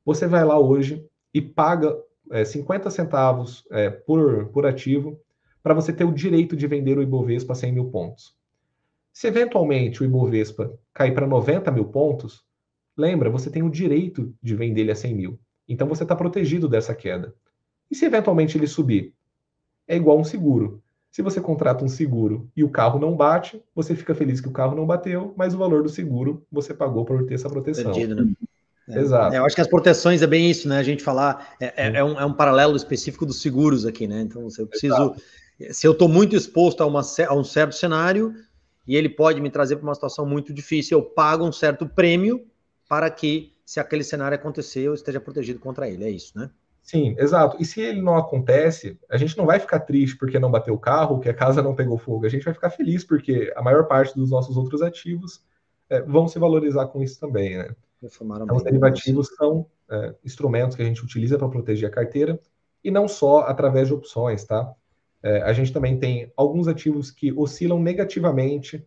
Você 0.04 0.28
vai 0.28 0.44
lá 0.44 0.56
hoje 0.56 1.04
e 1.34 1.42
paga 1.42 2.00
é, 2.30 2.44
50 2.44 2.88
centavos 2.92 3.66
é, 3.72 3.90
por, 3.90 4.46
por 4.50 4.66
ativo 4.66 5.20
para 5.64 5.72
você 5.72 5.94
ter 5.94 6.04
o 6.04 6.12
direito 6.12 6.54
de 6.54 6.66
vender 6.66 6.98
o 6.98 7.02
Ibovespa 7.02 7.54
a 7.54 7.56
100 7.56 7.72
mil 7.72 7.86
pontos. 7.86 8.36
Se 9.10 9.26
eventualmente 9.26 10.02
o 10.02 10.04
Ibovespa 10.04 10.78
cair 10.92 11.14
para 11.14 11.26
90 11.26 11.70
mil 11.70 11.86
pontos, 11.86 12.44
lembra, 12.94 13.30
você 13.30 13.48
tem 13.48 13.62
o 13.62 13.70
direito 13.70 14.34
de 14.42 14.54
vender 14.54 14.82
ele 14.82 14.92
a 14.92 14.94
100 14.94 15.14
mil. 15.14 15.40
Então 15.66 15.88
você 15.88 16.02
está 16.02 16.14
protegido 16.14 16.68
dessa 16.68 16.94
queda. 16.94 17.34
E 17.90 17.94
se 17.94 18.04
eventualmente 18.04 18.58
ele 18.58 18.66
subir? 18.66 19.14
É 19.88 19.96
igual 19.96 20.18
um 20.18 20.24
seguro. 20.24 20.82
Se 21.10 21.22
você 21.22 21.40
contrata 21.40 21.82
um 21.82 21.88
seguro 21.88 22.46
e 22.54 22.62
o 22.62 22.68
carro 22.68 22.98
não 22.98 23.16
bate, 23.16 23.62
você 23.74 23.96
fica 23.96 24.14
feliz 24.14 24.42
que 24.42 24.48
o 24.48 24.52
carro 24.52 24.76
não 24.76 24.84
bateu, 24.84 25.32
mas 25.34 25.54
o 25.54 25.58
valor 25.58 25.82
do 25.82 25.88
seguro 25.88 26.44
você 26.52 26.74
pagou 26.74 27.06
por 27.06 27.24
ter 27.24 27.34
essa 27.34 27.48
proteção. 27.48 27.90
Perdido, 27.90 28.16
né? 28.16 28.32
É. 28.86 28.98
Exato. 28.98 29.34
É, 29.34 29.38
eu 29.38 29.46
acho 29.46 29.54
que 29.54 29.62
as 29.62 29.68
proteções 29.68 30.20
é 30.20 30.26
bem 30.26 30.50
isso, 30.50 30.68
né? 30.68 30.76
A 30.76 30.82
gente 30.82 31.02
falar 31.02 31.54
é, 31.58 31.86
é, 31.86 31.96
é 31.96 32.04
um, 32.04 32.20
é 32.20 32.26
um, 32.26 32.34
paralelo 32.34 32.76
específico 32.76 33.24
dos 33.24 33.40
seguros 33.40 33.86
aqui, 33.86 34.06
né? 34.06 34.20
Então, 34.20 34.50
se 34.50 34.60
eu 34.60 34.66
preciso, 34.66 34.92
Exato. 34.92 35.22
Se 35.70 35.86
eu 35.86 35.92
estou 35.92 36.08
muito 36.08 36.34
exposto 36.34 36.82
a, 36.82 36.86
uma, 36.86 37.00
a 37.00 37.34
um 37.34 37.44
certo 37.44 37.74
cenário 37.74 38.34
e 38.86 38.96
ele 38.96 39.08
pode 39.08 39.40
me 39.40 39.50
trazer 39.50 39.76
para 39.76 39.84
uma 39.84 39.94
situação 39.94 40.26
muito 40.26 40.52
difícil, 40.52 40.98
eu 40.98 41.04
pago 41.04 41.44
um 41.44 41.52
certo 41.52 41.86
prêmio 41.86 42.46
para 42.88 43.10
que, 43.10 43.52
se 43.64 43.80
aquele 43.80 44.04
cenário 44.04 44.36
acontecer, 44.36 44.82
eu 44.82 44.94
esteja 44.94 45.20
protegido 45.20 45.58
contra 45.58 45.88
ele. 45.88 46.04
É 46.04 46.10
isso, 46.10 46.38
né? 46.38 46.50
Sim, 46.82 47.16
exato. 47.18 47.56
E 47.58 47.64
se 47.64 47.80
ele 47.80 48.02
não 48.02 48.16
acontece, 48.16 48.98
a 49.08 49.16
gente 49.16 49.38
não 49.38 49.46
vai 49.46 49.58
ficar 49.58 49.80
triste 49.80 50.18
porque 50.18 50.38
não 50.38 50.50
bateu 50.50 50.74
o 50.74 50.78
carro, 50.78 51.18
que 51.18 51.30
a 51.30 51.34
casa 51.34 51.62
não 51.62 51.74
pegou 51.74 51.96
fogo. 51.96 52.26
A 52.26 52.28
gente 52.28 52.44
vai 52.44 52.52
ficar 52.52 52.68
feliz 52.68 53.02
porque 53.02 53.50
a 53.56 53.62
maior 53.62 53.84
parte 53.84 54.14
dos 54.14 54.30
nossos 54.30 54.54
outros 54.58 54.82
ativos 54.82 55.42
é, 55.88 56.02
vão 56.02 56.28
se 56.28 56.38
valorizar 56.38 56.86
com 56.88 57.02
isso 57.02 57.18
também, 57.18 57.56
né? 57.56 57.74
Então, 58.44 58.56
os 58.56 58.62
derivativos 58.62 59.28
são 59.34 59.66
é, 59.90 60.14
instrumentos 60.22 60.76
que 60.76 60.82
a 60.82 60.84
gente 60.84 61.02
utiliza 61.02 61.38
para 61.38 61.48
proteger 61.48 61.88
a 61.88 61.92
carteira 61.92 62.38
e 62.82 62.90
não 62.90 63.08
só 63.08 63.40
através 63.40 63.88
de 63.88 63.94
opções, 63.94 64.44
tá? 64.44 64.70
É, 65.24 65.40
a 65.40 65.54
gente 65.54 65.72
também 65.72 65.98
tem 65.98 66.30
alguns 66.36 66.68
ativos 66.68 67.10
que 67.10 67.32
oscilam 67.32 67.80
negativamente 67.80 68.86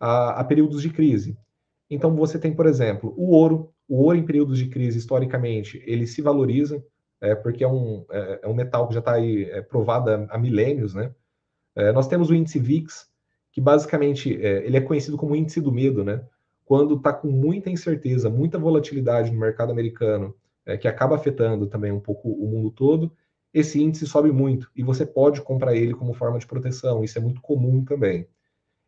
a, 0.00 0.40
a, 0.40 0.44
períodos 0.44 0.80
de 0.80 0.88
crise. 0.88 1.36
Então, 1.90 2.16
você 2.16 2.38
tem, 2.38 2.54
por 2.54 2.64
exemplo, 2.64 3.12
o 3.18 3.32
ouro. 3.32 3.70
O 3.86 4.02
ouro, 4.02 4.16
em 4.16 4.24
períodos 4.24 4.56
de 4.56 4.68
crise, 4.68 4.96
historicamente, 4.96 5.82
ele 5.86 6.06
se 6.06 6.22
valoriza, 6.22 6.82
é, 7.20 7.34
porque 7.34 7.62
é 7.62 7.68
um, 7.68 8.06
é, 8.10 8.40
é 8.44 8.48
um 8.48 8.54
metal 8.54 8.88
que 8.88 8.94
já 8.94 9.00
está 9.00 9.12
aí 9.12 9.44
é, 9.44 9.60
provado 9.60 10.08
há, 10.30 10.38
milênios, 10.38 10.94
né? 10.94 11.14
É, 11.76 11.92
nós 11.92 12.08
temos 12.08 12.30
o 12.30 12.34
índice 12.34 12.58
VIX, 12.58 13.06
que 13.52 13.60
basicamente 13.60 14.42
é, 14.42 14.64
ele 14.64 14.78
é 14.78 14.80
conhecido 14.80 15.18
como 15.18 15.36
índice 15.36 15.60
do 15.60 15.70
medo, 15.70 16.02
né? 16.02 16.24
Quando 16.64 16.94
está 16.94 17.12
com 17.12 17.28
muita 17.28 17.68
incerteza, 17.68 18.30
muita 18.30 18.58
volatilidade 18.58 19.30
no 19.30 19.38
mercado 19.38 19.70
americano, 19.70 20.34
que 20.80 20.88
acaba 20.88 21.14
afetando 21.14 21.66
também 21.66 21.92
um 21.92 22.00
pouco 22.00 22.26
o 22.26 22.46
mundo 22.48 22.70
todo, 22.70 23.12
esse 23.54 23.80
índice 23.80 24.06
sobe 24.06 24.32
muito 24.32 24.68
e 24.74 24.82
você 24.82 25.06
pode 25.06 25.40
comprar 25.40 25.76
ele 25.76 25.94
como 25.94 26.12
forma 26.12 26.38
de 26.38 26.46
proteção. 26.46 27.04
Isso 27.04 27.16
é 27.16 27.22
muito 27.22 27.40
comum 27.40 27.84
também. 27.84 28.26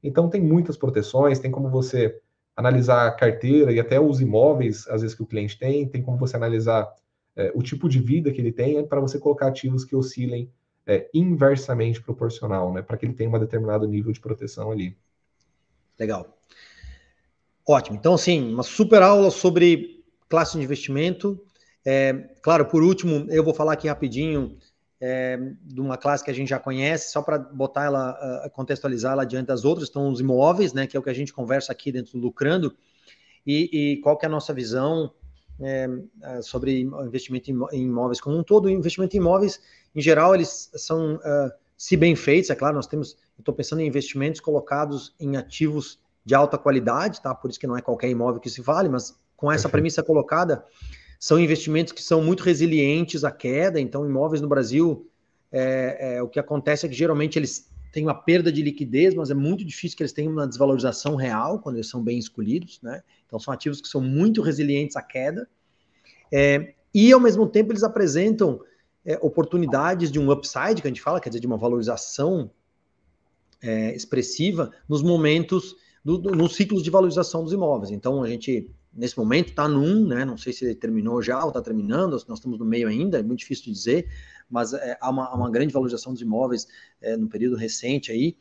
Então, 0.03 0.29
tem 0.29 0.43
muitas 0.43 0.77
proteções, 0.77 1.39
tem 1.39 1.51
como 1.51 1.71
você 1.71 2.21
analisar 2.57 3.07
a 3.07 3.13
carteira 3.13 3.73
e 3.73 3.79
até 3.79 4.01
os 4.01 4.21
imóveis, 4.21 4.89
às 4.89 5.03
vezes, 5.03 5.17
que 5.17 5.23
o 5.23 5.27
cliente 5.27 5.57
tem, 5.59 5.89
tem 5.89 6.03
como 6.03 6.19
você 6.19 6.37
analisar 6.37 6.93
é, 7.37 7.53
o 7.55 7.63
tipo 7.63 7.89
de 7.89 8.01
vida 8.01 8.33
que 8.33 8.41
ele 8.41 8.53
tem 8.53 8.85
para 8.87 9.01
você 9.01 9.19
colocar 9.19 9.47
ativos 9.47 9.85
que 9.85 9.95
oscilem 9.95 10.51
é, 10.87 11.09
inversamente 11.13 12.03
proporcional, 12.03 12.73
né, 12.73 12.83
para 12.83 12.97
que 12.97 13.07
ele 13.07 13.15
tenha 13.15 13.31
um 13.31 13.39
determinado 13.39 13.87
nível 13.87 14.13
de 14.13 14.21
proteção 14.21 14.71
ali. 14.71 14.97
Legal. 15.99 16.39
Ótimo. 17.67 17.97
Então, 17.97 18.15
assim, 18.15 18.53
uma 18.53 18.63
super 18.63 19.03
aula 19.03 19.31
sobre 19.31 20.05
classe 20.29 20.57
de 20.57 20.65
investimento. 20.65 21.41
É, 21.89 22.13
claro, 22.43 22.67
por 22.67 22.83
último, 22.83 23.27
eu 23.31 23.45
vou 23.45 23.55
falar 23.55 23.75
aqui 23.75 23.87
rapidinho 23.87 24.59
é, 25.01 25.39
de 25.63 25.81
uma 25.81 25.97
classe 25.97 26.25
que 26.25 26.31
a 26.31 26.35
gente 26.35 26.49
já 26.49 26.59
conhece, 26.59 27.13
só 27.13 27.23
para 27.23 27.39
botar 27.39 27.85
ela, 27.85 28.51
contextualizar 28.53 29.13
ela 29.13 29.25
diante 29.25 29.47
das 29.47 29.65
outras, 29.65 29.87
estão 29.87 30.11
os 30.11 30.19
imóveis, 30.19 30.73
né, 30.73 30.87
que 30.87 30.97
é 30.97 31.01
o 31.01 31.03
que 31.03 31.11
a 31.11 31.15
gente 31.15 31.33
conversa 31.33 31.71
aqui 31.71 31.93
dentro 31.93 32.13
do 32.13 32.19
Lucrando, 32.19 32.77
e, 33.47 33.93
e 33.93 33.97
qual 33.99 34.19
que 34.19 34.27
é 34.27 34.29
a 34.29 34.31
nossa 34.31 34.53
visão 34.53 35.13
é, 35.61 35.89
sobre 36.43 36.81
investimento 36.81 37.51
em 37.73 37.85
imóveis 37.85 38.21
como 38.21 38.37
um 38.37 38.43
todo. 38.43 38.67
O 38.67 38.71
investimento 38.71 39.17
em 39.17 39.21
imóveis, 39.21 39.61
em 39.95 40.01
geral, 40.01 40.35
eles 40.35 40.71
são, 40.75 41.17
uh, 41.17 41.53
se 41.77 41.97
bem 41.97 42.15
feitos, 42.15 42.51
é 42.51 42.55
claro, 42.55 42.75
nós 42.75 42.87
temos, 42.87 43.17
estou 43.39 43.55
pensando 43.55 43.81
em 43.81 43.87
investimentos 43.87 44.41
colocados 44.41 45.15
em 45.19 45.37
ativos 45.37 45.99
de 46.25 46.35
alta 46.35 46.59
qualidade, 46.59 47.23
tá? 47.23 47.35
Por 47.35 47.51
isso 47.51 47.61
que 47.61 47.67
não 47.67 47.77
é 47.77 47.81
qualquer 47.81 48.11
imóvel 48.11 48.41
que 48.41 48.51
se 48.51 48.61
vale, 48.61 48.89
mas 48.89 49.17
com 49.37 49.51
essa 49.51 49.69
premissa 49.69 50.03
colocada, 50.03 50.65
são 51.19 51.39
investimentos 51.39 51.93
que 51.93 52.03
são 52.03 52.23
muito 52.23 52.43
resilientes 52.43 53.25
à 53.25 53.31
queda, 53.31 53.81
então 53.81 54.07
imóveis 54.07 54.41
no 54.41 54.49
Brasil, 54.49 55.09
é, 55.51 56.17
é, 56.17 56.23
o 56.23 56.29
que 56.29 56.39
acontece 56.39 56.87
é 56.87 56.89
que 56.89 56.95
geralmente 56.95 57.39
eles 57.39 57.71
têm 57.93 58.05
uma 58.05 58.15
perda 58.15 58.53
de 58.53 58.63
liquidez, 58.63 59.15
mas 59.15 59.31
é 59.31 59.35
muito 59.35 59.65
difícil 59.65 59.97
que 59.97 60.03
eles 60.03 60.13
tenham 60.13 60.33
uma 60.33 60.47
desvalorização 60.47 61.17
real 61.17 61.59
quando 61.61 61.77
eles 61.77 61.89
são 61.89 62.03
bem 62.03 62.19
escolhidos, 62.19 62.79
né? 62.83 63.03
Então 63.27 63.39
são 63.39 63.55
ativos 63.55 63.81
que 63.81 63.89
são 63.89 64.01
muito 64.01 64.43
resilientes 64.43 64.97
à 64.97 65.03
queda, 65.03 65.49
é, 66.33 66.75
e 66.93 67.13
ao 67.13 67.21
mesmo 67.21 67.47
tempo 67.47 67.73
eles 67.73 67.83
apresentam 67.83 68.61
é, 69.05 69.19
oportunidades 69.23 70.11
de 70.11 70.19
um 70.19 70.31
upside, 70.31 70.83
que 70.83 70.87
a 70.87 70.91
gente 70.91 71.01
fala, 71.01 71.21
quer 71.21 71.31
dizer, 71.31 71.41
de 71.41 71.47
uma 71.47 71.57
valorização 71.57 72.51
é, 73.63 73.95
expressiva 73.95 74.73
nos 74.89 75.03
momentos, 75.03 75.77
do, 76.05 76.19
do, 76.19 76.31
nos 76.33 76.55
ciclos 76.55 76.83
de 76.83 76.91
valorização 76.91 77.43
dos 77.43 77.53
imóveis. 77.53 77.91
Então 77.91 78.23
a 78.23 78.29
gente 78.29 78.71
nesse 78.97 79.17
momento 79.17 79.51
está 79.51 79.67
1, 79.67 80.07
né? 80.07 80.25
Não 80.25 80.37
sei 80.37 80.53
se 80.53 80.75
terminou 80.75 81.23
já 81.23 81.43
ou 81.43 81.49
está 81.49 81.61
terminando, 81.61 82.13
nós 82.13 82.39
estamos 82.39 82.59
no 82.59 82.65
meio 82.65 82.89
ainda, 82.89 83.19
é 83.19 83.23
muito 83.23 83.41
difícil 83.41 83.67
de 83.67 83.73
dizer, 83.73 84.09
mas 84.51 84.73
é, 84.73 84.97
há 85.01 85.11
uma, 85.11 85.33
uma, 85.35 85.51
grande 85.51 85.73
valorização 85.73 86.13
dos 86.13 86.23
imóveis 86.23 86.67
é, 87.01 87.17
no 87.17 87.29
período 87.29 87.57
recente 87.57 88.11
aí. 88.11 88.37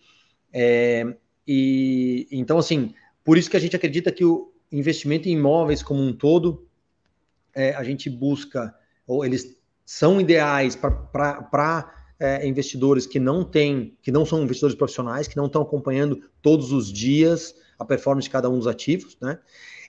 É, 0.54 1.16
e 1.48 2.28
então, 2.32 2.58
assim, 2.58 2.94
por 3.24 3.38
isso 3.38 3.50
que 3.50 3.58
a 3.58 3.60
gente 3.60 3.76
acredita 3.76 4.12
que 4.12 4.24
o 4.24 4.52
investimento 4.72 5.28
em 5.28 5.34
imóveis 5.34 5.84
como 5.84 6.02
um 6.02 6.14
todo, 6.14 6.68
é, 7.54 7.74
a 7.76 7.84
gente 7.84 8.10
busca, 8.10 8.74
ou 9.06 9.26
eles 9.26 9.56
são 9.86 10.20
ideais 10.20 10.76
para 10.76 11.94
é, 12.20 12.48
investidores 12.48 13.06
que 13.06 13.20
não 13.20 13.44
têm, 13.44 13.98
que 14.02 14.12
não 14.12 14.26
são 14.26 14.42
investidores 14.42 14.76
profissionais, 14.76 15.28
que 15.28 15.38
não 15.38 15.46
estão 15.46 15.62
acompanhando 15.62 16.22
todos 16.42 16.72
os 16.72 16.92
dias 16.92 17.56
a 17.78 17.86
performance 17.86 18.28
de 18.28 18.32
cada 18.32 18.50
um 18.50 18.58
dos 18.58 18.68
ativos, 18.68 19.18
né? 19.22 19.38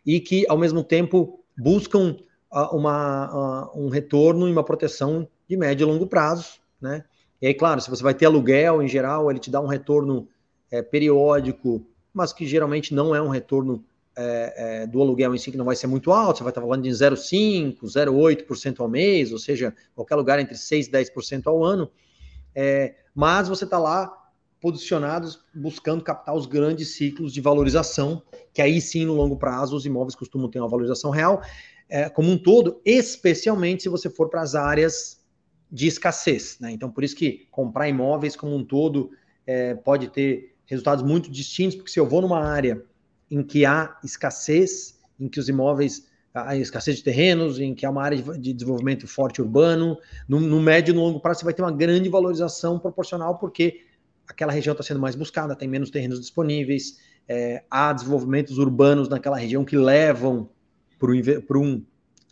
E 0.06 0.20
que, 0.20 0.46
ao 0.48 0.56
mesmo 0.56 0.84
tempo, 0.84 1.40
buscam 1.58 2.16
uh, 2.52 2.76
uma, 2.76 3.72
uh, 3.74 3.84
um 3.84 3.88
retorno 3.88 4.48
e 4.48 4.52
uma 4.52 4.62
proteção 4.62 5.28
de 5.48 5.56
médio 5.56 5.84
e 5.84 5.90
longo 5.90 6.06
prazo. 6.06 6.60
Né? 6.80 7.04
E 7.42 7.48
aí, 7.48 7.54
claro, 7.54 7.80
se 7.80 7.90
você 7.90 8.02
vai 8.02 8.14
ter 8.14 8.26
aluguel, 8.26 8.80
em 8.80 8.88
geral, 8.88 9.28
ele 9.30 9.40
te 9.40 9.50
dá 9.50 9.60
um 9.60 9.66
retorno 9.66 10.28
é, 10.70 10.80
periódico, 10.80 11.84
mas 12.14 12.32
que 12.32 12.46
geralmente 12.46 12.94
não 12.94 13.14
é 13.14 13.20
um 13.20 13.28
retorno 13.28 13.84
é, 14.16 14.54
é, 14.82 14.86
do 14.86 15.02
aluguel 15.02 15.34
em 15.34 15.38
si, 15.38 15.50
que 15.50 15.56
não 15.56 15.64
vai 15.64 15.76
ser 15.76 15.88
muito 15.88 16.12
alto, 16.12 16.38
você 16.38 16.44
vai 16.44 16.50
estar 16.50 16.62
falando 16.62 16.84
de 16.84 16.90
0,5%, 16.90 17.80
0,8% 17.82 18.80
ao 18.80 18.88
mês, 18.88 19.32
ou 19.32 19.38
seja, 19.38 19.74
qualquer 19.94 20.14
lugar 20.14 20.38
entre 20.38 20.54
6% 20.54 20.86
e 20.86 20.90
10% 20.90 21.42
ao 21.46 21.62
ano. 21.62 21.90
Mas 23.14 23.48
você 23.48 23.64
está 23.64 23.78
lá 23.78 24.10
posicionados 24.66 25.38
buscando 25.54 26.02
captar 26.02 26.34
os 26.34 26.44
grandes 26.44 26.96
ciclos 26.96 27.32
de 27.32 27.40
valorização, 27.40 28.20
que 28.52 28.60
aí 28.60 28.80
sim, 28.80 29.06
no 29.06 29.14
longo 29.14 29.36
prazo, 29.36 29.76
os 29.76 29.86
imóveis 29.86 30.16
costumam 30.16 30.50
ter 30.50 30.58
uma 30.58 30.66
valorização 30.66 31.12
real, 31.12 31.40
é, 31.88 32.08
como 32.08 32.28
um 32.32 32.36
todo, 32.36 32.80
especialmente 32.84 33.84
se 33.84 33.88
você 33.88 34.10
for 34.10 34.28
para 34.28 34.42
as 34.42 34.56
áreas 34.56 35.20
de 35.70 35.86
escassez. 35.86 36.58
Né? 36.58 36.72
Então, 36.72 36.90
por 36.90 37.04
isso 37.04 37.14
que 37.14 37.46
comprar 37.48 37.88
imóveis 37.88 38.34
como 38.34 38.56
um 38.56 38.64
todo 38.64 39.10
é, 39.46 39.76
pode 39.76 40.08
ter 40.08 40.56
resultados 40.64 41.04
muito 41.04 41.30
distintos, 41.30 41.76
porque 41.76 41.92
se 41.92 42.00
eu 42.00 42.08
vou 42.08 42.20
numa 42.20 42.42
área 42.44 42.82
em 43.30 43.44
que 43.44 43.64
há 43.64 43.96
escassez, 44.02 44.98
em 45.20 45.28
que 45.28 45.38
os 45.38 45.48
imóveis 45.48 46.08
a 46.34 46.56
escassez 46.56 46.96
de 46.96 47.04
terrenos, 47.04 47.60
em 47.60 47.72
que 47.72 47.86
há 47.86 47.90
uma 47.90 48.02
área 48.02 48.18
de, 48.18 48.52
desenvolvimento 48.52 49.06
forte 49.06 49.40
urbano, 49.40 49.96
no, 50.28 50.40
no 50.40 50.60
médio 50.60 50.92
e 50.92 50.94
no 50.94 51.02
longo 51.02 51.20
prazo 51.20 51.38
você 51.38 51.44
vai 51.44 51.54
ter 51.54 51.62
uma 51.62 51.72
grande 51.72 52.08
valorização 52.08 52.80
proporcional, 52.80 53.38
porque 53.38 53.85
aquela 54.28 54.52
região 54.52 54.72
está 54.72 54.82
sendo 54.82 55.00
mais 55.00 55.14
buscada, 55.14 55.54
tem 55.54 55.68
menos 55.68 55.90
terrenos 55.90 56.20
disponíveis, 56.20 56.98
é, 57.28 57.62
há 57.70 57.92
desenvolvimentos 57.92 58.58
urbanos 58.58 59.08
naquela 59.08 59.36
região 59.36 59.64
que 59.64 59.76
levam 59.76 60.48
para 60.98 61.58
um 61.58 61.82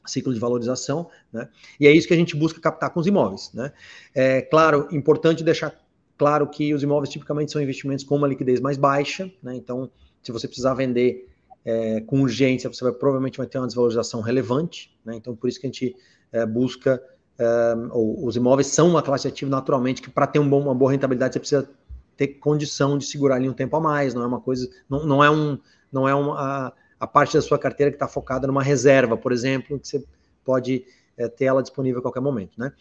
ciclo 0.06 0.32
de 0.32 0.38
valorização, 0.38 1.08
né? 1.32 1.48
E 1.80 1.86
é 1.86 1.92
isso 1.92 2.06
que 2.06 2.14
a 2.14 2.16
gente 2.16 2.36
busca 2.36 2.60
captar 2.60 2.90
com 2.90 3.00
os 3.00 3.06
imóveis, 3.06 3.50
né? 3.52 3.72
É 4.14 4.42
claro, 4.42 4.88
importante 4.92 5.42
deixar 5.42 5.74
claro 6.16 6.46
que 6.48 6.74
os 6.74 6.82
imóveis 6.82 7.10
tipicamente 7.10 7.52
são 7.52 7.60
investimentos 7.60 8.04
com 8.04 8.16
uma 8.16 8.28
liquidez 8.28 8.60
mais 8.60 8.76
baixa, 8.76 9.30
né? 9.42 9.54
Então, 9.56 9.90
se 10.22 10.30
você 10.30 10.46
precisar 10.46 10.74
vender 10.74 11.28
é, 11.64 12.00
com 12.02 12.20
urgência, 12.20 12.70
você 12.70 12.84
vai, 12.84 12.92
provavelmente 12.92 13.38
vai 13.38 13.46
ter 13.46 13.58
uma 13.58 13.66
desvalorização 13.66 14.20
relevante, 14.20 14.94
né? 15.04 15.16
Então, 15.16 15.34
por 15.34 15.48
isso 15.48 15.58
que 15.58 15.66
a 15.66 15.68
gente 15.68 15.96
é, 16.32 16.44
busca 16.44 17.02
é, 17.38 17.74
os 17.92 18.36
imóveis 18.36 18.68
são 18.68 18.88
uma 18.88 19.02
classe 19.02 19.26
ativa 19.26 19.50
naturalmente 19.50 20.00
que 20.00 20.10
para 20.10 20.26
ter 20.26 20.38
um 20.38 20.48
bom, 20.48 20.60
uma 20.60 20.74
boa 20.74 20.92
rentabilidade 20.92 21.32
você 21.32 21.40
precisa 21.40 21.68
ter 22.16 22.28
condição 22.28 22.96
de 22.98 23.04
segurar 23.04 23.36
ali 23.36 23.48
um 23.48 23.52
tempo 23.52 23.76
a 23.76 23.80
mais, 23.80 24.14
não 24.14 24.22
é 24.22 24.26
uma 24.26 24.40
coisa, 24.40 24.68
não, 24.88 25.04
não 25.06 25.24
é 25.24 25.30
um, 25.30 25.58
não 25.92 26.08
é 26.08 26.14
uma, 26.14 26.34
a, 26.38 26.72
a 27.00 27.06
parte 27.06 27.34
da 27.34 27.42
sua 27.42 27.58
carteira 27.58 27.90
que 27.90 27.96
está 27.96 28.08
focada 28.08 28.46
numa 28.46 28.62
reserva, 28.62 29.16
por 29.16 29.32
exemplo, 29.32 29.78
que 29.78 29.88
você 29.88 30.04
pode 30.44 30.84
é, 31.16 31.28
ter 31.28 31.46
ela 31.46 31.62
disponível 31.62 32.00
a 32.00 32.02
qualquer 32.02 32.20
momento, 32.20 32.58
né? 32.58 32.72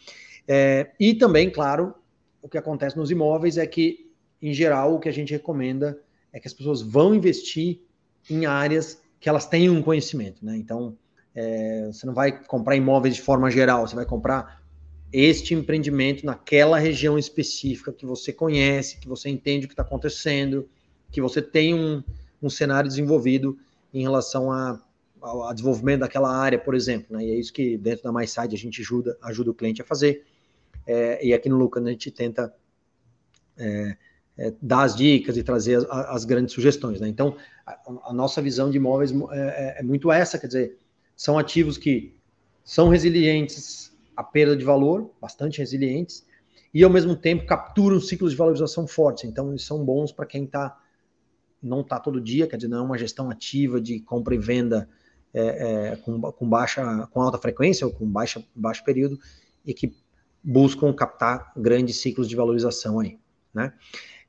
É, 0.47 0.91
e 0.99 1.13
também, 1.13 1.49
claro, 1.49 1.93
o 2.41 2.49
que 2.49 2.57
acontece 2.57 2.97
nos 2.97 3.09
imóveis 3.09 3.57
é 3.57 3.65
que, 3.65 4.11
em 4.41 4.53
geral, 4.53 4.95
o 4.95 4.99
que 4.99 5.07
a 5.07 5.13
gente 5.13 5.31
recomenda 5.31 5.97
é 6.31 6.39
que 6.39 6.47
as 6.47 6.53
pessoas 6.53 6.81
vão 6.81 7.15
investir 7.15 7.79
em 8.29 8.45
áreas 8.45 9.01
que 9.19 9.29
elas 9.29 9.45
tenham 9.45 9.75
um 9.75 9.81
conhecimento, 9.81 10.45
né? 10.45 10.57
Então, 10.57 10.97
é, 11.33 11.87
você 11.91 12.05
não 12.05 12.13
vai 12.13 12.43
comprar 12.43 12.75
imóveis 12.75 13.15
de 13.15 13.21
forma 13.21 13.49
geral, 13.49 13.87
você 13.87 13.95
vai 13.95 14.05
comprar 14.05 14.62
este 15.13 15.53
empreendimento 15.53 16.25
naquela 16.25 16.79
região 16.79 17.19
específica 17.19 17.93
que 17.93 18.05
você 18.05 18.33
conhece, 18.33 18.97
que 18.97 19.07
você 19.07 19.29
entende 19.29 19.65
o 19.65 19.69
que 19.69 19.73
está 19.73 19.83
acontecendo, 19.83 20.67
que 21.11 21.21
você 21.21 21.39
tem 21.39 21.75
um, 21.75 22.03
um 22.41 22.49
cenário 22.49 22.89
desenvolvido 22.89 23.57
em 23.93 24.01
relação 24.01 24.51
a, 24.51 24.81
ao 25.21 25.53
desenvolvimento 25.53 25.99
daquela 25.99 26.35
área, 26.35 26.57
por 26.57 26.73
exemplo. 26.73 27.15
Né? 27.15 27.25
E 27.25 27.31
é 27.31 27.35
isso 27.35 27.53
que 27.53 27.77
dentro 27.77 28.03
da 28.03 28.11
MySide 28.11 28.55
a 28.55 28.57
gente 28.57 28.81
ajuda, 28.81 29.15
ajuda 29.21 29.51
o 29.51 29.53
cliente 29.53 29.81
a 29.83 29.85
fazer. 29.85 30.25
É, 30.87 31.25
e 31.25 31.31
aqui 31.31 31.47
no 31.47 31.57
Lucas 31.57 31.85
a 31.85 31.89
gente 31.91 32.09
tenta 32.09 32.51
é, 33.55 33.95
é, 34.35 34.53
dar 34.59 34.81
as 34.81 34.95
dicas 34.95 35.37
e 35.37 35.43
trazer 35.43 35.77
as, 35.77 35.85
as 35.89 36.25
grandes 36.25 36.53
sugestões. 36.53 36.99
Né? 36.99 37.07
Então, 37.07 37.37
a, 37.65 37.77
a, 38.05 38.13
nossa 38.13 38.41
visão 38.41 38.71
de 38.71 38.77
imóveis 38.77 39.11
é, 39.11 39.37
é, 39.37 39.75
é 39.79 39.83
muito 39.83 40.11
essa, 40.11 40.39
quer 40.39 40.47
dizer, 40.47 40.77
são 41.15 41.37
ativos 41.37 41.77
que 41.77 42.15
são 42.63 42.89
resilientes, 42.89 43.92
a 44.15 44.23
perda 44.23 44.55
de 44.55 44.63
valor, 44.63 45.11
bastante 45.21 45.59
resilientes, 45.59 46.25
e 46.73 46.83
ao 46.83 46.89
mesmo 46.89 47.15
tempo 47.15 47.45
capturam 47.45 47.99
ciclos 47.99 48.31
de 48.31 48.37
valorização 48.37 48.87
fortes. 48.87 49.25
Então, 49.25 49.49
eles 49.49 49.63
são 49.63 49.83
bons 49.83 50.11
para 50.11 50.25
quem 50.25 50.45
tá, 50.45 50.77
não 51.61 51.81
está 51.81 51.99
todo 51.99 52.19
dia, 52.19 52.47
quer 52.47 52.57
dizer, 52.57 52.67
não 52.67 52.79
é 52.79 52.81
uma 52.81 52.97
gestão 52.97 53.29
ativa 53.29 53.79
de 53.79 53.99
compra 53.99 54.33
e 54.33 54.39
venda 54.39 54.89
é, 55.33 55.91
é, 55.91 55.95
com, 55.97 56.19
com, 56.21 56.49
baixa, 56.49 57.07
com 57.11 57.21
alta 57.21 57.37
frequência 57.37 57.85
ou 57.85 57.93
com 57.93 58.07
baixa, 58.07 58.43
baixo 58.55 58.83
período 58.83 59.19
e 59.65 59.73
que 59.73 59.95
buscam 60.43 60.91
captar 60.93 61.51
grandes 61.55 61.97
ciclos 62.01 62.27
de 62.27 62.35
valorização 62.35 62.99
aí, 62.99 63.17
né? 63.53 63.73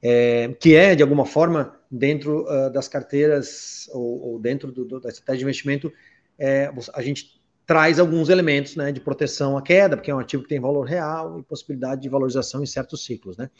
É, 0.07 0.49
que 0.61 0.75
é, 0.75 0.95
de 0.95 1.03
alguma 1.03 1.25
forma, 1.25 1.81
dentro 1.91 2.45
uh, 2.45 2.71
das 2.71 2.89
carteiras 2.89 3.89
ou, 3.91 4.33
ou 4.33 4.39
dentro 4.39 4.71
do, 4.71 4.85
do, 4.85 5.01
da 5.01 5.09
estratégia 5.09 5.39
de 5.39 5.45
investimento, 5.45 5.91
é, 6.39 6.71
a 6.93 7.01
gente 7.01 7.41
traz 7.67 7.99
alguns 7.99 8.29
elementos 8.29 8.77
né, 8.77 8.93
de 8.93 9.01
proteção 9.01 9.57
à 9.57 9.63
queda, 9.63 9.97
porque 9.97 10.11
é 10.11 10.15
um 10.15 10.19
ativo 10.19 10.43
que 10.43 10.49
tem 10.49 10.61
valor 10.61 10.85
real 10.85 11.39
e 11.39 11.43
possibilidade 11.43 12.03
de 12.03 12.09
valorização 12.09 12.63
em 12.63 12.67
certos 12.67 13.05
ciclos. 13.05 13.37
Né? 13.37 13.51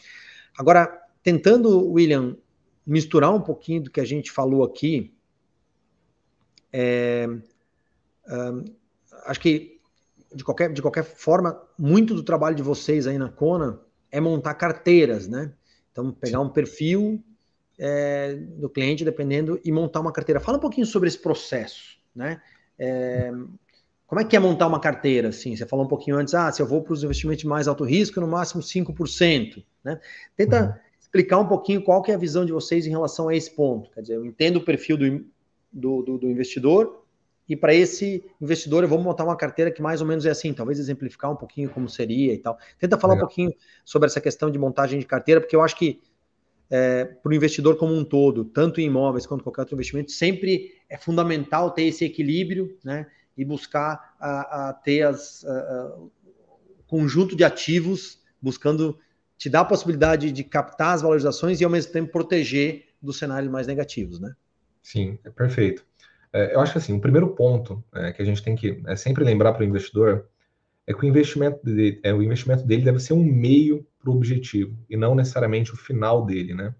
Agora, 0.57 1.01
tentando, 1.23 1.89
William, 1.91 2.37
misturar 2.85 3.33
um 3.33 3.41
pouquinho 3.41 3.83
do 3.83 3.91
que 3.91 3.99
a 3.99 4.05
gente 4.05 4.31
falou 4.31 4.63
aqui, 4.63 5.13
é, 6.71 7.27
um, 8.29 8.65
acho 9.25 9.39
que 9.39 9.79
de 10.33 10.43
qualquer, 10.43 10.71
de 10.71 10.81
qualquer 10.81 11.03
forma, 11.03 11.61
muito 11.77 12.13
do 12.13 12.21
trabalho 12.21 12.55
de 12.55 12.61
vocês 12.61 13.07
aí 13.07 13.17
na 13.17 13.29
Kona 13.29 13.79
é 14.11 14.19
montar 14.19 14.53
carteiras, 14.55 15.27
né? 15.27 15.53
Então, 15.91 16.11
pegar 16.11 16.41
um 16.41 16.49
perfil 16.49 17.23
é, 17.79 18.35
do 18.35 18.69
cliente, 18.69 19.05
dependendo, 19.05 19.59
e 19.63 19.71
montar 19.71 20.01
uma 20.01 20.11
carteira. 20.11 20.41
Fala 20.41 20.57
um 20.57 20.61
pouquinho 20.61 20.85
sobre 20.85 21.07
esse 21.07 21.17
processo, 21.17 21.97
né? 22.13 22.41
É, 22.77 23.31
como 24.07 24.21
é 24.21 24.25
que 24.25 24.35
é 24.35 24.39
montar 24.39 24.67
uma 24.67 24.79
carteira? 24.79 25.29
Assim, 25.29 25.55
você 25.55 25.65
falou 25.65 25.85
um 25.85 25.87
pouquinho 25.87 26.17
antes, 26.17 26.33
ah, 26.33 26.51
se 26.51 26.61
eu 26.61 26.67
vou 26.67 26.81
para 26.81 26.93
os 26.93 27.03
investimentos 27.03 27.41
de 27.41 27.47
mais 27.47 27.67
alto 27.67 27.83
risco, 27.83 28.19
no 28.21 28.27
máximo 28.27 28.61
5%. 28.61 29.63
Né? 29.83 29.99
Tenta 30.35 30.63
uhum. 30.63 30.73
explicar 30.99 31.39
um 31.39 31.47
pouquinho 31.47 31.83
qual 31.83 32.01
que 32.01 32.11
é 32.11 32.15
a 32.15 32.17
visão 32.17 32.45
de 32.45 32.51
vocês 32.51 32.85
em 32.85 32.91
relação 32.91 33.29
a 33.29 33.35
esse 33.35 33.49
ponto. 33.49 33.89
Quer 33.91 34.01
dizer, 34.01 34.15
eu 34.15 34.25
entendo 34.25 34.57
o 34.57 34.65
perfil 34.65 34.97
do, 34.97 35.25
do, 35.71 36.01
do, 36.03 36.17
do 36.19 36.29
investidor, 36.29 37.03
e 37.47 37.55
para 37.55 37.73
esse 37.73 38.23
investidor 38.41 38.83
eu 38.83 38.89
vou 38.89 38.99
montar 38.99 39.23
uma 39.23 39.35
carteira 39.35 39.71
que 39.71 39.81
mais 39.81 40.01
ou 40.01 40.07
menos 40.07 40.25
é 40.25 40.31
assim, 40.31 40.53
talvez 40.53 40.79
exemplificar 40.79 41.31
um 41.31 41.35
pouquinho 41.35 41.69
como 41.69 41.87
seria 41.87 42.33
e 42.33 42.37
tal. 42.37 42.57
Tenta 42.79 42.97
falar 42.97 43.13
Legal. 43.13 43.25
um 43.25 43.27
pouquinho 43.27 43.53
sobre 43.83 44.07
essa 44.07 44.19
questão 44.19 44.49
de 44.49 44.57
montagem 44.57 44.99
de 44.99 45.05
carteira, 45.05 45.39
porque 45.39 45.55
eu 45.55 45.61
acho 45.61 45.77
que 45.77 46.01
é, 46.69 47.05
para 47.05 47.29
o 47.29 47.33
investidor 47.35 47.77
como 47.77 47.93
um 47.93 48.03
todo, 48.03 48.45
tanto 48.45 48.81
em 48.81 48.85
imóveis 48.85 49.27
quanto 49.27 49.43
qualquer 49.43 49.61
outro 49.61 49.75
investimento, 49.75 50.11
sempre 50.11 50.71
é 50.89 50.97
fundamental 50.97 51.69
ter 51.69 51.83
esse 51.83 52.03
equilíbrio, 52.03 52.75
né? 52.83 53.05
E 53.37 53.43
buscar 53.43 54.15
a, 54.19 54.69
a 54.69 54.73
ter 54.73 55.03
as 55.03 55.43
a, 55.45 55.97
conjunto 56.87 57.35
de 57.35 57.43
ativos, 57.43 58.21
buscando 58.41 58.97
te 59.37 59.49
dar 59.49 59.61
a 59.61 59.65
possibilidade 59.65 60.31
de 60.31 60.43
captar 60.43 60.93
as 60.93 61.01
valorizações 61.01 61.59
e 61.59 61.65
ao 61.65 61.69
mesmo 61.69 61.91
tempo 61.91 62.11
proteger 62.11 62.85
dos 63.01 63.17
cenários 63.17 63.51
mais 63.51 63.67
negativos, 63.67 64.19
né? 64.19 64.33
Sim, 64.81 65.19
é 65.23 65.29
perfeito. 65.29 65.85
É, 66.31 66.55
eu 66.55 66.59
acho 66.59 66.73
que 66.73 66.77
assim, 66.77 66.93
o 66.93 67.01
primeiro 67.01 67.29
ponto 67.29 67.83
é, 67.93 68.11
que 68.11 68.21
a 68.21 68.25
gente 68.25 68.43
tem 68.43 68.55
que 68.55 68.81
é 68.87 68.95
sempre 68.95 69.23
lembrar 69.23 69.53
para 69.53 69.63
o 69.63 69.65
investidor 69.65 70.27
é 70.87 70.93
que 70.93 71.03
o 71.03 71.07
investimento, 71.07 71.63
dele, 71.63 71.99
é, 72.03 72.13
o 72.13 72.21
investimento 72.21 72.63
dele 72.63 72.83
deve 72.83 72.99
ser 72.99 73.13
um 73.13 73.23
meio 73.23 73.85
para 73.99 74.11
o 74.11 74.15
objetivo 74.15 74.77
e 74.89 74.95
não 74.95 75.15
necessariamente 75.15 75.73
o 75.73 75.77
final 75.77 76.25
dele, 76.25 76.53
né? 76.53 76.75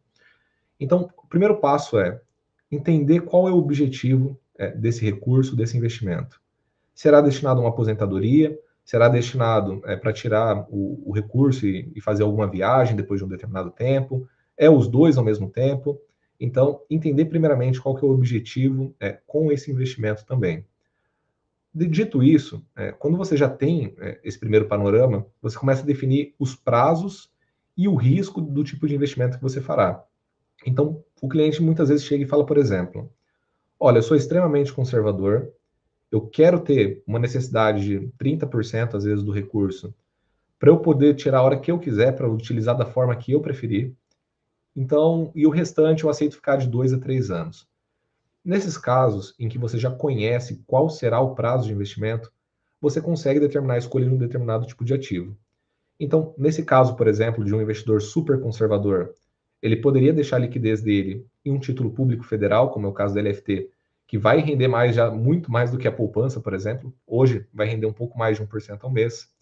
Então, 0.80 1.10
o 1.18 1.28
primeiro 1.28 1.58
passo 1.58 1.98
é 1.98 2.22
entender 2.72 3.22
qual 3.22 3.48
é 3.48 3.52
o 3.52 3.58
objetivo 3.58 4.40
é, 4.58 4.72
desse 4.72 5.04
recurso, 5.04 5.56
desse 5.56 5.78
investimento. 5.78 6.40
Será 6.96 7.20
destinado 7.20 7.60
a 7.60 7.64
uma 7.64 7.70
aposentadoria? 7.70 8.58
Será 8.86 9.10
destinado 9.10 9.82
é, 9.86 9.98
para 9.98 10.14
tirar 10.14 10.66
o, 10.70 11.04
o 11.06 11.12
recurso 11.12 11.68
e, 11.68 11.92
e, 11.94 12.00
fazer 12.00 12.24
alguma 12.24 12.48
viagem 12.48 12.96
depois 12.96 13.20
de 13.20 13.26
um 13.26 13.28
determinado 13.28 13.70
tempo? 13.70 14.26
É 14.58 14.70
os 14.70 14.88
dois 14.88 15.18
ao 15.18 15.24
mesmo 15.24 15.50
tempo? 15.50 16.00
Então, 16.40 16.82
entender 16.90 17.26
primeiramente 17.26 17.82
qual 17.82 17.96
que 17.96 18.06
é 18.06 18.08
o 18.08 18.12
objetivo 18.12 18.96
é, 19.00 19.20
com 19.28 19.52
esse 19.52 19.70
investimento 19.70 20.26
também. 20.26 20.66
Dito 21.74 22.24
isso, 22.24 22.66
é, 22.74 22.94
quando 22.94 23.18
você 23.18 23.36
já 23.36 23.50
tem 23.50 23.94
é, 24.00 24.20
esse 24.24 24.40
primeiro 24.40 24.66
panorama, 24.66 25.26
você 25.42 25.58
começa 25.58 25.82
a 25.82 25.86
definir 25.86 26.34
os 26.40 26.56
prazos 26.56 27.30
e 27.76 27.88
o 27.90 27.96
risco 27.96 28.40
do 28.40 28.64
tipo 28.64 28.88
de 28.88 28.96
investimento 28.96 29.36
que 29.36 29.44
você 29.44 29.60
fará. 29.60 30.02
Então, 30.66 31.04
o 31.22 31.28
cliente 31.28 31.62
muitas 31.62 31.90
vezes 31.90 32.06
chega 32.06 32.24
e 32.24 32.28
fala, 32.28 32.46
por 32.46 32.58
exemplo, 32.58 33.12
olha, 33.78 33.98
eu 33.98 34.04
sou 34.04 34.16
extremamente 34.16 34.72
conservador, 34.72 35.52
eu 36.12 36.22
quero 36.22 36.60
ter 36.60 37.04
uma 37.06 37.20
necessidade 37.20 37.84
de 37.84 38.12
30% 38.18 38.96
às 38.96 39.04
vezes 39.04 39.24
do 39.24 39.32
recurso 39.32 39.94
para 40.60 40.70
eu 40.70 40.80
poder 40.80 41.16
tirar 41.16 41.40
a 41.40 41.44
hora 41.44 41.60
que 41.60 41.72
eu 41.72 41.78
quiser, 41.78 42.16
para 42.16 42.30
utilizar 42.30 42.78
da 42.78 42.86
forma 42.86 43.16
que 43.16 43.32
eu 43.32 43.42
preferir. 43.42 43.94
Então, 44.76 45.32
e 45.36 45.46
o 45.46 45.50
restante 45.50 46.04
eu 46.04 46.10
aceito 46.10 46.36
ficar 46.36 46.56
de 46.56 46.68
dois 46.68 46.94
a 46.94 46.98
três 46.98 47.30
anos. 47.30 47.68
Nesses 48.44 48.78
casos 48.78 49.36
em 49.40 49.50
que 49.50 49.58
você 49.58 49.78
já 49.78 49.92
conhece 49.92 50.64
qual 50.66 50.90
será 50.90 51.20
o 51.20 51.36
prazo 51.36 51.68
de 51.68 51.74
investimento, 51.74 52.32
você 52.80 53.02
consegue 53.02 53.40
determinar 53.40 53.78
escolher 53.78 54.08
um 54.08 54.18
determinado 54.18 54.66
tipo 54.66 54.86
de 54.86 54.94
ativo. 54.94 55.38
Então, 56.00 56.34
nesse 56.38 56.64
caso, 56.64 56.96
por 56.96 57.08
exemplo, 57.08 57.44
de 57.44 57.54
um 57.54 57.62
investidor 57.62 58.02
super 58.02 58.40
conservador, 58.40 59.16
ele 59.62 59.78
poderia 59.78 60.14
deixar 60.14 60.36
a 60.36 60.40
liquidez 60.40 60.82
dele 60.82 61.26
em 61.44 61.52
um 61.52 61.60
título 61.60 61.90
público 61.90 62.24
federal, 62.24 62.70
como 62.70 62.86
é 62.86 62.90
o 62.90 62.94
caso 62.94 63.16
da 63.16 63.22
LFT, 63.22 63.70
que 64.08 64.18
vai 64.18 64.40
render 64.40 64.68
mais 64.68 64.96
já 64.96 65.10
muito 65.10 65.52
mais 65.52 65.72
do 65.72 65.78
que 65.78 65.88
a 65.88 65.92
poupança, 65.92 66.40
por 66.40 66.54
exemplo. 66.54 66.94
Hoje 67.06 67.48
vai 67.54 67.68
render 67.68 67.88
um 67.88 67.94
pouco 67.94 68.18
mais 68.18 68.38
de 68.38 68.44
1% 68.44 68.80
ao 68.82 68.92
mês. 68.92 69.34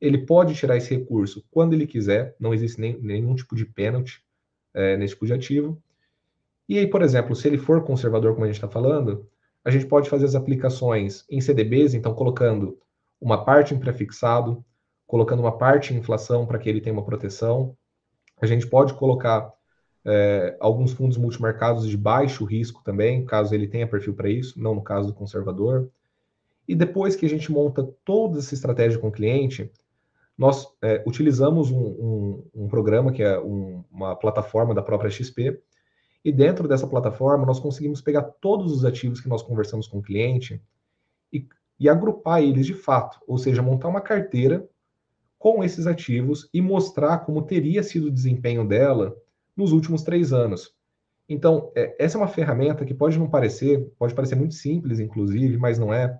Ele 0.00 0.18
pode 0.18 0.54
tirar 0.54 0.76
esse 0.76 0.94
recurso 0.94 1.44
quando 1.50 1.74
ele 1.74 1.86
quiser, 1.86 2.34
não 2.40 2.54
existe 2.54 2.80
nem, 2.80 2.98
nenhum 3.00 3.34
tipo 3.34 3.54
de 3.54 3.66
pênalti 3.66 4.24
é, 4.72 4.96
nesse 4.96 5.14
tipo 5.14 5.26
de 5.26 5.34
ativo. 5.34 5.82
E 6.68 6.78
aí, 6.78 6.86
por 6.86 7.02
exemplo, 7.02 7.34
se 7.34 7.46
ele 7.48 7.58
for 7.58 7.84
conservador, 7.84 8.32
como 8.32 8.44
a 8.44 8.46
gente 8.46 8.56
está 8.56 8.68
falando, 8.68 9.28
a 9.64 9.70
gente 9.70 9.86
pode 9.86 10.08
fazer 10.08 10.24
as 10.24 10.34
aplicações 10.34 11.24
em 11.28 11.40
CDBs, 11.40 11.94
então 11.94 12.14
colocando 12.14 12.78
uma 13.20 13.44
parte 13.44 13.74
em 13.74 13.78
prefixado, 13.78 14.64
colocando 15.06 15.40
uma 15.40 15.58
parte 15.58 15.92
em 15.92 15.98
inflação 15.98 16.46
para 16.46 16.58
que 16.58 16.68
ele 16.68 16.80
tenha 16.80 16.94
uma 16.94 17.04
proteção. 17.04 17.76
A 18.40 18.46
gente 18.46 18.66
pode 18.66 18.94
colocar 18.94 19.52
é, 20.04 20.56
alguns 20.58 20.92
fundos 20.92 21.16
multimercados 21.16 21.86
de 21.86 21.96
baixo 21.96 22.44
risco 22.44 22.82
também, 22.82 23.24
caso 23.24 23.54
ele 23.54 23.68
tenha 23.68 23.86
perfil 23.86 24.14
para 24.14 24.28
isso, 24.28 24.60
não 24.60 24.74
no 24.74 24.82
caso 24.82 25.08
do 25.08 25.14
conservador. 25.14 25.90
E 26.66 26.74
depois 26.74 27.16
que 27.16 27.26
a 27.26 27.28
gente 27.28 27.50
monta 27.50 27.88
toda 28.04 28.38
essa 28.38 28.54
estratégia 28.54 28.98
com 28.98 29.08
o 29.08 29.12
cliente, 29.12 29.70
nós 30.38 30.66
é, 30.80 31.02
utilizamos 31.06 31.70
um, 31.70 31.82
um, 31.82 32.44
um, 32.54 32.68
programa 32.68 33.12
que 33.12 33.22
é 33.22 33.38
um, 33.38 33.84
uma 33.90 34.16
plataforma 34.16 34.74
da 34.74 34.82
própria 34.82 35.10
XP, 35.10 35.60
e 36.24 36.32
dentro 36.32 36.68
dessa 36.68 36.86
plataforma 36.86 37.44
nós 37.44 37.60
conseguimos 37.60 38.00
pegar 38.00 38.22
todos 38.22 38.72
os 38.72 38.84
ativos 38.84 39.20
que 39.20 39.28
nós 39.28 39.42
conversamos 39.42 39.86
com 39.86 39.98
o 39.98 40.02
cliente 40.02 40.62
e, 41.32 41.46
e 41.78 41.88
agrupar 41.88 42.42
eles 42.42 42.66
de 42.66 42.74
fato, 42.74 43.20
ou 43.26 43.36
seja, 43.36 43.62
montar 43.62 43.88
uma 43.88 44.00
carteira 44.00 44.66
com 45.38 45.64
esses 45.64 45.86
ativos 45.86 46.48
e 46.52 46.60
mostrar 46.60 47.18
como 47.18 47.42
teria 47.42 47.82
sido 47.82 48.08
o 48.08 48.10
desempenho 48.10 48.66
dela 48.66 49.16
nos 49.60 49.72
últimos 49.72 50.02
três 50.02 50.32
anos. 50.32 50.74
Então, 51.28 51.70
é, 51.76 51.94
essa 51.98 52.16
é 52.16 52.20
uma 52.20 52.26
ferramenta 52.26 52.84
que 52.84 52.92
pode 52.92 53.18
não 53.18 53.30
parecer, 53.30 53.92
pode 53.98 54.14
parecer 54.14 54.34
muito 54.34 54.54
simples, 54.54 54.98
inclusive, 54.98 55.56
mas 55.56 55.78
não 55.78 55.94
é 55.94 56.18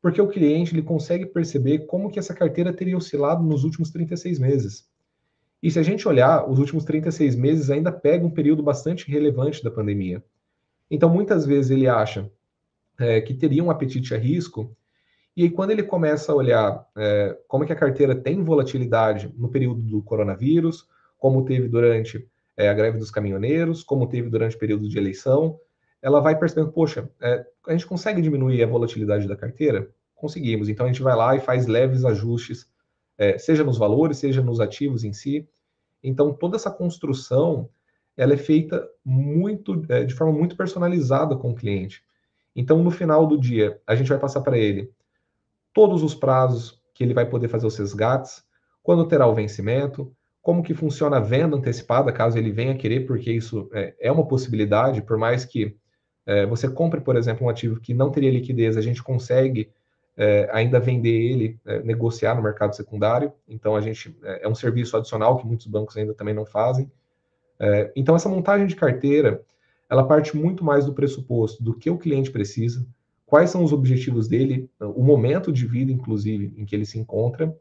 porque 0.00 0.20
o 0.20 0.28
cliente 0.28 0.74
ele 0.74 0.82
consegue 0.82 1.26
perceber 1.26 1.86
como 1.86 2.10
que 2.10 2.18
essa 2.18 2.34
carteira 2.34 2.72
teria 2.72 2.96
oscilado 2.96 3.42
nos 3.42 3.64
últimos 3.64 3.90
36 3.90 4.38
meses. 4.38 4.88
E 5.62 5.70
se 5.70 5.78
a 5.78 5.82
gente 5.82 6.06
olhar, 6.06 6.48
os 6.48 6.58
últimos 6.58 6.84
36 6.84 7.34
meses 7.34 7.68
ainda 7.68 7.90
pega 7.90 8.24
um 8.24 8.30
período 8.30 8.62
bastante 8.62 9.10
relevante 9.10 9.62
da 9.64 9.70
pandemia. 9.70 10.22
Então, 10.90 11.08
muitas 11.08 11.44
vezes 11.44 11.70
ele 11.70 11.88
acha 11.88 12.30
é, 12.98 13.20
que 13.20 13.34
teria 13.34 13.64
um 13.64 13.70
apetite 13.70 14.14
a 14.14 14.18
risco, 14.18 14.76
e 15.36 15.44
aí 15.44 15.50
quando 15.50 15.70
ele 15.70 15.82
começa 15.82 16.32
a 16.32 16.34
olhar 16.34 16.86
é, 16.96 17.36
como 17.48 17.64
é 17.64 17.66
que 17.66 17.72
a 17.72 17.76
carteira 17.76 18.14
tem 18.14 18.42
volatilidade 18.42 19.32
no 19.36 19.48
período 19.48 19.80
do 19.80 20.02
coronavírus, 20.02 20.86
como 21.18 21.44
teve 21.44 21.68
durante 21.68 22.28
é, 22.58 22.68
a 22.68 22.74
greve 22.74 22.98
dos 22.98 23.10
caminhoneiros, 23.10 23.84
como 23.84 24.08
teve 24.08 24.28
durante 24.28 24.56
o 24.56 24.58
período 24.58 24.88
de 24.88 24.98
eleição, 24.98 25.58
ela 26.02 26.20
vai 26.20 26.36
percebendo, 26.36 26.72
poxa, 26.72 27.08
é, 27.20 27.46
a 27.68 27.72
gente 27.72 27.86
consegue 27.86 28.20
diminuir 28.20 28.62
a 28.62 28.66
volatilidade 28.66 29.28
da 29.28 29.36
carteira? 29.36 29.88
Conseguimos. 30.16 30.68
Então 30.68 30.84
a 30.84 30.88
gente 30.88 31.00
vai 31.00 31.14
lá 31.14 31.36
e 31.36 31.40
faz 31.40 31.68
leves 31.68 32.04
ajustes, 32.04 32.68
é, 33.16 33.38
seja 33.38 33.62
nos 33.62 33.78
valores, 33.78 34.18
seja 34.18 34.42
nos 34.42 34.60
ativos 34.60 35.04
em 35.04 35.12
si. 35.12 35.48
Então 36.02 36.34
toda 36.34 36.56
essa 36.56 36.70
construção 36.70 37.68
ela 38.16 38.34
é 38.34 38.36
feita 38.36 38.84
muito 39.04 39.84
é, 39.88 40.02
de 40.02 40.12
forma 40.12 40.36
muito 40.36 40.56
personalizada 40.56 41.36
com 41.36 41.52
o 41.52 41.54
cliente. 41.54 42.02
Então 42.56 42.82
no 42.82 42.90
final 42.90 43.24
do 43.24 43.38
dia 43.38 43.80
a 43.86 43.94
gente 43.94 44.08
vai 44.08 44.18
passar 44.18 44.40
para 44.40 44.58
ele 44.58 44.90
todos 45.72 46.02
os 46.02 46.12
prazos 46.12 46.82
que 46.92 47.04
ele 47.04 47.14
vai 47.14 47.24
poder 47.24 47.46
fazer 47.46 47.68
os 47.68 47.76
resgates, 47.76 48.42
quando 48.82 49.06
terá 49.06 49.28
o 49.28 49.34
vencimento, 49.34 50.12
como 50.48 50.62
que 50.62 50.72
funciona 50.72 51.18
a 51.18 51.20
venda 51.20 51.58
antecipada, 51.58 52.10
caso 52.10 52.38
ele 52.38 52.50
venha 52.50 52.74
querer, 52.74 53.00
porque 53.06 53.30
isso 53.30 53.68
é, 53.70 53.94
é 54.00 54.10
uma 54.10 54.26
possibilidade, 54.26 55.02
por 55.02 55.18
mais 55.18 55.44
que 55.44 55.76
é, 56.24 56.46
você 56.46 56.66
compre, 56.66 57.02
por 57.02 57.16
exemplo, 57.16 57.46
um 57.46 57.50
ativo 57.50 57.78
que 57.78 57.92
não 57.92 58.10
teria 58.10 58.30
liquidez, 58.30 58.74
a 58.74 58.80
gente 58.80 59.02
consegue 59.02 59.70
é, 60.16 60.48
ainda 60.50 60.80
vender 60.80 61.10
ele, 61.10 61.60
é, 61.66 61.82
negociar 61.82 62.34
no 62.34 62.42
mercado 62.42 62.74
secundário. 62.74 63.30
Então, 63.46 63.76
a 63.76 63.82
gente 63.82 64.16
é, 64.22 64.46
é 64.46 64.48
um 64.48 64.54
serviço 64.54 64.96
adicional 64.96 65.36
que 65.36 65.46
muitos 65.46 65.66
bancos 65.66 65.94
ainda 65.98 66.14
também 66.14 66.32
não 66.32 66.46
fazem. 66.46 66.90
É, 67.60 67.92
então, 67.94 68.16
essa 68.16 68.30
montagem 68.30 68.66
de 68.66 68.74
carteira, 68.74 69.42
ela 69.86 70.06
parte 70.06 70.34
muito 70.34 70.64
mais 70.64 70.86
do 70.86 70.94
pressuposto 70.94 71.62
do 71.62 71.74
que 71.74 71.90
o 71.90 71.98
cliente 71.98 72.30
precisa, 72.30 72.86
quais 73.26 73.50
são 73.50 73.62
os 73.62 73.70
objetivos 73.70 74.26
dele, 74.26 74.70
o 74.80 75.02
momento 75.02 75.52
de 75.52 75.66
vida, 75.66 75.92
inclusive, 75.92 76.54
em 76.56 76.64
que 76.64 76.74
ele 76.74 76.86
se 76.86 76.98
encontra, 76.98 77.54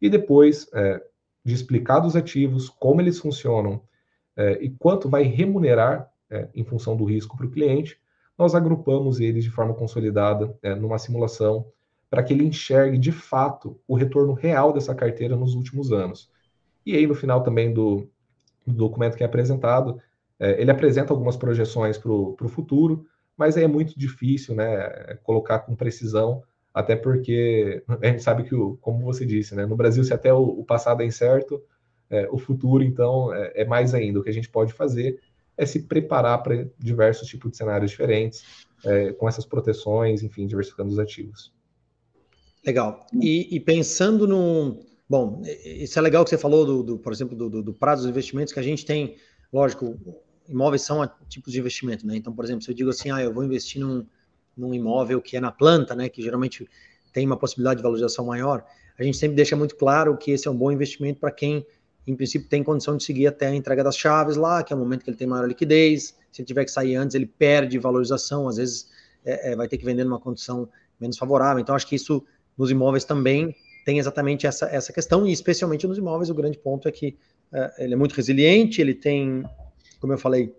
e 0.00 0.08
depois 0.08 0.70
é, 0.72 1.02
de 1.48 1.54
explicar 1.54 2.00
dos 2.00 2.14
ativos, 2.14 2.68
como 2.68 3.00
eles 3.00 3.18
funcionam 3.18 3.80
é, 4.36 4.62
e 4.62 4.68
quanto 4.70 5.08
vai 5.08 5.22
remunerar 5.22 6.10
é, 6.30 6.46
em 6.54 6.62
função 6.62 6.94
do 6.94 7.04
risco 7.04 7.36
para 7.36 7.46
o 7.46 7.50
cliente, 7.50 7.98
nós 8.36 8.54
agrupamos 8.54 9.18
eles 9.18 9.42
de 9.42 9.50
forma 9.50 9.72
consolidada 9.72 10.54
é, 10.62 10.74
numa 10.74 10.98
simulação 10.98 11.66
para 12.10 12.22
que 12.22 12.34
ele 12.34 12.44
enxergue 12.44 12.98
de 12.98 13.10
fato 13.10 13.80
o 13.88 13.96
retorno 13.96 14.34
real 14.34 14.72
dessa 14.74 14.94
carteira 14.94 15.36
nos 15.36 15.54
últimos 15.54 15.90
anos. 15.90 16.30
E 16.84 16.94
aí, 16.94 17.06
no 17.06 17.14
final 17.14 17.42
também 17.42 17.72
do, 17.72 18.06
do 18.66 18.74
documento 18.74 19.16
que 19.16 19.22
é 19.22 19.26
apresentado, 19.26 19.98
é, 20.38 20.60
ele 20.60 20.70
apresenta 20.70 21.14
algumas 21.14 21.36
projeções 21.36 21.96
para 21.96 22.12
o 22.12 22.48
futuro, 22.48 23.06
mas 23.36 23.56
é 23.56 23.66
muito 23.66 23.98
difícil 23.98 24.54
né, 24.54 25.16
colocar 25.22 25.60
com 25.60 25.74
precisão, 25.74 26.42
até 26.78 26.94
porque 26.94 27.82
a 28.00 28.06
gente 28.06 28.22
sabe 28.22 28.44
que, 28.44 28.54
como 28.80 29.04
você 29.04 29.26
disse, 29.26 29.54
né, 29.54 29.66
no 29.66 29.74
Brasil, 29.74 30.04
se 30.04 30.14
até 30.14 30.32
o, 30.32 30.42
o 30.42 30.64
passado 30.64 31.02
é 31.02 31.06
incerto, 31.06 31.60
é, 32.08 32.28
o 32.30 32.38
futuro, 32.38 32.84
então, 32.84 33.34
é, 33.34 33.62
é, 33.62 33.64
mais 33.64 33.94
ainda. 33.94 34.20
O 34.20 34.22
que 34.22 34.30
a 34.30 34.32
gente 34.32 34.48
pode 34.48 34.72
fazer 34.72 35.20
é 35.56 35.66
se 35.66 35.82
preparar 35.82 36.40
para 36.40 36.68
diversos 36.78 37.26
tipos 37.26 37.50
de 37.50 37.56
cenários 37.56 37.90
diferentes, 37.90 38.44
é, 38.84 39.12
com 39.12 39.28
essas 39.28 39.44
proteções, 39.44 40.22
enfim, 40.22 40.46
diversificando 40.46 40.90
os 40.90 41.00
ativos. 41.00 41.52
Legal. 42.64 43.04
E, 43.20 43.56
e, 43.56 43.58
pensando 43.58 44.26
no. 44.26 44.78
Bom, 45.08 45.42
isso 45.64 45.98
é 45.98 46.02
legal 46.02 46.22
que 46.22 46.30
você 46.30 46.38
falou, 46.38 46.64
do, 46.64 46.82
do 46.82 46.98
por 46.98 47.12
exemplo, 47.12 47.36
do, 47.36 47.62
do, 47.62 47.74
prazo 47.74 48.02
dos 48.02 48.10
investimentos, 48.10 48.52
que 48.52 48.60
a 48.60 48.62
gente 48.62 48.84
tem, 48.84 49.16
lógico, 49.52 49.98
imóveis 50.48 50.82
são 50.82 51.10
tipos 51.28 51.52
de 51.52 51.58
investimento, 51.58 52.06
né? 52.06 52.14
Então, 52.14 52.32
por 52.32 52.44
exemplo, 52.44 52.62
se 52.62 52.70
eu 52.70 52.74
digo 52.74 52.90
assim, 52.90 53.10
ah, 53.10 53.20
eu 53.22 53.32
vou 53.32 53.42
investir 53.42 53.80
num, 53.80 54.06
num 54.58 54.74
imóvel 54.74 55.22
que 55.22 55.36
é 55.36 55.40
na 55.40 55.52
planta, 55.52 55.94
né? 55.94 56.08
Que 56.08 56.20
geralmente 56.20 56.68
tem 57.12 57.24
uma 57.24 57.36
possibilidade 57.36 57.78
de 57.78 57.82
valorização 57.82 58.26
maior, 58.26 58.64
a 58.98 59.02
gente 59.04 59.16
sempre 59.16 59.36
deixa 59.36 59.54
muito 59.54 59.76
claro 59.76 60.16
que 60.16 60.32
esse 60.32 60.48
é 60.48 60.50
um 60.50 60.56
bom 60.56 60.72
investimento 60.72 61.20
para 61.20 61.30
quem 61.30 61.64
em 62.08 62.16
princípio, 62.16 62.48
tem 62.48 62.64
condição 62.64 62.96
de 62.96 63.04
seguir 63.04 63.26
até 63.26 63.48
a 63.48 63.54
entrega 63.54 63.84
das 63.84 63.94
chaves 63.94 64.34
lá, 64.34 64.62
que 64.62 64.72
é 64.72 64.76
o 64.76 64.78
momento 64.78 65.04
que 65.04 65.10
ele 65.10 65.16
tem 65.16 65.26
maior 65.26 65.46
liquidez. 65.46 66.16
Se 66.32 66.40
ele 66.40 66.46
tiver 66.46 66.64
que 66.64 66.70
sair 66.70 66.96
antes, 66.96 67.14
ele 67.14 67.26
perde 67.26 67.78
valorização, 67.78 68.48
às 68.48 68.56
vezes 68.56 68.88
é, 69.22 69.52
é, 69.52 69.56
vai 69.56 69.68
ter 69.68 69.76
que 69.76 69.84
vender 69.84 70.04
numa 70.04 70.18
condição 70.18 70.70
menos 70.98 71.18
favorável. 71.18 71.60
Então, 71.60 71.74
acho 71.74 71.86
que 71.86 71.94
isso 71.94 72.24
nos 72.56 72.70
imóveis 72.70 73.04
também 73.04 73.54
tem 73.84 73.98
exatamente 73.98 74.46
essa, 74.46 74.66
essa 74.66 74.90
questão, 74.90 75.26
e 75.26 75.32
especialmente 75.32 75.86
nos 75.86 75.98
imóveis, 75.98 76.30
o 76.30 76.34
grande 76.34 76.56
ponto 76.56 76.88
é 76.88 76.90
que 76.90 77.14
é, 77.52 77.84
ele 77.84 77.92
é 77.92 77.96
muito 77.96 78.14
resiliente, 78.14 78.80
ele 78.80 78.94
tem, 78.94 79.44
como 80.00 80.14
eu 80.14 80.18
falei, 80.18 80.54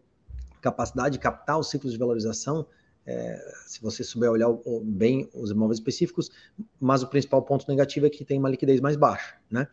capacidade 0.61 1.13
de 1.13 1.19
captar 1.19 1.57
os 1.57 1.67
ciclos 1.67 1.93
de 1.93 1.97
valorização, 1.97 2.63
é, 3.05 3.39
se 3.65 3.81
você 3.81 4.03
souber 4.03 4.29
olhar 4.29 4.49
bem 4.83 5.29
os 5.33 5.51
imóveis 5.51 5.79
específicos, 5.79 6.29
mas 6.79 7.01
o 7.01 7.07
principal 7.07 7.41
ponto 7.41 7.65
negativo 7.67 8.05
é 8.05 8.09
que 8.09 8.23
tem 8.23 8.37
uma 8.37 8.49
liquidez 8.49 8.79
mais 8.79 8.95
baixa, 8.95 9.35
né? 9.49 9.67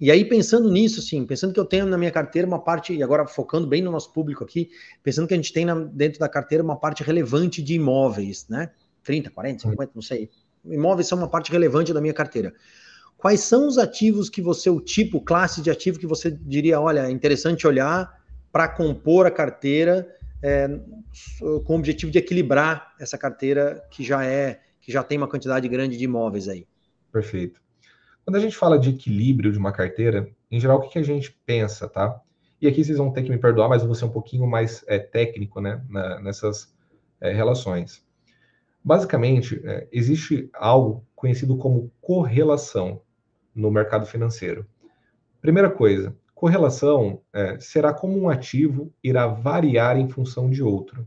E 0.00 0.12
aí, 0.12 0.24
pensando 0.24 0.70
nisso, 0.70 1.00
assim, 1.00 1.26
pensando 1.26 1.52
que 1.52 1.58
eu 1.58 1.64
tenho 1.64 1.84
na 1.84 1.98
minha 1.98 2.10
carteira 2.10 2.46
uma 2.46 2.60
parte, 2.60 2.94
e 2.94 3.02
agora 3.02 3.26
focando 3.26 3.66
bem 3.66 3.82
no 3.82 3.90
nosso 3.90 4.12
público 4.12 4.44
aqui, 4.44 4.70
pensando 5.02 5.26
que 5.26 5.34
a 5.34 5.36
gente 5.36 5.52
tem 5.52 5.64
na, 5.64 5.74
dentro 5.74 6.20
da 6.20 6.28
carteira 6.28 6.62
uma 6.62 6.76
parte 6.76 7.02
relevante 7.02 7.60
de 7.60 7.74
imóveis, 7.74 8.46
né? 8.48 8.70
30, 9.02 9.30
40, 9.30 9.62
50, 9.62 9.92
não 9.94 10.02
sei. 10.02 10.30
Imóveis 10.64 11.08
são 11.08 11.18
uma 11.18 11.28
parte 11.28 11.50
relevante 11.50 11.92
da 11.92 12.00
minha 12.00 12.14
carteira. 12.14 12.54
Quais 13.16 13.40
são 13.40 13.66
os 13.66 13.76
ativos 13.76 14.30
que 14.30 14.40
você, 14.40 14.70
o 14.70 14.80
tipo, 14.80 15.20
classe 15.20 15.60
de 15.60 15.70
ativo 15.70 15.98
que 15.98 16.06
você 16.06 16.30
diria, 16.30 16.80
olha, 16.80 17.00
é 17.00 17.10
interessante 17.10 17.66
olhar 17.66 18.22
para 18.52 18.68
compor 18.68 19.26
a 19.26 19.30
carteira 19.30 20.08
é, 20.42 20.68
com 21.64 21.74
o 21.74 21.78
objetivo 21.78 22.12
de 22.12 22.18
equilibrar 22.18 22.94
essa 23.00 23.18
carteira 23.18 23.84
que 23.90 24.04
já 24.04 24.24
é, 24.24 24.60
que 24.80 24.92
já 24.92 25.02
tem 25.02 25.18
uma 25.18 25.28
quantidade 25.28 25.68
grande 25.68 25.96
de 25.96 26.04
imóveis 26.04 26.48
aí? 26.48 26.66
Perfeito. 27.12 27.60
Quando 28.24 28.36
a 28.36 28.40
gente 28.40 28.56
fala 28.56 28.78
de 28.78 28.90
equilíbrio 28.90 29.50
de 29.50 29.58
uma 29.58 29.72
carteira, 29.72 30.28
em 30.50 30.60
geral, 30.60 30.78
o 30.78 30.80
que, 30.82 30.90
que 30.90 30.98
a 30.98 31.02
gente 31.02 31.36
pensa, 31.46 31.88
tá? 31.88 32.20
E 32.60 32.66
aqui 32.66 32.84
vocês 32.84 32.98
vão 32.98 33.12
ter 33.12 33.22
que 33.22 33.30
me 33.30 33.38
perdoar, 33.38 33.68
mas 33.68 33.82
eu 33.82 33.88
vou 33.88 33.94
ser 33.94 34.04
um 34.04 34.10
pouquinho 34.10 34.46
mais 34.46 34.84
é, 34.86 34.98
técnico 34.98 35.60
né, 35.60 35.82
na, 35.88 36.20
nessas 36.20 36.74
é, 37.20 37.32
relações. 37.32 38.04
Basicamente, 38.84 39.60
é, 39.64 39.86
existe 39.92 40.50
algo 40.54 41.06
conhecido 41.14 41.56
como 41.56 41.90
correlação 42.00 43.00
no 43.54 43.70
mercado 43.70 44.06
financeiro. 44.06 44.66
Primeira 45.40 45.70
coisa, 45.70 46.16
correlação 46.38 47.20
é, 47.32 47.58
será 47.58 47.92
como 47.92 48.18
um 48.18 48.28
ativo 48.28 48.92
irá 49.02 49.26
variar 49.26 49.98
em 49.98 50.08
função 50.08 50.48
de 50.48 50.62
outro 50.62 51.06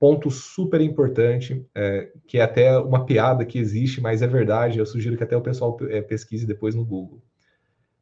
ponto 0.00 0.30
super 0.30 0.80
importante, 0.80 1.62
é, 1.74 2.10
que 2.26 2.38
é 2.38 2.40
até 2.40 2.78
uma 2.78 3.04
piada 3.04 3.44
que 3.44 3.58
existe, 3.58 4.00
mas 4.00 4.22
é 4.22 4.26
verdade, 4.26 4.78
eu 4.78 4.86
sugiro 4.86 5.14
que 5.14 5.22
até 5.22 5.36
o 5.36 5.42
pessoal 5.42 5.76
é, 5.90 6.00
pesquise 6.00 6.46
depois 6.46 6.74
no 6.74 6.86
Google. 6.86 7.22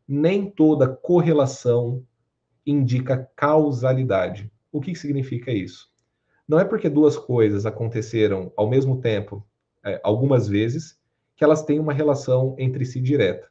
Nem 0.07 0.49
toda 0.49 0.87
correlação 0.87 2.07
indica 2.65 3.29
causalidade. 3.35 4.49
O 4.71 4.81
que, 4.81 4.93
que 4.93 4.99
significa 4.99 5.51
isso? 5.51 5.91
Não 6.47 6.61
é 6.61 6.65
porque 6.65 6.89
duas 6.89 7.19
coisas 7.19 7.67
aconteceram 7.67 8.53
ao 8.57 8.71
mesmo 8.71 9.01
tempo, 9.01 9.45
é, 9.85 10.01
algumas 10.05 10.47
vezes, 10.47 10.97
que 11.35 11.43
elas 11.43 11.65
têm 11.65 11.81
uma 11.81 11.93
relação 11.93 12.55
entre 12.61 12.85
si 12.85 13.01
direta. 13.01 13.49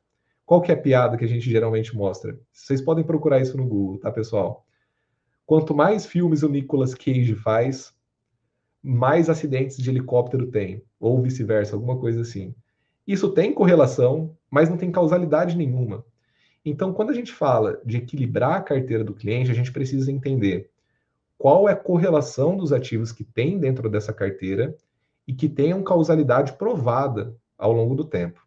Qual 0.47 0.61
que 0.61 0.71
é 0.71 0.75
a 0.75 0.81
piada 0.81 1.17
que 1.17 1.25
a 1.25 1.27
gente 1.27 1.49
geralmente 1.49 1.93
mostra? 1.93 2.39
Vocês 2.53 2.81
podem 2.81 3.03
procurar 3.03 3.41
isso 3.41 3.57
no 3.57 3.67
Google, 3.67 3.99
tá, 3.99 4.09
pessoal? 4.09 4.65
Quanto 5.45 5.75
mais 5.75 6.05
filmes 6.05 6.41
o 6.41 6.47
Nicolas 6.47 6.93
Cage 6.93 7.35
faz, 7.35 7.93
mais 8.81 9.29
acidentes 9.29 9.75
de 9.75 9.89
helicóptero 9.89 10.47
tem, 10.47 10.81
ou 11.01 11.21
vice-versa, 11.21 11.75
alguma 11.75 11.97
coisa 11.99 12.21
assim. 12.21 12.55
Isso 13.05 13.29
tem 13.33 13.53
correlação, 13.53 14.37
mas 14.49 14.69
não 14.69 14.77
tem 14.77 14.89
causalidade 14.89 15.57
nenhuma. 15.57 16.05
Então, 16.63 16.93
quando 16.93 17.09
a 17.09 17.13
gente 17.13 17.33
fala 17.33 17.81
de 17.85 17.97
equilibrar 17.97 18.53
a 18.53 18.61
carteira 18.61 19.03
do 19.03 19.13
cliente, 19.13 19.51
a 19.51 19.53
gente 19.53 19.73
precisa 19.73 20.09
entender 20.09 20.71
qual 21.37 21.67
é 21.67 21.73
a 21.73 21.75
correlação 21.75 22.55
dos 22.55 22.71
ativos 22.71 23.11
que 23.11 23.25
tem 23.25 23.59
dentro 23.59 23.89
dessa 23.89 24.13
carteira 24.13 24.73
e 25.27 25.33
que 25.33 25.49
tenham 25.49 25.83
causalidade 25.83 26.53
provada 26.53 27.35
ao 27.57 27.73
longo 27.73 27.95
do 27.95 28.05
tempo. 28.05 28.46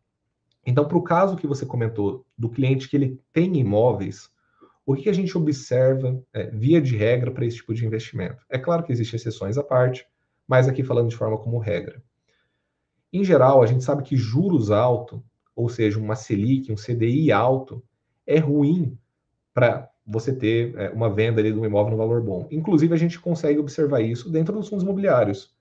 Então, 0.65 0.87
para 0.87 0.99
o 0.99 1.03
caso 1.03 1.37
que 1.37 1.47
você 1.47 1.65
comentou 1.65 2.25
do 2.37 2.49
cliente 2.49 2.89
que 2.89 2.97
ele 2.97 3.21
tem 3.33 3.57
imóveis, 3.57 4.31
o 4.85 4.95
que 4.95 5.09
a 5.09 5.13
gente 5.13 5.37
observa, 5.37 6.23
é, 6.33 6.51
via 6.51 6.81
de 6.81 6.97
regra, 6.97 7.31
para 7.31 7.45
esse 7.47 7.57
tipo 7.57 7.73
de 7.73 7.87
investimento? 7.87 8.45
É 8.49 8.59
claro 8.59 8.83
que 8.83 8.93
existem 8.93 9.17
exceções 9.17 9.57
à 9.57 9.63
parte, 9.63 10.07
mas 10.47 10.69
aqui 10.69 10.83
falando 10.83 11.09
de 11.09 11.17
forma 11.17 11.39
como 11.39 11.59
regra. 11.59 12.03
Em 13.13 13.25
geral, 13.25 13.63
a 13.63 13.67
gente 13.67 13.85
sabe 13.85 14.03
que 14.03 14.17
juros 14.17 14.71
altos, 14.71 15.21
ou 15.55 15.69
seja, 15.69 15.99
uma 15.99 16.15
Selic, 16.15 16.73
um 16.73 16.77
CDI 16.77 17.33
alto, 17.33 17.83
é 18.27 18.39
ruim 18.39 18.99
para 19.53 19.89
você 20.07 20.35
ter 20.35 20.77
é, 20.77 20.91
uma 20.91 21.09
venda 21.09 21.41
ali 21.41 21.53
de 21.53 21.59
um 21.59 21.65
imóvel 21.65 21.93
no 21.93 21.97
valor 21.97 22.23
bom. 22.23 22.49
Inclusive, 22.51 22.93
a 22.95 22.97
gente 22.97 23.19
consegue 23.19 23.59
observar 23.59 24.01
isso 24.01 24.31
dentro 24.31 24.55
dos 24.55 24.69
fundos 24.69 24.85
imobiliários. 24.85 25.55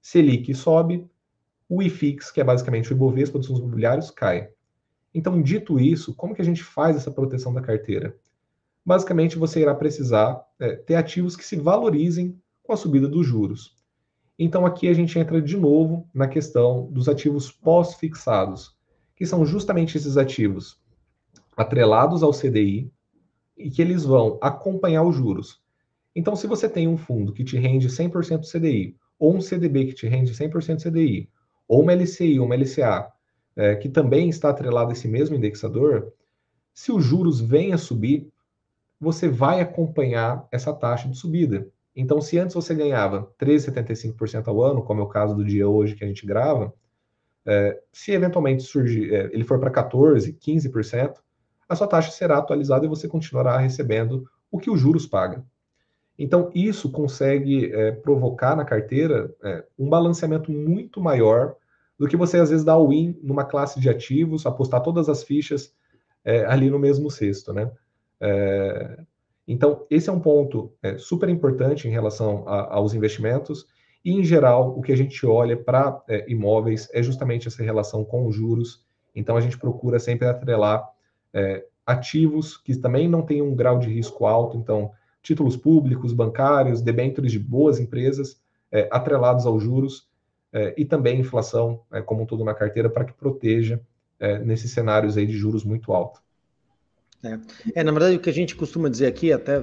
Selic 0.00 0.54
sobe, 0.54 1.08
o 1.68 1.82
IFIX, 1.82 2.30
que 2.30 2.40
é 2.40 2.44
basicamente 2.44 2.92
o 2.92 2.94
Ibovespa 2.94 3.38
dos 3.38 3.46
fundos 3.46 3.62
imobiliários, 3.62 4.10
cai. 4.10 4.48
Então, 5.14 5.40
dito 5.40 5.80
isso, 5.80 6.14
como 6.14 6.34
que 6.34 6.42
a 6.42 6.44
gente 6.44 6.62
faz 6.62 6.96
essa 6.96 7.10
proteção 7.10 7.52
da 7.52 7.60
carteira? 7.60 8.16
Basicamente, 8.84 9.38
você 9.38 9.60
irá 9.60 9.74
precisar 9.74 10.44
é, 10.60 10.76
ter 10.76 10.94
ativos 10.94 11.34
que 11.34 11.44
se 11.44 11.56
valorizem 11.56 12.40
com 12.62 12.72
a 12.72 12.76
subida 12.76 13.08
dos 13.08 13.26
juros. 13.26 13.76
Então 14.38 14.66
aqui 14.66 14.88
a 14.88 14.92
gente 14.92 15.18
entra 15.18 15.40
de 15.40 15.56
novo 15.56 16.06
na 16.12 16.28
questão 16.28 16.90
dos 16.90 17.08
ativos 17.08 17.50
pós-fixados, 17.50 18.76
que 19.14 19.24
são 19.24 19.46
justamente 19.46 19.96
esses 19.96 20.18
ativos 20.18 20.78
atrelados 21.56 22.22
ao 22.22 22.32
CDI 22.32 22.92
e 23.56 23.70
que 23.70 23.80
eles 23.80 24.04
vão 24.04 24.38
acompanhar 24.42 25.04
os 25.04 25.16
juros. 25.16 25.62
Então, 26.14 26.36
se 26.36 26.46
você 26.46 26.68
tem 26.68 26.86
um 26.86 26.98
fundo 26.98 27.32
que 27.32 27.44
te 27.44 27.56
rende 27.56 27.88
100% 27.88 28.50
CDI, 28.50 28.96
ou 29.18 29.34
um 29.34 29.40
CDB 29.40 29.86
que 29.86 29.94
te 29.94 30.06
rende 30.06 30.34
100% 30.34 30.82
CDI, 30.82 31.30
ou 31.68 31.82
uma 31.82 31.92
LCI, 31.92 32.38
uma 32.38 32.54
LCA, 32.54 33.10
é, 33.56 33.74
que 33.76 33.88
também 33.88 34.28
está 34.28 34.50
atrelado 34.50 34.90
a 34.90 34.92
esse 34.92 35.08
mesmo 35.08 35.36
indexador, 35.36 36.12
se 36.72 36.92
os 36.92 37.04
juros 37.04 37.40
vêm 37.40 37.72
a 37.72 37.78
subir, 37.78 38.28
você 39.00 39.28
vai 39.28 39.60
acompanhar 39.60 40.46
essa 40.50 40.72
taxa 40.72 41.08
de 41.08 41.16
subida. 41.16 41.68
Então, 41.94 42.20
se 42.20 42.38
antes 42.38 42.54
você 42.54 42.74
ganhava 42.74 43.32
13,75% 43.38 44.48
ao 44.48 44.62
ano, 44.62 44.82
como 44.82 45.00
é 45.00 45.04
o 45.04 45.08
caso 45.08 45.34
do 45.34 45.44
dia 45.44 45.66
hoje 45.66 45.94
que 45.94 46.04
a 46.04 46.06
gente 46.06 46.26
grava, 46.26 46.72
é, 47.46 47.80
se 47.92 48.12
eventualmente 48.12 48.62
surgir, 48.62 49.14
é, 49.14 49.30
ele 49.32 49.44
for 49.44 49.58
para 49.58 49.70
14%, 49.70 50.36
15%, 50.38 51.14
a 51.68 51.74
sua 51.74 51.86
taxa 51.86 52.10
será 52.10 52.38
atualizada 52.38 52.84
e 52.84 52.88
você 52.88 53.08
continuará 53.08 53.56
recebendo 53.56 54.28
o 54.50 54.58
que 54.58 54.70
os 54.70 54.78
juros 54.78 55.06
pagam. 55.06 55.44
Então, 56.18 56.50
isso 56.54 56.90
consegue 56.90 57.72
é, 57.72 57.92
provocar 57.92 58.56
na 58.56 58.64
carteira 58.64 59.34
é, 59.42 59.64
um 59.78 59.88
balanceamento 59.88 60.50
muito 60.50 61.00
maior 61.00 61.54
do 61.98 62.06
que 62.06 62.16
você 62.16 62.38
às 62.38 62.50
vezes 62.50 62.64
dar 62.64 62.78
win 62.78 63.18
numa 63.22 63.44
classe 63.44 63.80
de 63.80 63.88
ativos, 63.88 64.46
apostar 64.46 64.82
todas 64.82 65.08
as 65.08 65.22
fichas 65.22 65.74
é, 66.24 66.44
ali 66.46 66.68
no 66.70 66.78
mesmo 66.78 67.10
cesto, 67.10 67.52
né? 67.52 67.70
É, 68.20 68.98
então, 69.46 69.86
esse 69.88 70.10
é 70.10 70.12
um 70.12 70.20
ponto 70.20 70.72
é, 70.82 70.98
super 70.98 71.28
importante 71.28 71.86
em 71.86 71.90
relação 71.90 72.46
a, 72.48 72.74
aos 72.74 72.94
investimentos. 72.94 73.66
E, 74.04 74.12
em 74.12 74.24
geral, 74.24 74.76
o 74.76 74.82
que 74.82 74.92
a 74.92 74.96
gente 74.96 75.24
olha 75.24 75.56
para 75.56 76.02
é, 76.08 76.28
imóveis 76.28 76.88
é 76.92 77.02
justamente 77.02 77.46
essa 77.46 77.62
relação 77.62 78.04
com 78.04 78.26
os 78.26 78.34
juros. 78.34 78.84
Então, 79.14 79.36
a 79.36 79.40
gente 79.40 79.58
procura 79.58 79.98
sempre 79.98 80.26
atrelar 80.26 80.84
ativos 81.84 82.56
que 82.56 82.74
também 82.74 83.06
não 83.06 83.20
têm 83.20 83.42
um 83.42 83.54
grau 83.54 83.78
de 83.78 83.90
risco 83.90 84.24
alto. 84.24 84.56
Então, 84.56 84.90
títulos 85.26 85.56
públicos, 85.56 86.12
bancários, 86.12 86.80
debêntures 86.80 87.32
de 87.32 87.38
boas 87.38 87.80
empresas, 87.80 88.40
é, 88.70 88.88
atrelados 88.92 89.44
aos 89.44 89.60
juros, 89.60 90.08
é, 90.52 90.72
e 90.76 90.84
também 90.84 91.18
inflação, 91.20 91.80
é, 91.92 92.00
como 92.00 92.22
um 92.22 92.26
todo 92.26 92.44
na 92.44 92.54
carteira, 92.54 92.88
para 92.88 93.04
que 93.04 93.12
proteja 93.12 93.80
é, 94.20 94.38
nesses 94.38 94.70
cenários 94.70 95.16
aí 95.16 95.26
de 95.26 95.36
juros 95.36 95.64
muito 95.64 95.92
altos. 95.92 96.20
É. 97.24 97.38
é. 97.74 97.82
na 97.82 97.90
verdade, 97.90 98.16
o 98.16 98.20
que 98.20 98.30
a 98.30 98.32
gente 98.32 98.54
costuma 98.54 98.88
dizer 98.88 99.06
aqui, 99.06 99.32
até 99.32 99.60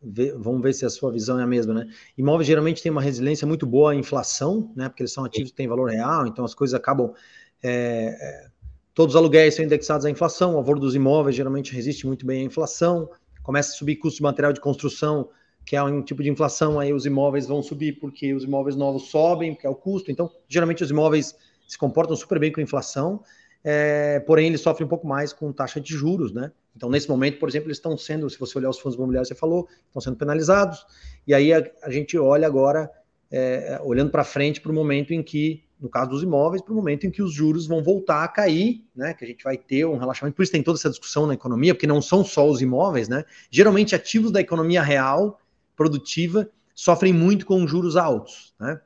ver, 0.00 0.36
vamos 0.38 0.62
ver 0.62 0.72
se 0.72 0.86
a 0.86 0.90
sua 0.90 1.10
visão 1.10 1.40
é 1.40 1.42
a 1.42 1.46
mesma, 1.46 1.74
né? 1.74 1.88
Imóveis 2.16 2.46
geralmente 2.46 2.80
tem 2.80 2.92
uma 2.92 3.02
resiliência 3.02 3.46
muito 3.46 3.66
boa 3.66 3.90
à 3.90 3.94
inflação, 3.96 4.70
né? 4.76 4.88
Porque 4.88 5.02
eles 5.02 5.12
são 5.12 5.24
ativos 5.24 5.50
que 5.50 5.56
têm 5.56 5.66
valor 5.66 5.90
real, 5.90 6.24
então 6.26 6.44
as 6.44 6.54
coisas 6.54 6.74
acabam. 6.74 7.12
É, 7.60 8.46
todos 8.94 9.14
os 9.14 9.18
aluguéis 9.18 9.54
são 9.56 9.64
indexados 9.64 10.06
à 10.06 10.10
inflação, 10.10 10.56
o 10.56 10.62
valor 10.62 10.78
dos 10.78 10.94
imóveis 10.94 11.34
geralmente 11.34 11.74
resiste 11.74 12.06
muito 12.06 12.24
bem 12.24 12.42
à 12.42 12.44
inflação, 12.44 13.10
começa 13.44 13.72
a 13.72 13.76
subir 13.76 13.96
custo 13.96 14.16
de 14.16 14.22
material 14.24 14.52
de 14.52 14.60
construção, 14.60 15.28
que 15.64 15.76
é 15.76 15.82
um 15.82 16.02
tipo 16.02 16.22
de 16.22 16.30
inflação, 16.30 16.80
aí 16.80 16.92
os 16.92 17.06
imóveis 17.06 17.46
vão 17.46 17.62
subir 17.62 18.00
porque 18.00 18.34
os 18.34 18.42
imóveis 18.42 18.74
novos 18.74 19.10
sobem, 19.10 19.54
porque 19.54 19.66
é 19.66 19.70
o 19.70 19.74
custo. 19.74 20.10
Então, 20.10 20.30
geralmente 20.48 20.82
os 20.82 20.90
imóveis 20.90 21.36
se 21.68 21.78
comportam 21.78 22.16
super 22.16 22.38
bem 22.38 22.50
com 22.50 22.60
a 22.60 22.62
inflação, 22.62 23.22
é, 23.62 24.20
porém 24.20 24.48
eles 24.48 24.60
sofrem 24.60 24.84
um 24.84 24.88
pouco 24.88 25.06
mais 25.06 25.32
com 25.32 25.52
taxa 25.52 25.80
de 25.80 25.94
juros, 25.94 26.32
né? 26.32 26.52
Então, 26.76 26.90
nesse 26.90 27.08
momento, 27.08 27.38
por 27.38 27.48
exemplo, 27.48 27.68
eles 27.68 27.78
estão 27.78 27.96
sendo, 27.96 28.28
se 28.28 28.38
você 28.38 28.58
olhar 28.58 28.68
os 28.68 28.78
fundos 28.78 28.96
imobiliários, 28.96 29.28
você 29.28 29.34
falou, 29.34 29.68
estão 29.86 30.02
sendo 30.02 30.16
penalizados, 30.16 30.84
e 31.26 31.32
aí 31.32 31.52
a, 31.52 31.64
a 31.82 31.90
gente 31.90 32.18
olha 32.18 32.46
agora, 32.46 32.90
é, 33.30 33.80
olhando 33.82 34.10
para 34.10 34.24
frente, 34.24 34.60
para 34.60 34.72
o 34.72 34.74
momento 34.74 35.14
em 35.14 35.22
que, 35.22 35.63
no 35.84 35.90
caso 35.90 36.08
dos 36.08 36.22
imóveis, 36.22 36.62
para 36.62 36.72
o 36.72 36.74
momento 36.74 37.06
em 37.06 37.10
que 37.10 37.22
os 37.22 37.30
juros 37.30 37.66
vão 37.66 37.82
voltar 37.82 38.24
a 38.24 38.28
cair, 38.28 38.82
né? 38.96 39.12
Que 39.12 39.22
a 39.22 39.28
gente 39.28 39.44
vai 39.44 39.58
ter 39.58 39.84
um 39.84 39.98
relaxamento, 39.98 40.34
por 40.34 40.42
isso 40.42 40.50
tem 40.50 40.62
toda 40.62 40.78
essa 40.78 40.88
discussão 40.88 41.26
na 41.26 41.34
economia, 41.34 41.74
porque 41.74 41.86
não 41.86 42.00
são 42.00 42.24
só 42.24 42.48
os 42.48 42.62
imóveis, 42.62 43.06
né? 43.06 43.22
Geralmente, 43.50 43.94
ativos 43.94 44.32
da 44.32 44.40
economia 44.40 44.82
real, 44.82 45.38
produtiva, 45.76 46.48
sofrem 46.74 47.12
muito 47.12 47.44
com 47.44 47.66
juros 47.66 47.98
altos, 47.98 48.54
né? 48.58 48.80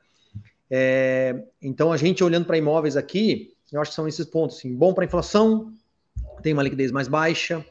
É, 0.69 1.41
então, 1.61 1.93
a 1.93 1.95
gente 1.95 2.21
olhando 2.21 2.45
para 2.45 2.57
imóveis 2.57 2.97
aqui, 2.97 3.55
eu 3.71 3.79
acho 3.79 3.91
que 3.91 3.95
são 3.95 4.05
esses 4.05 4.25
pontos, 4.25 4.57
assim, 4.57 4.75
bom 4.75 4.93
para 4.93 5.05
inflação, 5.05 5.71
tem 6.43 6.51
uma 6.51 6.63
liquidez 6.63 6.91
mais 6.91 7.07
baixa, 7.07 7.65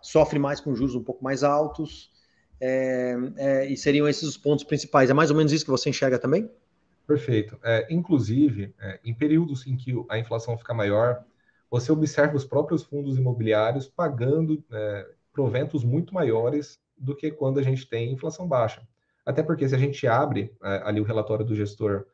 sofre 0.00 0.38
mais 0.38 0.60
com 0.60 0.74
juros 0.74 0.94
um 0.94 1.02
pouco 1.04 1.22
mais 1.22 1.44
altos, 1.44 2.10
é, 2.58 3.14
é, 3.36 3.66
e 3.66 3.76
seriam 3.76 4.08
esses 4.08 4.22
os 4.22 4.38
pontos 4.38 4.64
principais. 4.64 5.10
É 5.10 5.12
mais 5.12 5.30
ou 5.30 5.36
menos 5.36 5.52
isso 5.52 5.62
que 5.62 5.70
você 5.70 5.90
enxerga 5.90 6.18
também? 6.18 6.50
Perfeito. 7.06 7.58
É, 7.62 7.86
inclusive, 7.90 8.74
é, 8.78 9.00
em 9.04 9.14
períodos 9.14 9.66
em 9.66 9.76
que 9.76 9.92
a 10.08 10.18
inflação 10.18 10.56
fica 10.56 10.72
maior, 10.72 11.24
você 11.70 11.90
observa 11.90 12.36
os 12.36 12.44
próprios 12.44 12.82
fundos 12.82 13.18
imobiliários 13.18 13.88
pagando 13.88 14.64
é, 14.70 15.08
proventos 15.32 15.84
muito 15.84 16.14
maiores 16.14 16.80
do 16.96 17.16
que 17.16 17.30
quando 17.30 17.58
a 17.58 17.62
gente 17.62 17.88
tem 17.88 18.12
inflação 18.12 18.46
baixa. 18.46 18.86
Até 19.24 19.42
porque 19.42 19.68
se 19.68 19.74
a 19.74 19.78
gente 19.78 20.06
abre 20.06 20.54
é, 20.62 20.82
ali 20.84 21.00
o 21.00 21.04
relatório 21.04 21.44
do 21.44 21.54
gestor 21.54 22.06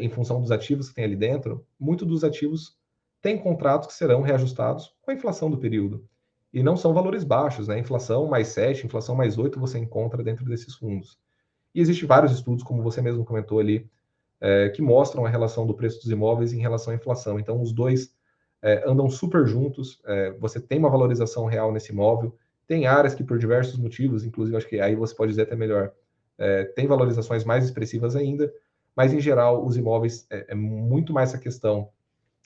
em 0.00 0.10
função 0.10 0.40
dos 0.40 0.50
ativos 0.50 0.88
que 0.88 0.96
tem 0.96 1.04
ali 1.04 1.14
dentro, 1.14 1.64
muito 1.78 2.04
dos 2.04 2.24
ativos 2.24 2.76
têm 3.22 3.38
contratos 3.38 3.86
que 3.86 3.94
serão 3.94 4.22
reajustados 4.22 4.92
com 5.00 5.12
a 5.12 5.14
inflação 5.14 5.48
do 5.48 5.56
período 5.56 6.04
e 6.52 6.62
não 6.62 6.76
são 6.76 6.94
valores 6.94 7.24
baixos, 7.24 7.68
né? 7.68 7.78
Inflação 7.78 8.26
mais 8.26 8.48
7, 8.48 8.86
inflação 8.86 9.14
mais 9.14 9.38
8 9.38 9.60
você 9.60 9.78
encontra 9.78 10.22
dentro 10.22 10.44
desses 10.44 10.74
fundos. 10.74 11.18
E 11.74 11.80
existem 11.80 12.08
vários 12.08 12.32
estudos, 12.32 12.64
como 12.64 12.82
você 12.82 13.02
mesmo 13.02 13.24
comentou 13.24 13.58
ali, 13.58 13.88
é, 14.40 14.68
que 14.70 14.82
mostram 14.82 15.26
a 15.26 15.28
relação 15.28 15.66
do 15.66 15.74
preço 15.74 16.00
dos 16.00 16.10
imóveis 16.10 16.52
em 16.52 16.60
relação 16.60 16.92
à 16.92 16.96
inflação. 16.96 17.38
Então, 17.38 17.60
os 17.60 17.72
dois 17.72 18.14
é, 18.62 18.84
andam 18.88 19.08
super 19.08 19.46
juntos, 19.46 20.00
é, 20.06 20.32
você 20.32 20.60
tem 20.60 20.78
uma 20.78 20.90
valorização 20.90 21.46
real 21.46 21.72
nesse 21.72 21.92
imóvel, 21.92 22.36
tem 22.66 22.86
áreas 22.86 23.14
que, 23.14 23.24
por 23.24 23.38
diversos 23.38 23.78
motivos, 23.78 24.24
inclusive 24.24 24.56
acho 24.56 24.68
que 24.68 24.80
aí 24.80 24.94
você 24.94 25.14
pode 25.14 25.32
dizer 25.32 25.42
até 25.42 25.56
melhor, 25.56 25.92
é, 26.36 26.64
tem 26.64 26.86
valorizações 26.86 27.44
mais 27.44 27.64
expressivas 27.64 28.14
ainda, 28.14 28.52
mas 28.94 29.12
em 29.12 29.20
geral, 29.20 29.64
os 29.64 29.76
imóveis 29.76 30.26
é, 30.30 30.46
é 30.48 30.54
muito 30.54 31.12
mais 31.12 31.30
essa 31.30 31.38
questão 31.38 31.88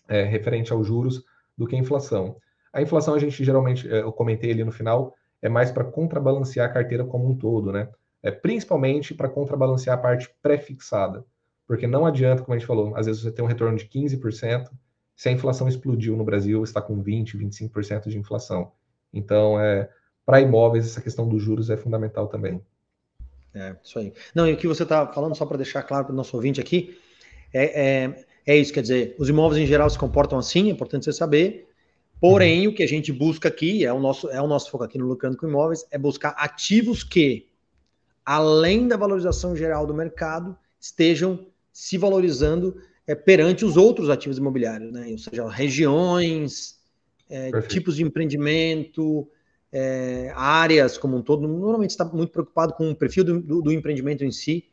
é, 0.09 0.23
referente 0.23 0.73
aos 0.73 0.87
juros 0.87 1.25
do 1.57 1.67
que 1.67 1.75
a 1.75 1.79
inflação. 1.79 2.37
A 2.73 2.81
inflação, 2.81 3.15
a 3.15 3.19
gente 3.19 3.43
geralmente, 3.45 3.87
eu 3.87 4.13
comentei 4.13 4.51
ali 4.51 4.65
no 4.65 4.73
final, 4.73 5.15
é 5.41 5.49
mais 5.49 5.71
para 5.71 5.85
contrabalancear 5.85 6.71
a 6.71 6.73
carteira 6.73 7.05
como 7.05 7.29
um 7.29 7.37
todo, 7.37 7.73
né? 7.73 7.89
É 8.23 8.31
principalmente 8.31 9.15
para 9.15 9.29
contrabalancear 9.29 9.99
a 9.99 10.01
parte 10.01 10.33
pré-fixada. 10.41 11.25
Porque 11.67 11.87
não 11.87 12.05
adianta, 12.05 12.43
como 12.43 12.55
a 12.55 12.59
gente 12.59 12.67
falou, 12.67 12.95
às 12.97 13.07
vezes 13.07 13.23
você 13.23 13.31
tem 13.31 13.45
um 13.45 13.49
retorno 13.49 13.77
de 13.77 13.87
15%, 13.87 14.71
se 15.15 15.29
a 15.29 15.33
inflação 15.33 15.69
explodiu 15.69 16.17
no 16.17 16.25
Brasil, 16.25 16.63
está 16.65 16.81
com 16.81 17.03
20%, 17.03 17.37
25% 17.37 18.09
de 18.09 18.19
inflação. 18.19 18.73
Então, 19.13 19.61
é, 19.61 19.89
para 20.25 20.41
imóveis, 20.41 20.87
essa 20.87 21.01
questão 21.01 21.29
dos 21.29 21.43
juros 21.43 21.71
é 21.71 21.77
fundamental 21.77 22.27
também. 22.27 22.61
É, 23.55 23.77
isso 23.83 23.99
aí. 23.99 24.13
Não, 24.35 24.49
e 24.49 24.55
o 24.55 24.57
que 24.57 24.67
você 24.67 24.83
está 24.83 25.07
falando, 25.07 25.35
só 25.35 25.47
para 25.47 25.59
deixar 25.59 25.83
claro 25.83 26.07
para 26.07 26.13
o 26.13 26.17
nosso 26.17 26.37
ouvinte 26.37 26.61
aqui, 26.61 26.99
é, 27.53 28.05
é, 28.05 28.25
é, 28.47 28.57
isso, 28.57 28.73
quer 28.73 28.83
dizer, 28.83 29.15
os 29.19 29.29
imóveis 29.29 29.63
em 29.63 29.67
geral 29.67 29.89
se 29.89 29.99
comportam 29.99 30.39
assim, 30.39 30.69
é 30.69 30.73
importante 30.73 31.05
você 31.05 31.13
saber, 31.13 31.69
Porém, 32.23 32.69
uhum. 32.69 32.73
o 32.73 32.77
que 32.77 32.85
a 32.85 32.87
gente 32.87 33.13
busca 33.13 33.49
aqui, 33.49 33.85
é 33.85 33.93
o 33.93 33.99
nosso, 33.99 34.31
é 34.31 34.41
o 34.41 34.47
nosso 34.47 34.71
foco 34.71 34.85
aqui 34.85 34.97
no 34.97 35.09
Lucrando 35.09 35.37
com 35.37 35.49
Imóveis, 35.49 35.85
é 35.91 35.99
buscar 35.99 36.37
ativos 36.39 37.03
que, 37.03 37.49
além 38.25 38.87
da 38.87 38.97
valorização 38.97 39.57
geral 39.57 39.85
do 39.89 39.93
mercado, 39.93 40.57
estejam 40.79 41.45
se 41.73 41.97
valorizando 41.97 42.77
é, 43.07 43.15
perante 43.15 43.65
os 43.65 43.77
outros 43.77 44.11
ativos 44.11 44.39
imobiliários, 44.39 44.93
né? 44.93 45.09
ou 45.11 45.19
seja, 45.19 45.49
regiões, 45.49 46.79
é, 47.29 47.51
tipos 47.63 47.97
de 47.97 48.03
empreendimento, 48.03 49.29
é, 49.73 50.33
áreas 50.37 50.99
como 50.99 51.17
um 51.17 51.23
todo. 51.23 51.49
Normalmente 51.49 51.91
está 51.91 52.05
muito 52.05 52.31
preocupado 52.31 52.75
com 52.75 52.91
o 52.91 52.95
perfil 52.95 53.25
do, 53.25 53.41
do, 53.41 53.63
do 53.63 53.73
empreendimento 53.73 54.25
em 54.25 54.31
si 54.31 54.65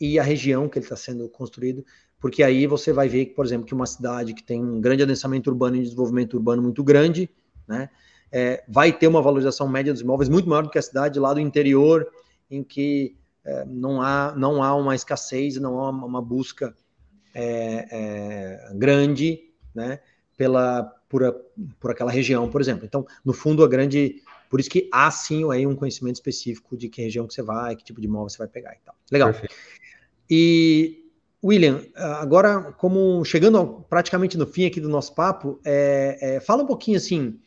e 0.00 0.18
a 0.18 0.22
região 0.22 0.68
que 0.68 0.78
ele 0.78 0.84
está 0.84 0.96
sendo 0.96 1.28
construído 1.28 1.84
porque 2.22 2.44
aí 2.44 2.68
você 2.68 2.92
vai 2.92 3.08
ver 3.08 3.26
que, 3.26 3.34
por 3.34 3.44
exemplo, 3.44 3.66
que 3.66 3.74
uma 3.74 3.84
cidade 3.84 4.32
que 4.32 4.44
tem 4.44 4.62
um 4.62 4.80
grande 4.80 5.02
adensamento 5.02 5.50
urbano 5.50 5.74
e 5.74 5.82
desenvolvimento 5.82 6.34
urbano 6.34 6.62
muito 6.62 6.84
grande, 6.84 7.28
né, 7.66 7.90
é, 8.30 8.62
vai 8.68 8.92
ter 8.92 9.08
uma 9.08 9.20
valorização 9.20 9.68
média 9.68 9.92
dos 9.92 10.02
imóveis 10.02 10.28
muito 10.28 10.48
maior 10.48 10.62
do 10.62 10.70
que 10.70 10.78
a 10.78 10.82
cidade 10.82 11.18
lá 11.18 11.34
do 11.34 11.40
interior, 11.40 12.06
em 12.48 12.62
que 12.62 13.16
é, 13.44 13.64
não, 13.64 14.00
há, 14.00 14.34
não 14.36 14.62
há 14.62 14.74
uma 14.74 14.94
escassez, 14.94 15.56
não 15.56 15.78
há 15.78 15.90
uma, 15.90 16.06
uma 16.06 16.22
busca 16.22 16.74
é, 17.34 17.86
é 18.70 18.74
grande, 18.74 19.40
né, 19.74 20.00
pela, 20.36 20.84
por, 21.08 21.22
por 21.80 21.90
aquela 21.90 22.10
região, 22.10 22.48
por 22.50 22.60
exemplo. 22.60 22.84
Então, 22.84 23.06
no 23.24 23.32
fundo, 23.32 23.64
a 23.64 23.68
grande... 23.68 24.22
Por 24.50 24.60
isso 24.60 24.68
que 24.68 24.88
há 24.92 25.10
sim 25.10 25.50
aí 25.50 25.66
um 25.66 25.74
conhecimento 25.74 26.16
específico 26.16 26.76
de 26.76 26.88
que 26.88 27.00
região 27.00 27.26
que 27.26 27.32
você 27.32 27.42
vai, 27.42 27.74
que 27.74 27.82
tipo 27.82 28.00
de 28.00 28.06
imóvel 28.06 28.28
você 28.28 28.36
vai 28.36 28.48
pegar 28.48 28.74
e 28.74 28.84
tal. 28.84 28.94
Legal. 29.10 29.30
Perfeito. 29.30 29.54
E 30.28 31.10
William, 31.42 31.82
agora, 31.94 32.72
como 32.72 33.24
chegando 33.24 33.84
praticamente 33.88 34.36
no 34.36 34.46
fim 34.46 34.66
aqui 34.66 34.80
do 34.80 34.88
nosso 34.88 35.14
papo, 35.14 35.58
é, 35.64 36.36
é, 36.36 36.40
fala 36.40 36.62
um 36.62 36.66
pouquinho 36.66 36.98
assim, 36.98 37.40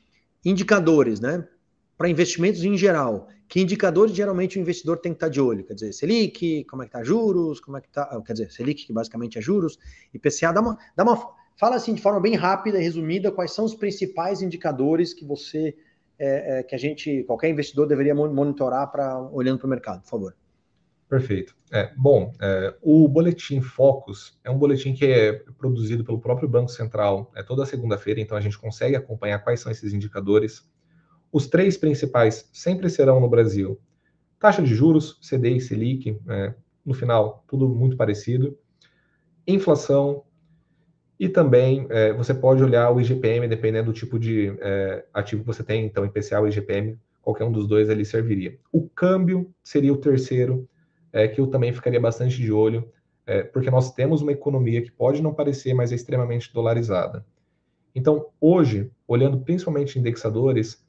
indicadores, 0.43 1.19
né? 1.19 1.47
Para 1.95 2.09
investimentos 2.09 2.63
em 2.63 2.75
geral. 2.77 3.27
Que 3.47 3.61
indicadores 3.61 4.15
geralmente 4.15 4.57
o 4.57 4.61
investidor 4.61 4.97
tem 4.97 5.11
que 5.11 5.17
estar 5.17 5.29
de 5.29 5.39
olho? 5.39 5.63
Quer 5.63 5.75
dizer, 5.75 5.93
Selic, 5.93 6.63
como 6.65 6.81
é 6.81 6.85
que 6.85 6.89
está 6.89 7.03
juros, 7.03 7.59
como 7.59 7.77
é 7.77 7.81
que 7.81 7.87
está. 7.87 8.21
Quer 8.21 8.33
dizer, 8.33 8.51
Selic, 8.51 8.85
que 8.85 8.93
basicamente 8.93 9.37
é 9.37 9.41
juros, 9.41 9.77
IPCA, 10.13 10.51
dá 10.51 10.61
uma, 10.61 10.77
dá 10.95 11.03
uma. 11.03 11.35
Fala 11.57 11.75
assim 11.75 11.93
de 11.93 12.01
forma 12.01 12.19
bem 12.19 12.35
rápida 12.35 12.79
e 12.79 12.83
resumida 12.83 13.31
quais 13.31 13.51
são 13.51 13.63
os 13.63 13.75
principais 13.75 14.41
indicadores 14.41 15.13
que 15.13 15.23
você, 15.23 15.75
é, 16.19 16.59
é, 16.59 16.63
que 16.63 16.75
a 16.75 16.77
gente, 16.77 17.23
qualquer 17.23 17.49
investidor 17.49 17.87
deveria 17.87 18.13
monitorar 18.13 18.91
para 18.91 19.19
olhando 19.31 19.59
para 19.59 19.67
o 19.67 19.69
mercado, 19.69 20.01
por 20.01 20.09
favor. 20.09 20.35
Perfeito. 21.07 21.55
É, 21.71 21.91
bom, 21.95 22.33
é, 22.41 22.75
o 22.81 23.07
boletim 23.07 23.61
Focus 23.61 24.37
é 24.43 24.49
um 24.49 24.57
boletim 24.57 24.93
que 24.93 25.05
é 25.05 25.33
produzido 25.57 26.03
pelo 26.03 26.19
próprio 26.19 26.49
Banco 26.49 26.69
Central 26.69 27.31
é, 27.35 27.43
toda 27.43 27.65
segunda-feira, 27.65 28.19
então 28.19 28.37
a 28.37 28.41
gente 28.41 28.57
consegue 28.57 28.95
acompanhar 28.95 29.39
quais 29.39 29.59
são 29.59 29.71
esses 29.71 29.93
indicadores. 29.93 30.67
Os 31.35 31.47
três 31.47 31.75
principais 31.75 32.49
sempre 32.53 32.89
serão 32.89 33.19
no 33.19 33.27
Brasil: 33.27 33.77
taxa 34.39 34.61
de 34.61 34.73
juros, 34.73 35.19
CDI 35.19 35.59
Selic, 35.59 36.17
é, 36.29 36.53
no 36.85 36.93
final, 36.93 37.43
tudo 37.45 37.67
muito 37.67 37.97
parecido, 37.97 38.57
inflação, 39.45 40.23
e 41.19 41.27
também 41.27 41.87
é, 41.89 42.13
você 42.13 42.33
pode 42.33 42.63
olhar 42.63 42.89
o 42.89 43.01
IGPM, 43.01 43.49
dependendo 43.49 43.91
do 43.91 43.93
tipo 43.93 44.17
de 44.17 44.55
é, 44.61 45.03
ativo 45.13 45.41
que 45.41 45.47
você 45.47 45.61
tem, 45.61 45.85
então 45.85 46.05
IPCA 46.05 46.39
ou 46.39 46.47
IGPM, 46.47 46.97
qualquer 47.21 47.43
um 47.43 47.51
dos 47.51 47.67
dois 47.67 47.89
ali 47.89 48.05
serviria. 48.05 48.57
O 48.71 48.87
câmbio 48.87 49.53
seria 49.61 49.91
o 49.91 49.97
terceiro 49.97 50.69
é, 51.11 51.27
que 51.27 51.41
eu 51.41 51.47
também 51.47 51.73
ficaria 51.73 51.99
bastante 51.99 52.37
de 52.37 52.49
olho, 52.49 52.89
é, 53.27 53.43
porque 53.43 53.69
nós 53.69 53.93
temos 53.93 54.21
uma 54.21 54.31
economia 54.31 54.81
que 54.81 54.89
pode 54.89 55.21
não 55.21 55.33
parecer, 55.33 55.73
mas 55.73 55.91
é 55.91 55.95
extremamente 55.95 56.53
dolarizada. 56.53 57.25
Então, 57.93 58.27
hoje, 58.39 58.89
olhando 59.05 59.41
principalmente 59.41 59.99
indexadores, 59.99 60.84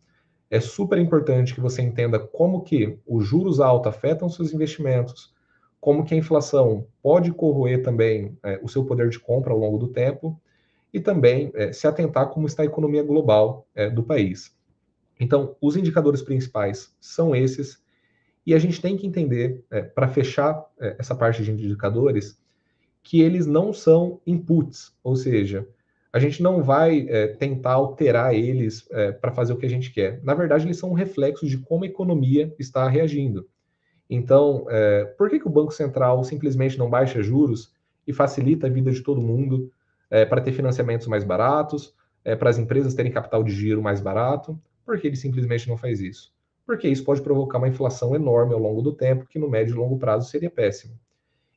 é 0.50 0.60
super 0.60 0.98
importante 0.98 1.54
que 1.54 1.60
você 1.60 1.82
entenda 1.82 2.18
como 2.18 2.62
que 2.62 2.98
os 3.06 3.26
juros 3.26 3.60
altos 3.60 3.92
afetam 3.92 4.28
seus 4.28 4.52
investimentos, 4.52 5.34
como 5.80 6.04
que 6.04 6.14
a 6.14 6.16
inflação 6.16 6.86
pode 7.02 7.32
corroer 7.32 7.82
também 7.82 8.36
é, 8.42 8.58
o 8.62 8.68
seu 8.68 8.84
poder 8.84 9.08
de 9.08 9.18
compra 9.18 9.52
ao 9.52 9.58
longo 9.58 9.78
do 9.78 9.88
tempo 9.88 10.40
e 10.92 11.00
também 11.00 11.50
é, 11.54 11.72
se 11.72 11.86
atentar 11.86 12.30
como 12.30 12.46
está 12.46 12.62
a 12.62 12.66
economia 12.66 13.02
global 13.02 13.66
é, 13.74 13.90
do 13.90 14.02
país. 14.02 14.56
Então, 15.18 15.56
os 15.60 15.76
indicadores 15.76 16.22
principais 16.22 16.94
são 17.00 17.34
esses, 17.34 17.82
e 18.46 18.54
a 18.54 18.58
gente 18.58 18.80
tem 18.80 18.96
que 18.96 19.06
entender, 19.06 19.64
é, 19.70 19.82
para 19.82 20.08
fechar 20.08 20.64
é, 20.78 20.96
essa 20.98 21.14
parte 21.14 21.42
de 21.42 21.50
indicadores, 21.50 22.38
que 23.02 23.20
eles 23.20 23.46
não 23.46 23.72
são 23.72 24.20
inputs, 24.26 24.92
ou 25.02 25.16
seja, 25.16 25.66
a 26.16 26.18
gente 26.18 26.42
não 26.42 26.62
vai 26.62 27.06
é, 27.10 27.26
tentar 27.26 27.74
alterar 27.74 28.34
eles 28.34 28.88
é, 28.90 29.12
para 29.12 29.30
fazer 29.30 29.52
o 29.52 29.58
que 29.58 29.66
a 29.66 29.68
gente 29.68 29.92
quer. 29.92 30.18
Na 30.24 30.32
verdade, 30.32 30.66
eles 30.66 30.78
são 30.78 30.88
um 30.88 30.94
reflexo 30.94 31.46
de 31.46 31.58
como 31.58 31.84
a 31.84 31.86
economia 31.86 32.54
está 32.58 32.88
reagindo. 32.88 33.46
Então, 34.08 34.64
é, 34.70 35.04
por 35.04 35.28
que, 35.28 35.38
que 35.38 35.46
o 35.46 35.50
Banco 35.50 35.72
Central 35.72 36.24
simplesmente 36.24 36.78
não 36.78 36.88
baixa 36.88 37.22
juros 37.22 37.70
e 38.06 38.14
facilita 38.14 38.66
a 38.66 38.70
vida 38.70 38.90
de 38.90 39.02
todo 39.02 39.20
mundo 39.20 39.70
para 40.30 40.40
ter 40.40 40.52
financiamentos 40.52 41.08
mais 41.08 41.24
baratos, 41.24 41.92
para 42.38 42.48
as 42.48 42.56
empresas 42.58 42.94
terem 42.94 43.10
capital 43.10 43.42
de 43.42 43.52
giro 43.52 43.82
mais 43.82 44.00
barato? 44.00 44.58
Por 44.86 44.98
que 44.98 45.08
ele 45.08 45.16
simplesmente 45.16 45.68
não 45.68 45.76
faz 45.76 46.00
isso? 46.00 46.32
Porque 46.64 46.88
isso 46.88 47.04
pode 47.04 47.20
provocar 47.20 47.58
uma 47.58 47.66
inflação 47.66 48.14
enorme 48.14 48.54
ao 48.54 48.60
longo 48.60 48.80
do 48.80 48.92
tempo, 48.92 49.26
que 49.26 49.40
no 49.40 49.50
médio 49.50 49.74
e 49.74 49.78
longo 49.78 49.98
prazo 49.98 50.30
seria 50.30 50.48
péssimo. 50.48 50.96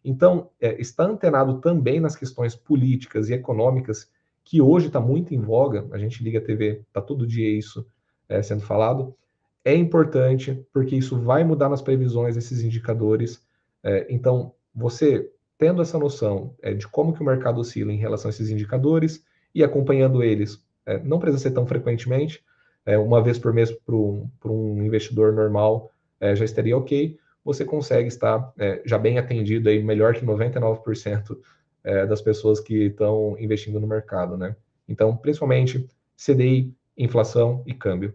Então, 0.04 0.50
está 0.60 1.04
antenado 1.04 1.62
também 1.62 2.00
nas 2.00 2.16
questões 2.16 2.56
políticas 2.56 3.30
e 3.30 3.34
econômicas, 3.36 4.10
que 4.50 4.64
hoje 4.64 4.88
está 4.88 5.00
muito 5.00 5.32
em 5.32 5.40
voga, 5.40 5.88
a 5.92 5.98
gente 6.00 6.24
liga 6.24 6.40
a 6.40 6.42
TV, 6.42 6.82
está 6.88 7.00
todo 7.00 7.28
dia 7.28 7.48
isso 7.56 7.86
é, 8.28 8.42
sendo 8.42 8.64
falado, 8.64 9.16
é 9.64 9.76
importante 9.76 10.66
porque 10.74 10.96
isso 10.96 11.20
vai 11.20 11.44
mudar 11.44 11.70
nas 11.70 11.84
previsões 11.84 12.36
esses 12.36 12.64
indicadores. 12.64 13.46
É, 13.84 14.08
então, 14.10 14.52
você 14.74 15.32
tendo 15.56 15.84
essa 15.84 16.00
noção 16.00 16.56
é, 16.64 16.74
de 16.74 16.88
como 16.88 17.14
que 17.14 17.22
o 17.22 17.26
mercado 17.26 17.62
oscila 17.62 17.94
em 17.94 17.98
relação 17.98 18.28
a 18.28 18.32
esses 18.32 18.50
indicadores 18.50 19.24
e 19.54 19.64
acompanhando 19.64 20.24
eles, 20.24 20.60
é, 20.84 20.98
não 20.98 21.20
precisa 21.20 21.44
ser 21.44 21.52
tão 21.52 21.68
frequentemente, 21.68 22.44
é, 22.88 22.98
uma 22.98 23.22
vez 23.22 23.38
por 23.38 23.54
mês 23.54 23.72
para 23.72 23.96
um, 23.96 24.84
investidor 24.84 25.32
normal 25.32 25.92
é, 26.20 26.36
já 26.36 26.44
estaria 26.44 26.76
ok, 26.76 27.20
você 27.46 27.64
consegue 27.64 28.08
estar 28.08 28.52
já 28.84 28.98
bem 28.98 29.18
atendido 29.18 29.70
aí, 29.70 29.82
melhor 29.82 30.14
que 30.14 30.26
99% 30.26 31.38
das 31.84 32.22
pessoas 32.22 32.60
que 32.60 32.86
estão 32.86 33.38
investindo 33.40 33.80
no 33.80 33.88
mercado, 33.88 34.38
né? 34.38 34.56
Então, 34.88 35.16
principalmente 35.16 35.88
CDI, 36.18 36.74
inflação 36.98 37.64
e 37.66 37.74
câmbio. 37.74 38.14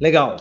Legal. 0.00 0.36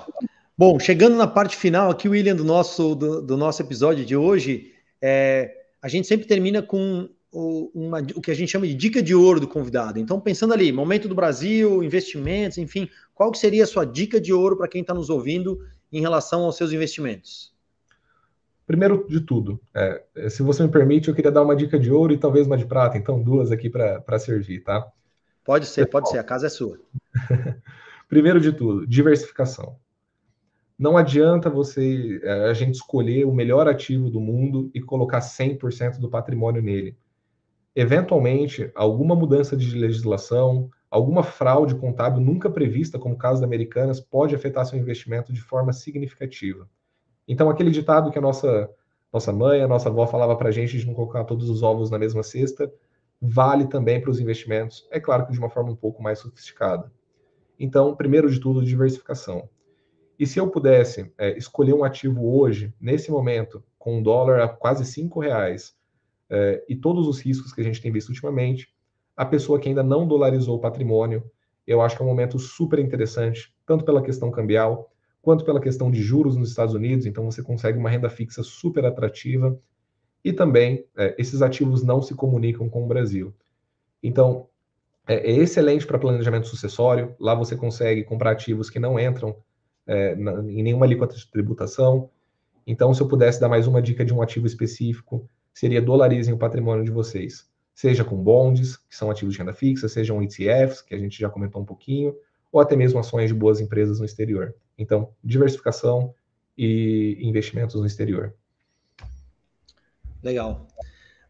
Bom, 0.57 0.79
chegando 0.79 1.15
na 1.15 1.27
parte 1.27 1.55
final 1.55 1.91
aqui, 1.91 2.09
William, 2.09 2.35
do 2.35 2.43
nosso, 2.43 2.95
do, 2.95 3.21
do 3.21 3.37
nosso 3.37 3.61
episódio 3.61 4.05
de 4.05 4.15
hoje, 4.15 4.73
é, 5.01 5.51
a 5.81 5.87
gente 5.87 6.07
sempre 6.07 6.27
termina 6.27 6.61
com 6.61 7.09
o, 7.31 7.71
uma, 7.73 7.99
o 8.15 8.21
que 8.21 8.31
a 8.31 8.33
gente 8.33 8.51
chama 8.51 8.67
de 8.67 8.73
dica 8.73 9.01
de 9.01 9.15
ouro 9.15 9.39
do 9.39 9.47
convidado. 9.47 9.99
Então, 9.99 10.19
pensando 10.19 10.53
ali, 10.53 10.71
momento 10.71 11.07
do 11.07 11.15
Brasil, 11.15 11.83
investimentos, 11.83 12.57
enfim, 12.57 12.89
qual 13.13 13.31
que 13.31 13.37
seria 13.37 13.63
a 13.63 13.67
sua 13.67 13.85
dica 13.85 14.19
de 14.19 14.33
ouro 14.33 14.57
para 14.57 14.67
quem 14.67 14.81
está 14.81 14.93
nos 14.93 15.09
ouvindo 15.09 15.59
em 15.91 16.01
relação 16.01 16.43
aos 16.43 16.57
seus 16.57 16.71
investimentos? 16.71 17.53
Primeiro 18.71 19.05
de 19.05 19.19
tudo, 19.19 19.59
é, 19.75 20.01
se 20.29 20.41
você 20.41 20.63
me 20.63 20.71
permite, 20.71 21.09
eu 21.09 21.13
queria 21.13 21.29
dar 21.29 21.41
uma 21.41 21.57
dica 21.57 21.77
de 21.77 21.91
ouro 21.91 22.13
e 22.13 22.17
talvez 22.17 22.47
uma 22.47 22.55
de 22.55 22.65
prata, 22.65 22.97
então 22.97 23.21
duas 23.21 23.51
aqui 23.51 23.69
para 23.69 24.17
servir, 24.17 24.63
tá? 24.63 24.89
Pode 25.43 25.65
ser, 25.65 25.87
pode 25.87 26.09
ser, 26.09 26.19
a 26.19 26.23
casa 26.23 26.47
é 26.47 26.49
sua. 26.49 26.79
Primeiro 28.07 28.39
de 28.39 28.53
tudo, 28.53 28.87
diversificação. 28.87 29.75
Não 30.79 30.95
adianta 30.95 31.49
você 31.49 32.21
eh, 32.23 32.49
a 32.49 32.53
gente 32.53 32.75
escolher 32.75 33.25
o 33.25 33.33
melhor 33.33 33.67
ativo 33.67 34.09
do 34.09 34.21
mundo 34.21 34.71
e 34.73 34.79
colocar 34.79 35.19
100% 35.19 35.99
do 35.99 36.09
patrimônio 36.09 36.61
nele. 36.61 36.97
Eventualmente, 37.75 38.71
alguma 38.73 39.17
mudança 39.17 39.57
de 39.57 39.77
legislação, 39.77 40.69
alguma 40.89 41.23
fraude 41.23 41.75
contábil 41.75 42.21
nunca 42.21 42.49
prevista, 42.49 42.97
como 42.97 43.15
o 43.15 43.17
caso 43.17 43.41
da 43.41 43.47
Americanas, 43.47 43.99
pode 43.99 44.33
afetar 44.33 44.65
seu 44.65 44.79
investimento 44.79 45.33
de 45.33 45.41
forma 45.41 45.73
significativa. 45.73 46.69
Então, 47.31 47.49
aquele 47.49 47.71
ditado 47.71 48.11
que 48.11 48.17
a 48.17 48.21
nossa 48.21 48.69
nossa 49.11 49.31
mãe, 49.31 49.61
a 49.61 49.67
nossa 49.67 49.87
avó 49.87 50.05
falava 50.05 50.35
para 50.35 50.49
a 50.49 50.51
gente 50.51 50.77
de 50.77 50.85
não 50.85 50.93
colocar 50.93 51.23
todos 51.23 51.49
os 51.49 51.63
ovos 51.63 51.89
na 51.89 51.97
mesma 51.97 52.23
cesta, 52.23 52.69
vale 53.21 53.67
também 53.67 54.01
para 54.01 54.11
os 54.11 54.19
investimentos. 54.19 54.85
É 54.91 54.99
claro 54.99 55.25
que 55.25 55.31
de 55.31 55.39
uma 55.39 55.49
forma 55.49 55.71
um 55.71 55.75
pouco 55.75 56.03
mais 56.03 56.19
sofisticada. 56.19 56.91
Então, 57.57 57.95
primeiro 57.95 58.29
de 58.29 58.37
tudo, 58.37 58.63
diversificação. 58.63 59.47
E 60.19 60.27
se 60.27 60.39
eu 60.39 60.49
pudesse 60.49 61.09
é, 61.17 61.37
escolher 61.37 61.73
um 61.73 61.85
ativo 61.85 62.37
hoje, 62.37 62.73
nesse 62.81 63.09
momento, 63.09 63.63
com 63.79 63.97
um 63.97 64.03
dólar 64.03 64.41
a 64.41 64.49
quase 64.49 64.83
cinco 64.85 65.21
reais 65.21 65.73
é, 66.29 66.65
e 66.67 66.75
todos 66.75 67.07
os 67.07 67.21
riscos 67.21 67.53
que 67.53 67.61
a 67.61 67.63
gente 67.63 67.81
tem 67.81 67.93
visto 67.93 68.09
ultimamente, 68.09 68.73
a 69.15 69.25
pessoa 69.25 69.57
que 69.57 69.69
ainda 69.69 69.83
não 69.83 70.05
dolarizou 70.05 70.57
o 70.57 70.61
patrimônio, 70.61 71.23
eu 71.65 71.81
acho 71.81 71.95
que 71.95 72.01
é 72.01 72.05
um 72.05 72.09
momento 72.09 72.37
super 72.37 72.79
interessante, 72.79 73.53
tanto 73.65 73.85
pela 73.85 74.01
questão 74.01 74.29
cambial, 74.29 74.90
quanto 75.21 75.45
pela 75.45 75.61
questão 75.61 75.91
de 75.91 76.01
juros 76.01 76.35
nos 76.35 76.49
Estados 76.49 76.73
Unidos, 76.73 77.05
então 77.05 77.25
você 77.25 77.43
consegue 77.43 77.77
uma 77.77 77.89
renda 77.89 78.09
fixa 78.09 78.43
super 78.43 78.85
atrativa, 78.85 79.57
e 80.23 80.31
também 80.31 80.85
é, 80.95 81.15
esses 81.17 81.41
ativos 81.41 81.83
não 81.83 82.01
se 82.01 82.13
comunicam 82.13 82.69
com 82.69 82.83
o 82.83 82.87
Brasil. 82.87 83.33
Então, 84.03 84.47
é, 85.07 85.15
é 85.15 85.31
excelente 85.31 85.85
para 85.85 85.97
planejamento 85.97 86.47
sucessório. 86.47 87.15
Lá 87.19 87.33
você 87.33 87.55
consegue 87.55 88.03
comprar 88.03 88.31
ativos 88.31 88.69
que 88.69 88.79
não 88.79 88.99
entram 88.99 89.35
é, 89.87 90.15
na, 90.15 90.39
em 90.41 90.63
nenhuma 90.63 90.85
alíquota 90.85 91.15
de 91.15 91.29
tributação. 91.29 92.09
Então, 92.65 92.93
se 92.93 93.01
eu 93.01 93.07
pudesse 93.07 93.39
dar 93.39 93.49
mais 93.49 93.67
uma 93.67 93.81
dica 93.81 94.05
de 94.05 94.13
um 94.13 94.21
ativo 94.21 94.45
específico, 94.45 95.27
seria 95.53 95.81
dolarizem 95.81 96.33
o 96.33 96.37
patrimônio 96.37 96.83
de 96.85 96.91
vocês. 96.91 97.49
Seja 97.73 98.03
com 98.03 98.15
bonds, 98.15 98.77
que 98.77 98.95
são 98.95 99.09
ativos 99.09 99.33
de 99.33 99.39
renda 99.39 99.53
fixa, 99.53 99.89
sejam 99.89 100.21
ETFs, 100.21 100.81
que 100.81 100.93
a 100.93 100.99
gente 100.99 101.19
já 101.19 101.29
comentou 101.29 101.61
um 101.61 101.65
pouquinho, 101.65 102.15
ou 102.51 102.61
até 102.61 102.75
mesmo 102.75 102.99
ações 102.99 103.29
de 103.29 103.33
boas 103.33 103.59
empresas 103.59 103.99
no 103.99 104.05
exterior. 104.05 104.53
Então, 104.81 105.13
diversificação 105.23 106.13
e 106.57 107.17
investimentos 107.21 107.75
no 107.75 107.85
exterior. 107.85 108.33
Legal. 110.23 110.67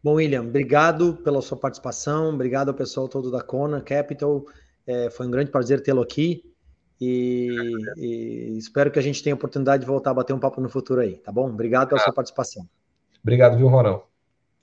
Bom, 0.02 0.14
William, 0.14 0.42
obrigado 0.42 1.18
pela 1.22 1.40
sua 1.42 1.56
participação, 1.56 2.34
obrigado 2.34 2.68
ao 2.68 2.74
pessoal 2.74 3.08
todo 3.08 3.30
da 3.30 3.42
Kona 3.42 3.80
Capital. 3.80 4.44
É, 4.86 5.10
foi 5.10 5.26
um 5.26 5.30
grande 5.30 5.50
prazer 5.50 5.82
tê-lo 5.82 6.00
aqui 6.02 6.42
e, 7.00 7.48
e, 7.96 8.58
espero 8.58 8.90
que 8.90 8.98
a 8.98 9.02
gente 9.02 9.22
tenha 9.22 9.34
a 9.34 9.36
oportunidade 9.36 9.82
de 9.82 9.86
voltar 9.86 10.10
a 10.10 10.14
bater 10.14 10.32
um 10.32 10.40
papo 10.40 10.60
no 10.60 10.68
futuro 10.68 11.00
aí, 11.00 11.18
tá 11.18 11.30
bom? 11.30 11.48
Obrigado 11.48 11.88
pela 11.88 12.00
sua 12.00 12.12
participação. 12.12 12.66
Obrigado, 13.22 13.56
viu, 13.56 13.68
Ronald? 13.68 14.02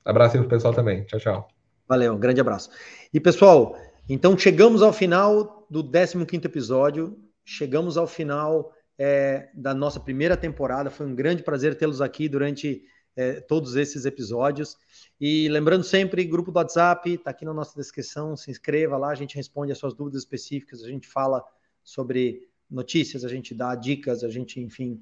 Abraço 0.04 0.36
aí 0.36 0.42
pro 0.42 0.50
pessoal 0.50 0.74
também. 0.74 1.04
Tchau, 1.04 1.20
tchau. 1.20 1.48
Valeu, 1.88 2.14
um 2.14 2.20
grande 2.20 2.42
abraço. 2.42 2.70
E 3.14 3.20
pessoal, 3.20 3.78
então 4.10 4.38
chegamos 4.38 4.82
ao 4.82 4.92
final 4.92 5.66
do 5.70 5.84
15 5.84 6.18
episódio, 6.44 7.18
chegamos 7.46 7.98
ao 7.98 8.08
final 8.08 8.74
é, 9.00 9.50
da 9.54 9.74
nossa 9.74 10.00
primeira 10.00 10.36
temporada. 10.36 10.92
Foi 10.92 11.06
um 11.06 11.16
grande 11.16 11.42
prazer 11.42 11.76
tê-los 11.76 12.02
aqui 12.02 12.28
durante 12.28 12.84
é, 13.16 13.40
todos 13.40 13.78
esses 13.78 14.04
episódios. 14.04 14.78
E 15.20 15.48
lembrando 15.48 15.86
sempre, 15.86 16.26
grupo 16.26 16.52
do 16.52 16.58
WhatsApp, 16.58 17.14
está 17.14 17.32
aqui 17.32 17.46
na 17.46 17.54
nossa 17.54 17.74
descrição, 17.80 18.36
se 18.36 18.52
inscreva 18.52 18.98
lá, 18.98 19.10
a 19.10 19.16
gente 19.16 19.38
responde 19.38 19.72
as 19.72 19.78
suas 19.78 19.94
dúvidas 19.94 20.22
específicas, 20.22 20.84
a 20.84 20.88
gente 20.88 21.08
fala 21.08 21.42
sobre 21.82 22.50
notícias, 22.70 23.24
a 23.24 23.30
gente 23.30 23.56
dá 23.56 23.74
dicas, 23.74 24.24
a 24.24 24.30
gente, 24.30 24.60
enfim, 24.60 25.02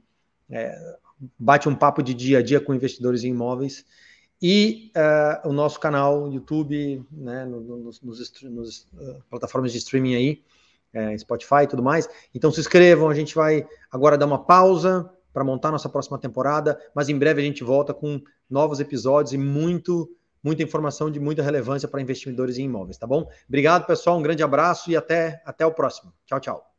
é, 0.50 0.80
bate 1.38 1.68
um 1.68 1.76
papo 1.76 2.04
de 2.04 2.14
dia 2.14 2.38
a 2.38 2.42
dia 2.42 2.62
com 2.62 2.74
investidores 2.74 3.24
em 3.24 3.30
imóveis. 3.30 3.84
E 4.40 4.92
uh, 4.96 5.50
o 5.50 5.52
nosso 5.52 5.80
canal 5.80 6.32
YouTube, 6.32 7.04
né, 7.12 7.44
nos, 7.46 8.00
nos, 8.00 8.44
nos 8.44 8.82
uh, 8.94 9.24
plataformas 9.32 9.72
de 9.72 9.80
streaming 9.80 10.14
aí, 10.14 10.44
é, 10.98 11.18
Spotify 11.18 11.64
e 11.64 11.68
tudo 11.68 11.84
mais. 11.84 12.10
Então 12.34 12.52
se 12.52 12.60
inscrevam, 12.60 13.10
a 13.10 13.14
gente 13.14 13.36
vai 13.36 13.66
agora 13.92 14.18
dar 14.18 14.26
uma 14.26 14.44
pausa 14.44 15.10
para 15.32 15.44
montar 15.44 15.72
nossa 15.72 15.88
próxima 15.88 16.18
temporada, 16.18 16.80
mas 16.96 17.10
em 17.10 17.18
breve 17.18 17.42
a 17.42 17.46
gente 17.46 17.64
volta 17.64 17.94
com 17.94 18.20
novos 18.50 18.80
episódios 18.80 19.34
e 19.34 19.38
muito, 19.38 20.10
muita 20.44 20.64
informação 20.64 21.12
de 21.12 21.20
muita 21.20 21.44
relevância 21.44 21.88
para 21.88 22.02
investidores 22.02 22.58
em 22.58 22.64
imóveis, 22.64 22.98
tá 22.98 23.06
bom? 23.06 23.30
Obrigado, 23.48 23.86
pessoal, 23.86 24.18
um 24.18 24.24
grande 24.24 24.42
abraço 24.42 24.90
e 24.90 24.98
até, 24.98 25.42
até 25.46 25.66
o 25.66 25.72
próximo. 25.72 26.12
Tchau, 26.26 26.40
tchau. 26.40 26.77